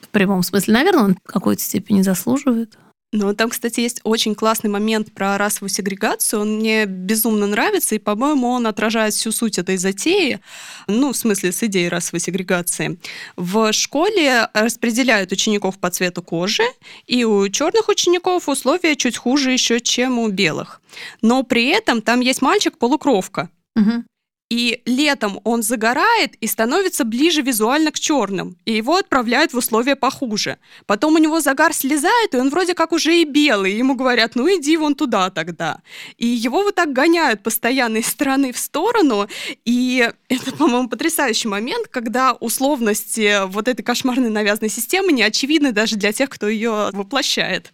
в 0.00 0.08
прямом 0.08 0.42
смысле, 0.42 0.74
наверное, 0.74 1.04
он 1.04 1.16
в 1.24 1.32
какой-то 1.32 1.62
степени 1.62 2.02
заслуживает. 2.02 2.76
Но 3.12 3.34
там, 3.34 3.50
кстати, 3.50 3.80
есть 3.80 4.00
очень 4.04 4.34
классный 4.34 4.70
момент 4.70 5.12
про 5.12 5.36
расовую 5.36 5.68
сегрегацию. 5.68 6.40
Он 6.40 6.56
мне 6.56 6.86
безумно 6.86 7.46
нравится, 7.46 7.94
и, 7.94 7.98
по-моему, 7.98 8.48
он 8.48 8.66
отражает 8.66 9.12
всю 9.12 9.32
суть 9.32 9.58
этой 9.58 9.76
затеи, 9.76 10.40
ну, 10.86 11.12
в 11.12 11.16
смысле, 11.16 11.52
с 11.52 11.62
идеей 11.62 11.90
расовой 11.90 12.20
сегрегации. 12.20 12.98
В 13.36 13.70
школе 13.74 14.48
распределяют 14.54 15.30
учеников 15.30 15.78
по 15.78 15.90
цвету 15.90 16.22
кожи, 16.22 16.64
и 17.06 17.24
у 17.24 17.46
черных 17.50 17.90
учеников 17.90 18.48
условия 18.48 18.96
чуть 18.96 19.18
хуже 19.18 19.52
еще, 19.52 19.80
чем 19.80 20.18
у 20.18 20.28
белых. 20.28 20.80
Но 21.20 21.42
при 21.42 21.66
этом 21.66 22.00
там 22.00 22.20
есть 22.20 22.40
мальчик-полукровка. 22.40 23.50
Угу. 23.76 24.04
И 24.52 24.82
летом 24.84 25.40
он 25.44 25.62
загорает 25.62 26.34
и 26.34 26.46
становится 26.46 27.06
ближе 27.06 27.40
визуально 27.40 27.90
к 27.90 27.98
черным, 27.98 28.58
и 28.66 28.72
его 28.72 28.96
отправляют 28.96 29.54
в 29.54 29.56
условия 29.56 29.96
похуже. 29.96 30.58
Потом 30.84 31.14
у 31.14 31.18
него 31.18 31.40
загар 31.40 31.72
слезает, 31.72 32.34
и 32.34 32.36
он 32.36 32.50
вроде 32.50 32.74
как 32.74 32.92
уже 32.92 33.22
и 33.22 33.24
белый, 33.24 33.72
и 33.72 33.78
ему 33.78 33.94
говорят, 33.94 34.34
ну 34.34 34.46
иди 34.48 34.76
вон 34.76 34.94
туда 34.94 35.30
тогда. 35.30 35.80
И 36.18 36.26
его 36.26 36.64
вот 36.64 36.74
так 36.74 36.92
гоняют 36.92 37.42
постоянно 37.42 37.96
из 37.96 38.08
стороны 38.08 38.52
в 38.52 38.58
сторону, 38.58 39.26
и 39.64 40.10
это, 40.28 40.52
по-моему, 40.52 40.90
потрясающий 40.90 41.48
момент, 41.48 41.88
когда 41.88 42.34
условности 42.34 43.46
вот 43.46 43.68
этой 43.68 43.82
кошмарной 43.82 44.28
навязанной 44.28 44.68
системы 44.68 45.12
не 45.12 45.22
очевидны 45.22 45.72
даже 45.72 45.96
для 45.96 46.12
тех, 46.12 46.28
кто 46.28 46.46
ее 46.46 46.90
воплощает. 46.92 47.72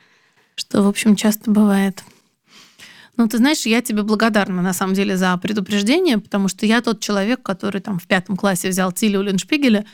Что, 0.54 0.84
в 0.84 0.86
общем, 0.86 1.16
часто 1.16 1.50
бывает. 1.50 2.04
Ну, 3.18 3.26
ты 3.26 3.38
знаешь, 3.38 3.66
я 3.66 3.82
тебе 3.82 4.04
благодарна, 4.04 4.62
на 4.62 4.72
самом 4.72 4.94
деле, 4.94 5.16
за 5.16 5.36
предупреждение, 5.38 6.18
потому 6.18 6.46
что 6.46 6.64
я 6.66 6.80
тот 6.80 7.00
человек, 7.00 7.42
который 7.42 7.80
там 7.80 7.98
в 7.98 8.06
пятом 8.06 8.36
классе 8.36 8.68
взял 8.68 8.92
Тилю 8.92 9.22
Леншпигеля, 9.22 9.84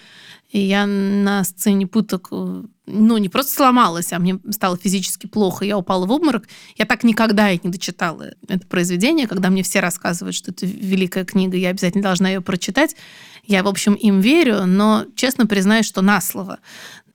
и 0.50 0.60
я 0.60 0.86
на 0.86 1.42
сцене 1.42 1.86
пыток, 1.86 2.28
э, 2.30 2.62
ну, 2.86 3.16
не 3.16 3.30
просто 3.30 3.54
сломалась, 3.54 4.12
а 4.12 4.18
мне 4.18 4.38
стало 4.50 4.76
физически 4.76 5.26
плохо, 5.26 5.64
я 5.64 5.78
упала 5.78 6.04
в 6.04 6.12
обморок. 6.12 6.46
Я 6.76 6.84
так 6.84 7.02
никогда 7.02 7.50
и 7.50 7.58
не 7.62 7.70
дочитала 7.70 8.34
это 8.46 8.66
произведение, 8.66 9.26
когда 9.26 9.48
мне 9.48 9.62
все 9.62 9.80
рассказывают, 9.80 10.36
что 10.36 10.50
это 10.50 10.66
великая 10.66 11.24
книга, 11.24 11.56
я 11.56 11.70
обязательно 11.70 12.04
должна 12.04 12.28
ее 12.28 12.42
прочитать. 12.42 12.94
Я, 13.46 13.62
в 13.62 13.68
общем, 13.68 13.94
им 13.94 14.20
верю, 14.20 14.66
но 14.66 15.06
честно 15.16 15.46
признаюсь, 15.46 15.86
что 15.86 16.02
на 16.02 16.20
слово 16.20 16.58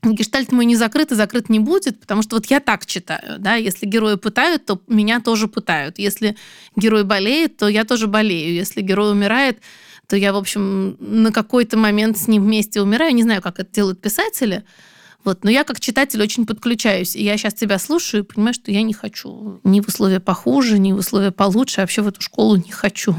гештальт 0.04 0.52
мой 0.52 0.66
не 0.66 0.76
закрыт 0.76 1.12
и 1.12 1.16
закрыт 1.16 1.50
не 1.50 1.60
будет, 1.60 2.00
потому 2.00 2.22
что 2.22 2.38
вот 2.38 2.46
я 2.46 2.60
так 2.60 2.86
читаю, 2.86 3.38
да, 3.40 3.56
если 3.56 3.86
герои 3.86 4.16
пытают, 4.16 4.66
то 4.66 4.82
меня 4.88 5.20
тоже 5.20 5.48
пытают. 5.48 6.00
Если 6.00 6.36
герой 6.76 7.04
болеет, 7.04 7.58
то 7.58 7.68
я 7.68 7.84
тоже 7.84 8.08
болею. 8.08 8.54
Если 8.54 8.82
герой 8.82 9.12
умирает, 9.12 9.60
то 10.08 10.16
я, 10.16 10.34
в 10.34 10.38
общем, 10.38 10.98
на 11.00 11.32
какой-то 11.32 11.78
момент 11.78 12.18
с 12.18 12.28
ним 12.28 12.44
вместе 12.44 12.82
умираю. 12.82 13.14
Не 13.14 13.24
знаю, 13.24 13.42
как 13.42 13.60
это 13.60 13.72
делают 13.72 14.02
писатели, 14.02 14.64
вот, 15.26 15.44
но 15.44 15.52
я 15.52 15.64
как 15.66 15.80
читатель 15.80 16.22
очень 16.22 16.46
подключаюсь. 16.46 17.16
И 17.16 17.24
я 17.24 17.38
сейчас 17.38 17.54
тебя 17.54 17.78
слушаю 17.78 18.24
и 18.24 18.26
понимаю, 18.26 18.54
что 18.54 18.72
я 18.72 18.82
не 18.82 18.94
хочу 18.94 19.60
ни 19.64 19.82
в 19.82 19.88
условия 19.88 20.20
похуже, 20.20 20.80
ни 20.80 20.94
в 20.94 20.98
условия 20.98 21.32
получше. 21.32 21.82
Я 21.82 21.84
вообще 21.84 22.02
в 22.02 22.08
эту 22.08 22.22
школу 22.22 22.56
не 22.56 22.72
хочу. 22.72 23.14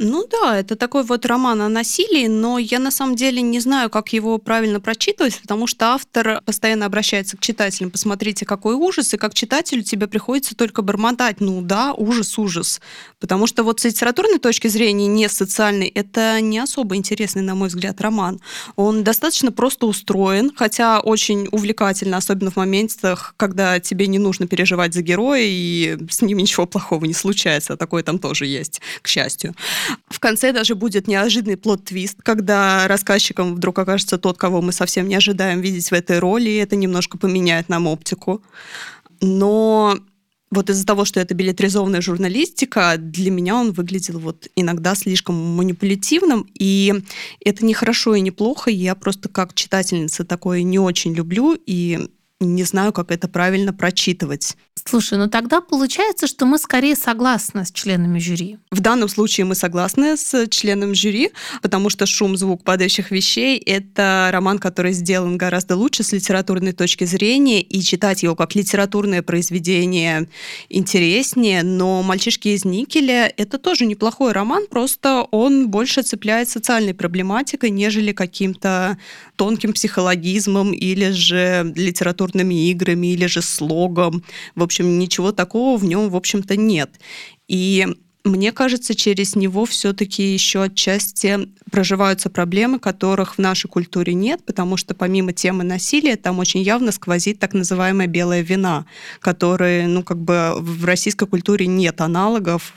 Ну 0.00 0.28
да, 0.30 0.56
это 0.60 0.76
такой 0.76 1.02
вот 1.02 1.26
роман 1.26 1.60
о 1.60 1.68
насилии, 1.68 2.28
но 2.28 2.58
я 2.58 2.78
на 2.78 2.92
самом 2.92 3.16
деле 3.16 3.42
не 3.42 3.58
знаю, 3.58 3.90
как 3.90 4.12
его 4.12 4.38
правильно 4.38 4.78
прочитывать, 4.78 5.40
потому 5.40 5.66
что 5.66 5.86
автор 5.86 6.40
постоянно 6.44 6.86
обращается 6.86 7.36
к 7.36 7.40
читателям. 7.40 7.90
Посмотрите, 7.90 8.46
какой 8.46 8.76
ужас, 8.76 9.12
и 9.12 9.16
как 9.16 9.34
читателю 9.34 9.82
тебе 9.82 10.06
приходится 10.06 10.54
только 10.54 10.82
бормотать. 10.82 11.40
Ну 11.40 11.62
да, 11.62 11.94
ужас, 11.94 12.38
ужас. 12.38 12.80
Потому 13.18 13.48
что 13.48 13.64
вот 13.64 13.80
с 13.80 13.84
литературной 13.86 14.38
точки 14.38 14.68
зрения, 14.68 15.08
не 15.08 15.28
социальной, 15.28 15.88
это 15.88 16.40
не 16.40 16.60
особо 16.60 16.94
интересный, 16.94 17.42
на 17.42 17.56
мой 17.56 17.66
взгляд, 17.66 18.00
роман. 18.00 18.40
Он 18.76 19.02
достаточно 19.02 19.50
просто 19.50 19.86
устроен, 19.86 20.52
хотя 20.54 21.00
очень 21.00 21.48
увлекательно, 21.50 22.18
особенно 22.18 22.52
в 22.52 22.56
моментах, 22.56 23.34
когда 23.36 23.80
тебе 23.80 24.06
не 24.06 24.20
нужно 24.20 24.46
переживать 24.46 24.94
за 24.94 25.02
героя, 25.02 25.42
и 25.42 25.98
с 26.08 26.22
ним 26.22 26.38
ничего 26.38 26.66
плохого 26.66 27.04
не 27.04 27.14
случается. 27.14 27.76
Такое 27.76 28.04
там 28.04 28.20
тоже 28.20 28.46
есть, 28.46 28.80
к 29.02 29.08
счастью. 29.08 29.56
В 30.08 30.20
конце 30.20 30.52
даже 30.52 30.74
будет 30.74 31.06
неожиданный 31.08 31.56
плод-твист, 31.56 32.22
когда 32.22 32.88
рассказчиком 32.88 33.54
вдруг 33.54 33.78
окажется 33.78 34.18
тот, 34.18 34.38
кого 34.38 34.62
мы 34.62 34.72
совсем 34.72 35.08
не 35.08 35.14
ожидаем 35.14 35.60
видеть 35.60 35.90
в 35.90 35.94
этой 35.94 36.18
роли, 36.18 36.50
и 36.50 36.56
это 36.56 36.76
немножко 36.76 37.18
поменяет 37.18 37.68
нам 37.68 37.86
оптику. 37.86 38.42
Но 39.20 39.98
вот 40.50 40.70
из-за 40.70 40.86
того, 40.86 41.04
что 41.04 41.20
это 41.20 41.34
билетризованная 41.34 42.00
журналистика, 42.00 42.94
для 42.96 43.30
меня 43.30 43.56
он 43.56 43.72
выглядел 43.72 44.18
вот 44.18 44.48
иногда 44.56 44.94
слишком 44.94 45.34
манипулятивным, 45.34 46.48
и 46.58 46.94
это 47.44 47.64
не 47.64 47.74
хорошо 47.74 48.14
и 48.14 48.20
не 48.20 48.30
плохо, 48.30 48.70
я 48.70 48.94
просто 48.94 49.28
как 49.28 49.54
читательница 49.54 50.24
такое 50.24 50.62
не 50.62 50.78
очень 50.78 51.14
люблю, 51.14 51.56
и 51.66 52.08
не 52.40 52.62
знаю, 52.62 52.92
как 52.92 53.10
это 53.10 53.28
правильно 53.28 53.72
прочитывать. 53.72 54.56
Слушай, 54.84 55.18
ну 55.18 55.28
тогда 55.28 55.60
получается, 55.60 56.26
что 56.26 56.46
мы 56.46 56.58
скорее 56.58 56.96
согласны 56.96 57.64
с 57.64 57.72
членами 57.72 58.18
жюри. 58.18 58.58
В 58.70 58.80
данном 58.80 59.08
случае 59.08 59.46
мы 59.46 59.54
согласны 59.54 60.16
с 60.16 60.46
членом 60.48 60.94
жюри, 60.94 61.30
потому 61.62 61.90
что 61.90 62.06
«Шум, 62.06 62.36
звук 62.36 62.64
падающих 62.64 63.10
вещей»— 63.10 63.58
это 63.66 64.30
роман, 64.32 64.58
который 64.58 64.92
сделан 64.92 65.36
гораздо 65.38 65.76
лучше 65.76 66.02
с 66.02 66.12
литературной 66.12 66.72
точки 66.72 67.04
зрения, 67.04 67.62
и 67.62 67.80
читать 67.80 68.22
его 68.22 68.34
как 68.34 68.54
литературное 68.54 69.22
произведение 69.22 70.28
интереснее, 70.68 71.62
но 71.62 72.02
«Мальчишки 72.02 72.48
из 72.48 72.64
Никеля»— 72.64 73.32
это 73.36 73.58
тоже 73.58 73.86
неплохой 73.86 74.32
роман, 74.32 74.66
просто 74.68 75.26
он 75.30 75.68
больше 75.68 76.02
цепляет 76.02 76.48
социальной 76.48 76.94
проблематикой, 76.94 77.70
нежели 77.70 78.12
каким-то 78.12 78.98
тонким 79.36 79.72
психологизмом 79.72 80.72
или 80.72 81.10
же 81.10 81.72
литературными 81.76 82.68
играми, 82.70 83.08
или 83.08 83.26
же 83.26 83.40
слогом. 83.42 84.24
В 84.54 84.62
общем, 84.68 84.98
ничего 84.98 85.32
такого 85.32 85.76
в 85.78 85.84
нем, 85.84 86.08
в 86.08 86.16
общем-то, 86.16 86.56
нет. 86.56 86.90
И 87.48 87.86
мне 88.28 88.52
кажется, 88.52 88.94
через 88.94 89.36
него 89.36 89.64
все-таки 89.64 90.22
еще 90.22 90.64
отчасти 90.64 91.48
проживаются 91.70 92.30
проблемы, 92.30 92.78
которых 92.78 93.34
в 93.34 93.38
нашей 93.38 93.68
культуре 93.68 94.14
нет, 94.14 94.44
потому 94.44 94.76
что 94.76 94.94
помимо 94.94 95.32
темы 95.32 95.64
насилия 95.64 96.16
там 96.16 96.38
очень 96.38 96.60
явно 96.60 96.92
сквозит 96.92 97.38
так 97.38 97.54
называемая 97.54 98.06
белая 98.06 98.42
вина, 98.42 98.86
которой, 99.20 99.86
ну, 99.86 100.02
как 100.02 100.18
бы 100.18 100.52
в 100.58 100.84
российской 100.84 101.26
культуре 101.26 101.66
нет 101.66 102.00
аналогов. 102.00 102.74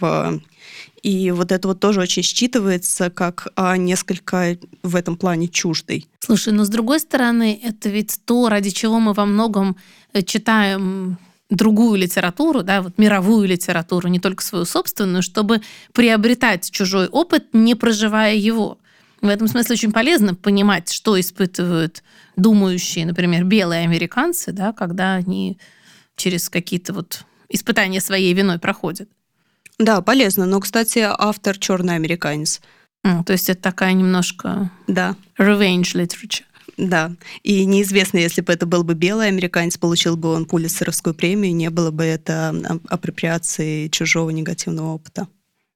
И 1.03 1.31
вот 1.31 1.51
это 1.51 1.67
вот 1.67 1.79
тоже 1.79 1.99
очень 1.99 2.21
считывается 2.21 3.09
как 3.09 3.47
а, 3.55 3.75
несколько 3.75 4.57
в 4.83 4.95
этом 4.95 5.17
плане 5.17 5.47
чуждый. 5.47 6.07
Слушай, 6.19 6.53
но 6.53 6.63
с 6.63 6.69
другой 6.69 6.99
стороны, 6.99 7.59
это 7.61 7.89
ведь 7.89 8.19
то, 8.23 8.49
ради 8.49 8.69
чего 8.69 8.99
мы 8.99 9.13
во 9.13 9.25
многом 9.25 9.77
э, 10.13 10.21
читаем 10.21 11.17
другую 11.51 11.99
литературу, 11.99 12.63
да, 12.63 12.81
вот 12.81 12.97
мировую 12.97 13.47
литературу, 13.47 14.07
не 14.07 14.19
только 14.19 14.43
свою 14.43 14.65
собственную, 14.65 15.21
чтобы 15.21 15.61
приобретать 15.93 16.71
чужой 16.71 17.07
опыт, 17.07 17.53
не 17.53 17.75
проживая 17.75 18.33
его. 18.33 18.79
В 19.21 19.27
этом 19.27 19.47
смысле 19.47 19.73
очень 19.73 19.91
полезно 19.91 20.33
понимать, 20.33 20.91
что 20.91 21.19
испытывают 21.19 22.01
думающие, 22.37 23.05
например, 23.05 23.43
белые 23.43 23.83
американцы, 23.83 24.51
да, 24.51 24.73
когда 24.73 25.13
они 25.13 25.59
через 26.15 26.49
какие-то 26.49 26.93
вот 26.93 27.25
испытания 27.49 28.01
своей 28.01 28.33
виной 28.33 28.57
проходят. 28.57 29.09
Да, 29.77 30.01
полезно. 30.01 30.45
Но, 30.45 30.59
кстати, 30.59 30.99
автор 30.99 31.57
черный 31.57 31.95
американец. 31.95 32.61
То 33.03 33.33
есть 33.33 33.49
это 33.49 33.61
такая 33.61 33.93
немножко 33.93 34.71
да. 34.87 35.15
revenge 35.37 35.95
literature. 35.95 36.45
Да, 36.78 37.11
и 37.43 37.65
неизвестно, 37.65 38.17
если 38.17 38.41
бы 38.41 38.51
это 38.53 38.65
был 38.65 38.84
бы 38.84 38.93
белый 38.93 39.28
американец, 39.28 39.78
получил 39.78 40.17
бы 40.17 40.34
он 40.34 40.45
Пулитцеровскую 40.45 41.13
премию, 41.13 41.55
не 41.55 41.69
было 41.69 41.91
бы 41.91 42.03
это 42.03 42.80
апроприации 42.88 43.88
чужого 43.89 44.30
негативного 44.30 44.93
опыта. 44.93 45.28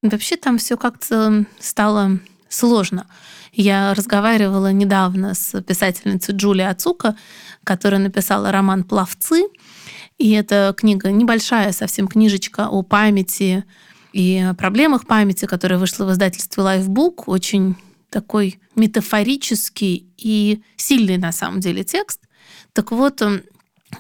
Вообще 0.02 0.38
там 0.38 0.58
все 0.58 0.78
как-то 0.78 1.46
стало 1.60 2.20
сложно. 2.50 3.08
Я 3.52 3.94
разговаривала 3.94 4.72
недавно 4.72 5.34
с 5.34 5.62
писательницей 5.62 6.36
Джулией 6.36 6.70
Ацука, 6.70 7.16
которая 7.64 8.00
написала 8.00 8.52
роман 8.52 8.84
«Пловцы», 8.84 9.44
и 10.18 10.32
эта 10.32 10.74
книга 10.78 11.12
небольшая 11.12 11.72
совсем 11.74 12.08
книжечка 12.08 12.70
о 12.70 12.84
памяти 12.84 13.66
и 14.14 14.52
проблемах 14.58 15.08
памяти, 15.08 15.46
которая 15.46 15.78
вышла 15.78 16.06
в 16.06 16.12
издательстве 16.12 16.64
Lifebook, 16.64 17.24
очень 17.26 17.76
такой 18.16 18.62
метафорический 18.76 20.08
и 20.18 20.62
сильный 20.78 21.18
на 21.18 21.34
самом 21.34 21.60
деле 21.60 21.84
текст. 21.84 22.22
Так 22.72 22.94
вот, 22.94 23.22
эм, 23.22 23.42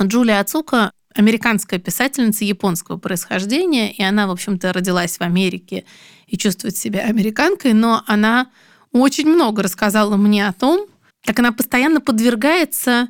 Джулия 0.01 0.39
Ацука 0.39 0.91
американская 1.13 1.80
писательница 1.80 2.45
японского 2.45 2.95
происхождения, 2.97 3.91
и 3.91 4.01
она, 4.01 4.28
в 4.28 4.32
общем-то, 4.32 4.72
родилась 4.72 5.18
в 5.18 5.22
Америке 5.22 5.84
и 6.28 6.38
чувствует 6.38 6.78
себя 6.78 7.01
американкой, 7.01 7.74
но 7.74 8.03
она 8.07 8.47
очень 8.93 9.28
много 9.28 9.63
рассказала 9.63 10.16
мне 10.16 10.47
о 10.47 10.53
том, 10.53 10.88
как 11.26 11.38
она 11.39 11.51
постоянно 11.51 11.99
подвергается 11.99 13.09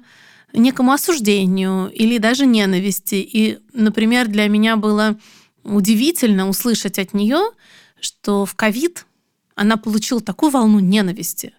некому 0.53 0.91
осуждению 0.91 1.91
или 1.91 2.17
даже 2.17 2.47
ненависти. 2.47 3.15
И, 3.15 3.59
например, 3.73 4.27
для 4.27 4.47
меня 4.47 4.75
было 4.75 5.19
удивительно 5.63 6.49
услышать 6.49 6.97
от 6.97 7.13
нее, 7.13 7.51
что 7.99 8.47
в 8.47 8.55
ковид 8.55 9.05
она 9.55 9.77
получила 9.77 10.21
такую 10.21 10.51
волну 10.51 10.79
ненависти 10.79 11.53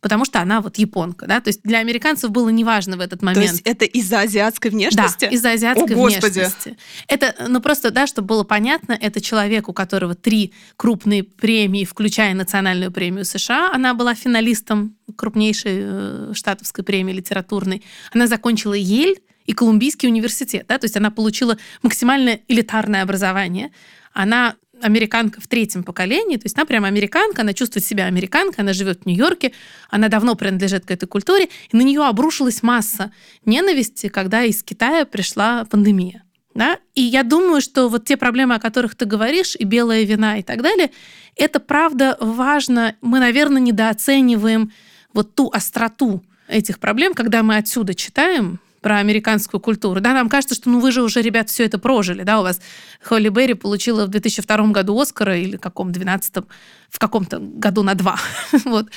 потому 0.00 0.24
что 0.24 0.40
она 0.40 0.60
вот 0.60 0.78
японка, 0.78 1.26
да, 1.26 1.40
то 1.40 1.48
есть 1.48 1.60
для 1.62 1.78
американцев 1.78 2.30
было 2.30 2.48
неважно 2.48 2.96
в 2.96 3.00
этот 3.00 3.22
момент. 3.22 3.46
То 3.46 3.52
есть 3.52 3.62
это 3.64 3.84
из-за 3.84 4.20
азиатской 4.20 4.70
внешности? 4.70 5.26
Да, 5.26 5.28
из-за 5.28 5.50
азиатской 5.52 5.94
О, 5.94 6.06
внешности. 6.06 6.76
Это, 7.06 7.34
ну 7.48 7.60
просто, 7.60 7.90
да, 7.90 8.06
чтобы 8.06 8.28
было 8.28 8.44
понятно, 8.44 8.96
это 8.98 9.20
человек, 9.20 9.68
у 9.68 9.72
которого 9.72 10.14
три 10.14 10.52
крупные 10.76 11.22
премии, 11.22 11.84
включая 11.84 12.34
национальную 12.34 12.90
премию 12.90 13.24
США, 13.24 13.70
она 13.72 13.94
была 13.94 14.14
финалистом 14.14 14.96
крупнейшей 15.16 15.80
э, 15.82 16.32
штатовской 16.34 16.82
премии 16.82 17.12
литературной. 17.12 17.82
Она 18.12 18.26
закончила 18.26 18.74
Ель 18.74 19.20
и 19.44 19.52
Колумбийский 19.52 20.08
университет, 20.08 20.66
да, 20.68 20.78
то 20.78 20.86
есть 20.86 20.96
она 20.96 21.10
получила 21.10 21.58
максимально 21.82 22.38
элитарное 22.48 23.02
образование. 23.02 23.70
Она 24.12 24.56
американка 24.82 25.40
в 25.40 25.48
третьем 25.48 25.82
поколении, 25.82 26.36
то 26.36 26.46
есть 26.46 26.56
она 26.56 26.64
прямо 26.64 26.88
американка, 26.88 27.42
она 27.42 27.52
чувствует 27.52 27.84
себя 27.84 28.06
американкой, 28.06 28.62
она 28.64 28.72
живет 28.72 29.02
в 29.02 29.06
Нью-Йорке, 29.06 29.52
она 29.88 30.08
давно 30.08 30.34
принадлежит 30.34 30.86
к 30.86 30.90
этой 30.90 31.06
культуре, 31.06 31.48
и 31.70 31.76
на 31.76 31.82
нее 31.82 32.02
обрушилась 32.04 32.62
масса 32.62 33.12
ненависти, 33.44 34.08
когда 34.08 34.42
из 34.44 34.62
Китая 34.62 35.04
пришла 35.04 35.64
пандемия. 35.64 36.24
Да? 36.54 36.78
И 36.94 37.02
я 37.02 37.22
думаю, 37.22 37.60
что 37.60 37.88
вот 37.88 38.04
те 38.04 38.16
проблемы, 38.16 38.56
о 38.56 38.58
которых 38.58 38.94
ты 38.96 39.04
говоришь, 39.04 39.54
и 39.56 39.64
белая 39.64 40.02
вина 40.02 40.38
и 40.38 40.42
так 40.42 40.62
далее, 40.62 40.90
это 41.36 41.60
правда 41.60 42.16
важно. 42.20 42.96
Мы, 43.00 43.20
наверное, 43.20 43.62
недооцениваем 43.62 44.72
вот 45.12 45.34
ту 45.34 45.50
остроту 45.52 46.24
этих 46.48 46.80
проблем, 46.80 47.14
когда 47.14 47.42
мы 47.42 47.56
отсюда 47.56 47.94
читаем, 47.94 48.60
про 48.80 48.98
американскую 48.98 49.60
культуру. 49.60 50.00
Да, 50.00 50.12
нам 50.12 50.28
кажется, 50.28 50.54
что 50.54 50.70
ну 50.70 50.80
вы 50.80 50.92
же 50.92 51.02
уже, 51.02 51.22
ребят, 51.22 51.50
все 51.50 51.64
это 51.64 51.78
прожили. 51.78 52.22
Да, 52.22 52.40
у 52.40 52.42
вас 52.42 52.60
Холли 53.02 53.28
Берри 53.28 53.54
получила 53.54 54.06
в 54.06 54.08
2002 54.08 54.56
году 54.68 54.98
Оскара 54.98 55.36
или 55.36 55.56
каком 55.56 55.92
12 55.92 56.44
в 56.90 56.98
каком-то 56.98 57.38
году 57.38 57.82
на 57.82 57.94
два. 57.94 58.18
вот. 58.64 58.88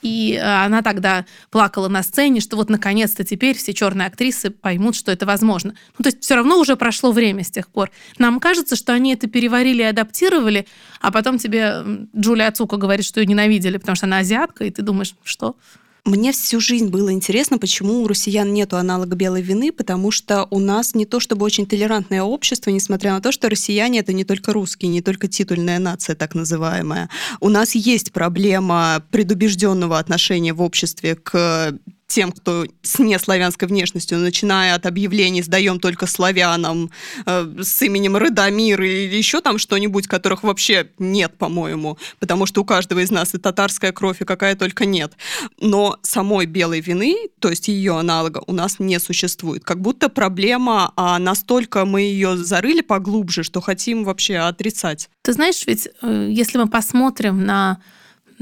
И 0.00 0.34
э, 0.34 0.42
она 0.42 0.82
тогда 0.82 1.26
плакала 1.50 1.88
на 1.88 2.02
сцене, 2.02 2.40
что 2.40 2.56
вот 2.56 2.70
наконец-то 2.70 3.24
теперь 3.24 3.56
все 3.56 3.74
черные 3.74 4.08
актрисы 4.08 4.50
поймут, 4.50 4.96
что 4.96 5.12
это 5.12 5.26
возможно. 5.26 5.74
Ну, 5.98 6.02
то 6.02 6.08
есть 6.08 6.22
все 6.22 6.34
равно 6.34 6.58
уже 6.58 6.76
прошло 6.76 7.12
время 7.12 7.44
с 7.44 7.50
тех 7.50 7.68
пор. 7.68 7.90
Нам 8.18 8.40
кажется, 8.40 8.74
что 8.74 8.94
они 8.94 9.12
это 9.12 9.26
переварили 9.26 9.82
и 9.82 9.86
адаптировали, 9.86 10.66
а 11.00 11.12
потом 11.12 11.38
тебе 11.38 11.84
Джулия 12.16 12.48
Ацука 12.48 12.78
говорит, 12.78 13.04
что 13.04 13.20
ее 13.20 13.26
ненавидели, 13.26 13.76
потому 13.76 13.96
что 13.96 14.06
она 14.06 14.18
азиатка, 14.18 14.64
и 14.64 14.70
ты 14.70 14.80
думаешь, 14.80 15.14
что? 15.22 15.56
Мне 16.04 16.32
всю 16.32 16.58
жизнь 16.58 16.88
было 16.88 17.12
интересно, 17.12 17.58
почему 17.58 18.02
у 18.02 18.08
россиян 18.08 18.52
нету 18.52 18.76
аналога 18.76 19.14
белой 19.14 19.40
вины, 19.40 19.70
потому 19.70 20.10
что 20.10 20.48
у 20.50 20.58
нас 20.58 20.96
не 20.96 21.06
то 21.06 21.20
чтобы 21.20 21.44
очень 21.46 21.64
толерантное 21.64 22.24
общество, 22.24 22.70
несмотря 22.70 23.12
на 23.12 23.20
то, 23.20 23.30
что 23.30 23.48
россияне 23.48 24.00
это 24.00 24.12
не 24.12 24.24
только 24.24 24.52
русские, 24.52 24.90
не 24.90 25.00
только 25.00 25.28
титульная 25.28 25.78
нация 25.78 26.16
так 26.16 26.34
называемая. 26.34 27.08
У 27.40 27.48
нас 27.48 27.76
есть 27.76 28.10
проблема 28.10 29.04
предубежденного 29.12 29.96
отношения 29.96 30.52
в 30.52 30.60
обществе 30.60 31.14
к 31.14 31.78
тем, 32.12 32.30
кто 32.30 32.66
с 32.82 32.98
неславянской 32.98 33.66
внешностью, 33.66 34.18
начиная 34.18 34.74
от 34.74 34.84
объявлений 34.84 35.42
«сдаем 35.42 35.80
только 35.80 36.06
славянам», 36.06 36.90
э, 37.24 37.54
с 37.62 37.80
именем 37.82 38.16
Радомир 38.16 38.82
или 38.82 39.16
еще 39.16 39.40
там 39.40 39.56
что-нибудь, 39.56 40.06
которых 40.06 40.42
вообще 40.42 40.90
нет, 40.98 41.38
по-моему, 41.38 41.96
потому 42.18 42.44
что 42.44 42.60
у 42.60 42.64
каждого 42.64 43.00
из 43.00 43.10
нас 43.10 43.34
и 43.34 43.38
татарская 43.38 43.92
кровь, 43.92 44.20
и 44.20 44.24
какая 44.24 44.56
только 44.56 44.84
нет. 44.84 45.14
Но 45.58 45.96
самой 46.02 46.44
белой 46.44 46.80
вины, 46.80 47.16
то 47.40 47.48
есть 47.48 47.68
ее 47.68 47.98
аналога, 47.98 48.42
у 48.46 48.52
нас 48.52 48.78
не 48.78 49.00
существует. 49.00 49.64
Как 49.64 49.80
будто 49.80 50.10
проблема, 50.10 50.92
а 50.96 51.18
настолько 51.18 51.86
мы 51.86 52.02
ее 52.02 52.36
зарыли 52.36 52.82
поглубже, 52.82 53.42
что 53.42 53.62
хотим 53.62 54.04
вообще 54.04 54.36
отрицать. 54.36 55.08
Ты 55.22 55.32
знаешь, 55.32 55.66
ведь 55.66 55.88
э, 56.02 56.28
если 56.30 56.58
мы 56.58 56.68
посмотрим 56.68 57.46
на 57.46 57.80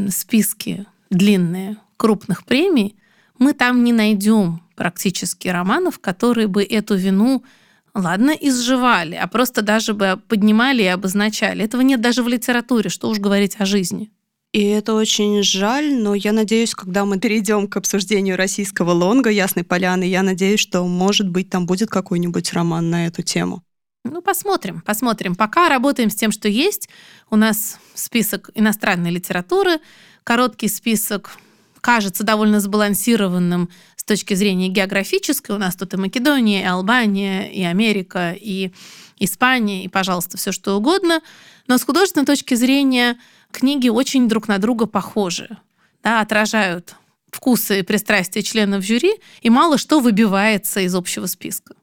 списки 0.08 0.86
длинные 1.10 1.76
крупных 1.96 2.44
премий, 2.44 2.96
мы 3.40 3.52
там 3.54 3.82
не 3.82 3.92
найдем 3.92 4.62
практически 4.76 5.48
романов, 5.48 5.98
которые 5.98 6.46
бы 6.46 6.62
эту 6.62 6.94
вину 6.94 7.42
ладно, 7.94 8.30
изживали, 8.30 9.16
а 9.16 9.26
просто 9.26 9.62
даже 9.62 9.94
бы 9.94 10.20
поднимали 10.28 10.82
и 10.82 10.86
обозначали. 10.86 11.64
Этого 11.64 11.80
нет 11.80 12.00
даже 12.00 12.22
в 12.22 12.28
литературе, 12.28 12.88
что 12.88 13.08
уж 13.08 13.18
говорить 13.18 13.56
о 13.58 13.66
жизни. 13.66 14.10
И 14.52 14.64
это 14.64 14.94
очень 14.94 15.42
жаль, 15.42 15.94
но 15.94 16.14
я 16.14 16.32
надеюсь, 16.32 16.74
когда 16.74 17.04
мы 17.04 17.20
перейдем 17.20 17.68
к 17.68 17.76
обсуждению 17.76 18.36
российского 18.36 18.90
лонга 18.90 19.30
«Ясной 19.30 19.64
поляны», 19.64 20.04
я 20.04 20.22
надеюсь, 20.22 20.58
что, 20.58 20.84
может 20.86 21.28
быть, 21.28 21.50
там 21.50 21.66
будет 21.66 21.88
какой-нибудь 21.88 22.52
роман 22.52 22.90
на 22.90 23.06
эту 23.06 23.22
тему. 23.22 23.62
Ну, 24.04 24.22
посмотрим, 24.22 24.80
посмотрим. 24.80 25.36
Пока 25.36 25.68
работаем 25.68 26.10
с 26.10 26.16
тем, 26.16 26.32
что 26.32 26.48
есть. 26.48 26.88
У 27.30 27.36
нас 27.36 27.78
список 27.94 28.50
иностранной 28.54 29.10
литературы, 29.10 29.78
короткий 30.24 30.68
список 30.68 31.36
кажется 31.80 32.24
довольно 32.24 32.60
сбалансированным 32.60 33.70
с 33.96 34.04
точки 34.04 34.34
зрения 34.34 34.68
географической. 34.68 35.54
У 35.54 35.58
нас 35.58 35.76
тут 35.76 35.94
и 35.94 35.96
Македония, 35.96 36.62
и 36.62 36.66
Албания, 36.66 37.50
и 37.50 37.62
Америка, 37.62 38.34
и 38.38 38.72
Испания, 39.18 39.84
и, 39.84 39.88
пожалуйста, 39.88 40.36
все 40.36 40.52
что 40.52 40.76
угодно. 40.76 41.20
Но 41.66 41.78
с 41.78 41.82
художественной 41.82 42.26
точки 42.26 42.54
зрения 42.54 43.18
книги 43.50 43.88
очень 43.88 44.28
друг 44.28 44.48
на 44.48 44.58
друга 44.58 44.86
похожи, 44.86 45.58
да, 46.02 46.20
отражают 46.20 46.96
вкусы 47.30 47.80
и 47.80 47.82
пристрастия 47.82 48.42
членов 48.42 48.84
жюри, 48.84 49.14
и 49.40 49.50
мало 49.50 49.78
что 49.78 50.00
выбивается 50.00 50.80
из 50.80 50.94
общего 50.94 51.26
списка. 51.26 51.74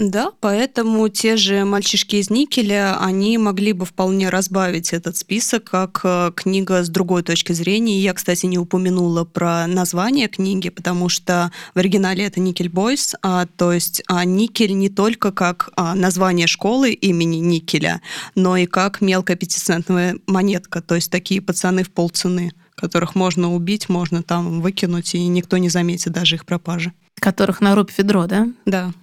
Да, 0.00 0.30
поэтому 0.40 1.06
те 1.10 1.36
же 1.36 1.66
«Мальчишки 1.66 2.16
из 2.16 2.30
никеля», 2.30 2.96
они 2.98 3.36
могли 3.36 3.74
бы 3.74 3.84
вполне 3.84 4.30
разбавить 4.30 4.94
этот 4.94 5.18
список 5.18 5.64
как 5.64 6.00
э, 6.04 6.32
книга 6.34 6.82
с 6.82 6.88
другой 6.88 7.22
точки 7.22 7.52
зрения. 7.52 8.00
Я, 8.00 8.14
кстати, 8.14 8.46
не 8.46 8.56
упомянула 8.56 9.26
про 9.26 9.66
название 9.66 10.28
книги, 10.28 10.70
потому 10.70 11.10
что 11.10 11.52
в 11.74 11.78
оригинале 11.78 12.24
это 12.24 12.40
«Никель 12.40 12.70
Бойс», 12.70 13.14
а, 13.20 13.44
то 13.58 13.74
есть 13.74 14.02
а, 14.06 14.24
никель 14.24 14.72
не 14.72 14.88
только 14.88 15.32
как 15.32 15.68
а, 15.76 15.94
название 15.94 16.46
школы 16.46 16.92
имени 16.92 17.36
Никеля, 17.36 18.00
но 18.34 18.56
и 18.56 18.64
как 18.64 19.02
мелкая 19.02 19.36
пятицентная 19.36 20.16
монетка, 20.26 20.80
то 20.80 20.94
есть 20.94 21.10
такие 21.10 21.42
пацаны 21.42 21.84
в 21.84 21.90
полцены 21.90 22.52
которых 22.74 23.14
можно 23.14 23.52
убить, 23.52 23.90
можно 23.90 24.22
там 24.22 24.62
выкинуть, 24.62 25.14
и 25.14 25.26
никто 25.26 25.58
не 25.58 25.68
заметит 25.68 26.14
даже 26.14 26.36
их 26.36 26.46
пропажи. 26.46 26.94
Которых 27.20 27.60
на 27.60 27.74
рубь 27.74 27.90
ведро, 27.98 28.26
да? 28.26 28.48
Да. 28.64 28.94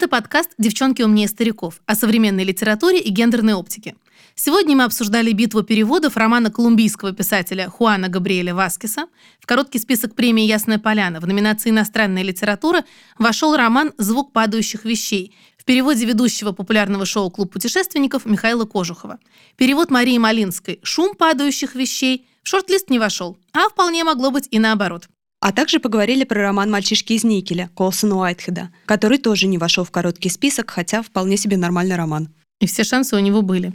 Это 0.00 0.08
подкаст 0.08 0.52
«Девчонки 0.56 1.02
умнее 1.02 1.28
стариков» 1.28 1.82
о 1.84 1.94
современной 1.94 2.42
литературе 2.44 2.98
и 3.00 3.10
гендерной 3.10 3.52
оптике. 3.52 3.96
Сегодня 4.34 4.74
мы 4.74 4.84
обсуждали 4.84 5.30
битву 5.32 5.62
переводов 5.62 6.16
романа 6.16 6.50
колумбийского 6.50 7.12
писателя 7.12 7.68
Хуана 7.68 8.08
Габриэля 8.08 8.54
Васкеса. 8.54 9.08
В 9.40 9.44
короткий 9.44 9.78
список 9.78 10.14
премии 10.14 10.46
«Ясная 10.46 10.78
поляна» 10.78 11.20
в 11.20 11.26
номинации 11.26 11.68
«Иностранная 11.68 12.22
литература» 12.22 12.86
вошел 13.18 13.54
роман 13.54 13.92
«Звук 13.98 14.32
падающих 14.32 14.86
вещей» 14.86 15.36
в 15.58 15.66
переводе 15.66 16.06
ведущего 16.06 16.52
популярного 16.52 17.04
шоу 17.04 17.30
«Клуб 17.30 17.52
путешественников» 17.52 18.24
Михаила 18.24 18.64
Кожухова. 18.64 19.18
Перевод 19.58 19.90
Марии 19.90 20.16
Малинской 20.16 20.80
«Шум 20.82 21.14
падающих 21.14 21.74
вещей» 21.74 22.26
в 22.42 22.48
шорт-лист 22.48 22.88
не 22.88 22.98
вошел, 22.98 23.38
а 23.52 23.68
вполне 23.68 24.02
могло 24.04 24.30
быть 24.30 24.48
и 24.50 24.58
наоборот. 24.58 25.10
А 25.40 25.52
также 25.52 25.80
поговорили 25.80 26.24
про 26.24 26.42
роман 26.42 26.70
«Мальчишки 26.70 27.14
из 27.14 27.24
Никеля» 27.24 27.70
Колсона 27.74 28.18
Уайтхеда, 28.18 28.68
который 28.84 29.16
тоже 29.16 29.46
не 29.46 29.56
вошел 29.56 29.84
в 29.84 29.90
короткий 29.90 30.28
список, 30.28 30.70
хотя 30.70 31.02
вполне 31.02 31.38
себе 31.38 31.56
нормальный 31.56 31.96
роман. 31.96 32.28
И 32.60 32.66
все 32.66 32.84
шансы 32.84 33.16
у 33.16 33.20
него 33.20 33.40
были. 33.40 33.72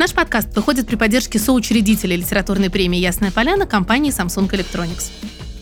Наш 0.00 0.12
подкаст 0.12 0.56
выходит 0.56 0.88
при 0.88 0.96
поддержке 0.96 1.38
соучредителя 1.38 2.16
литературной 2.16 2.68
премии 2.68 2.98
«Ясная 2.98 3.30
поляна» 3.30 3.64
компании 3.64 4.12
Samsung 4.12 4.50
Electronics. 4.50 5.12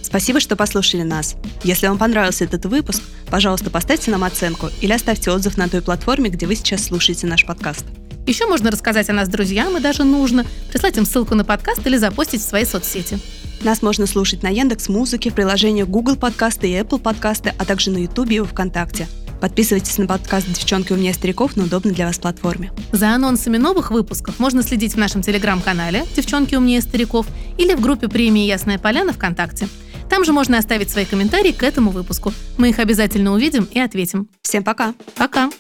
Спасибо, 0.00 0.40
что 0.40 0.56
послушали 0.56 1.02
нас. 1.02 1.36
Если 1.62 1.86
вам 1.86 1.98
понравился 1.98 2.44
этот 2.44 2.64
выпуск, 2.64 3.02
пожалуйста, 3.30 3.68
поставьте 3.68 4.10
нам 4.10 4.24
оценку 4.24 4.70
или 4.80 4.92
оставьте 4.92 5.30
отзыв 5.30 5.58
на 5.58 5.68
той 5.68 5.82
платформе, 5.82 6.30
где 6.30 6.46
вы 6.46 6.56
сейчас 6.56 6.84
слушаете 6.84 7.26
наш 7.26 7.44
подкаст. 7.44 7.84
Еще 8.26 8.46
можно 8.46 8.70
рассказать 8.70 9.10
о 9.10 9.12
нас 9.12 9.28
друзьям, 9.28 9.76
и 9.76 9.80
даже 9.80 10.04
нужно 10.04 10.46
прислать 10.70 10.96
им 10.96 11.04
ссылку 11.04 11.34
на 11.34 11.44
подкаст 11.44 11.86
или 11.86 11.98
запостить 11.98 12.40
в 12.40 12.48
свои 12.48 12.64
соцсети. 12.64 13.18
Нас 13.62 13.82
можно 13.82 14.06
слушать 14.06 14.42
на 14.42 14.48
Яндекс 14.48 14.88
Музыке, 14.88 15.30
в 15.30 15.34
приложениях 15.34 15.88
Google 15.88 16.16
Подкасты 16.16 16.70
и 16.70 16.74
Apple 16.74 17.00
Подкасты, 17.00 17.54
а 17.58 17.64
также 17.64 17.90
на 17.90 17.98
YouTube 17.98 18.30
и 18.30 18.40
ВКонтакте. 18.40 19.08
Подписывайтесь 19.40 19.98
на 19.98 20.06
подкаст 20.06 20.46
«Девчонки 20.48 20.92
у 20.92 20.96
меня 20.96 21.12
стариков» 21.12 21.56
на 21.56 21.64
удобной 21.64 21.92
для 21.92 22.06
вас 22.06 22.18
платформе. 22.18 22.72
За 22.92 23.10
анонсами 23.10 23.58
новых 23.58 23.90
выпусков 23.90 24.38
можно 24.38 24.62
следить 24.62 24.94
в 24.94 24.98
нашем 24.98 25.22
телеграм-канале 25.22 26.04
«Девчонки 26.14 26.54
умнее 26.54 26.80
стариков» 26.80 27.26
или 27.58 27.74
в 27.74 27.80
группе 27.80 28.08
премии 28.08 28.46
«Ясная 28.46 28.78
поляна» 28.78 29.12
ВКонтакте. 29.12 29.68
Там 30.08 30.24
же 30.24 30.32
можно 30.32 30.58
оставить 30.58 30.90
свои 30.90 31.04
комментарии 31.04 31.52
к 31.52 31.62
этому 31.62 31.90
выпуску. 31.90 32.32
Мы 32.56 32.70
их 32.70 32.78
обязательно 32.78 33.32
увидим 33.32 33.64
и 33.64 33.80
ответим. 33.80 34.28
Всем 34.42 34.62
пока! 34.62 34.94
Пока! 35.16 35.50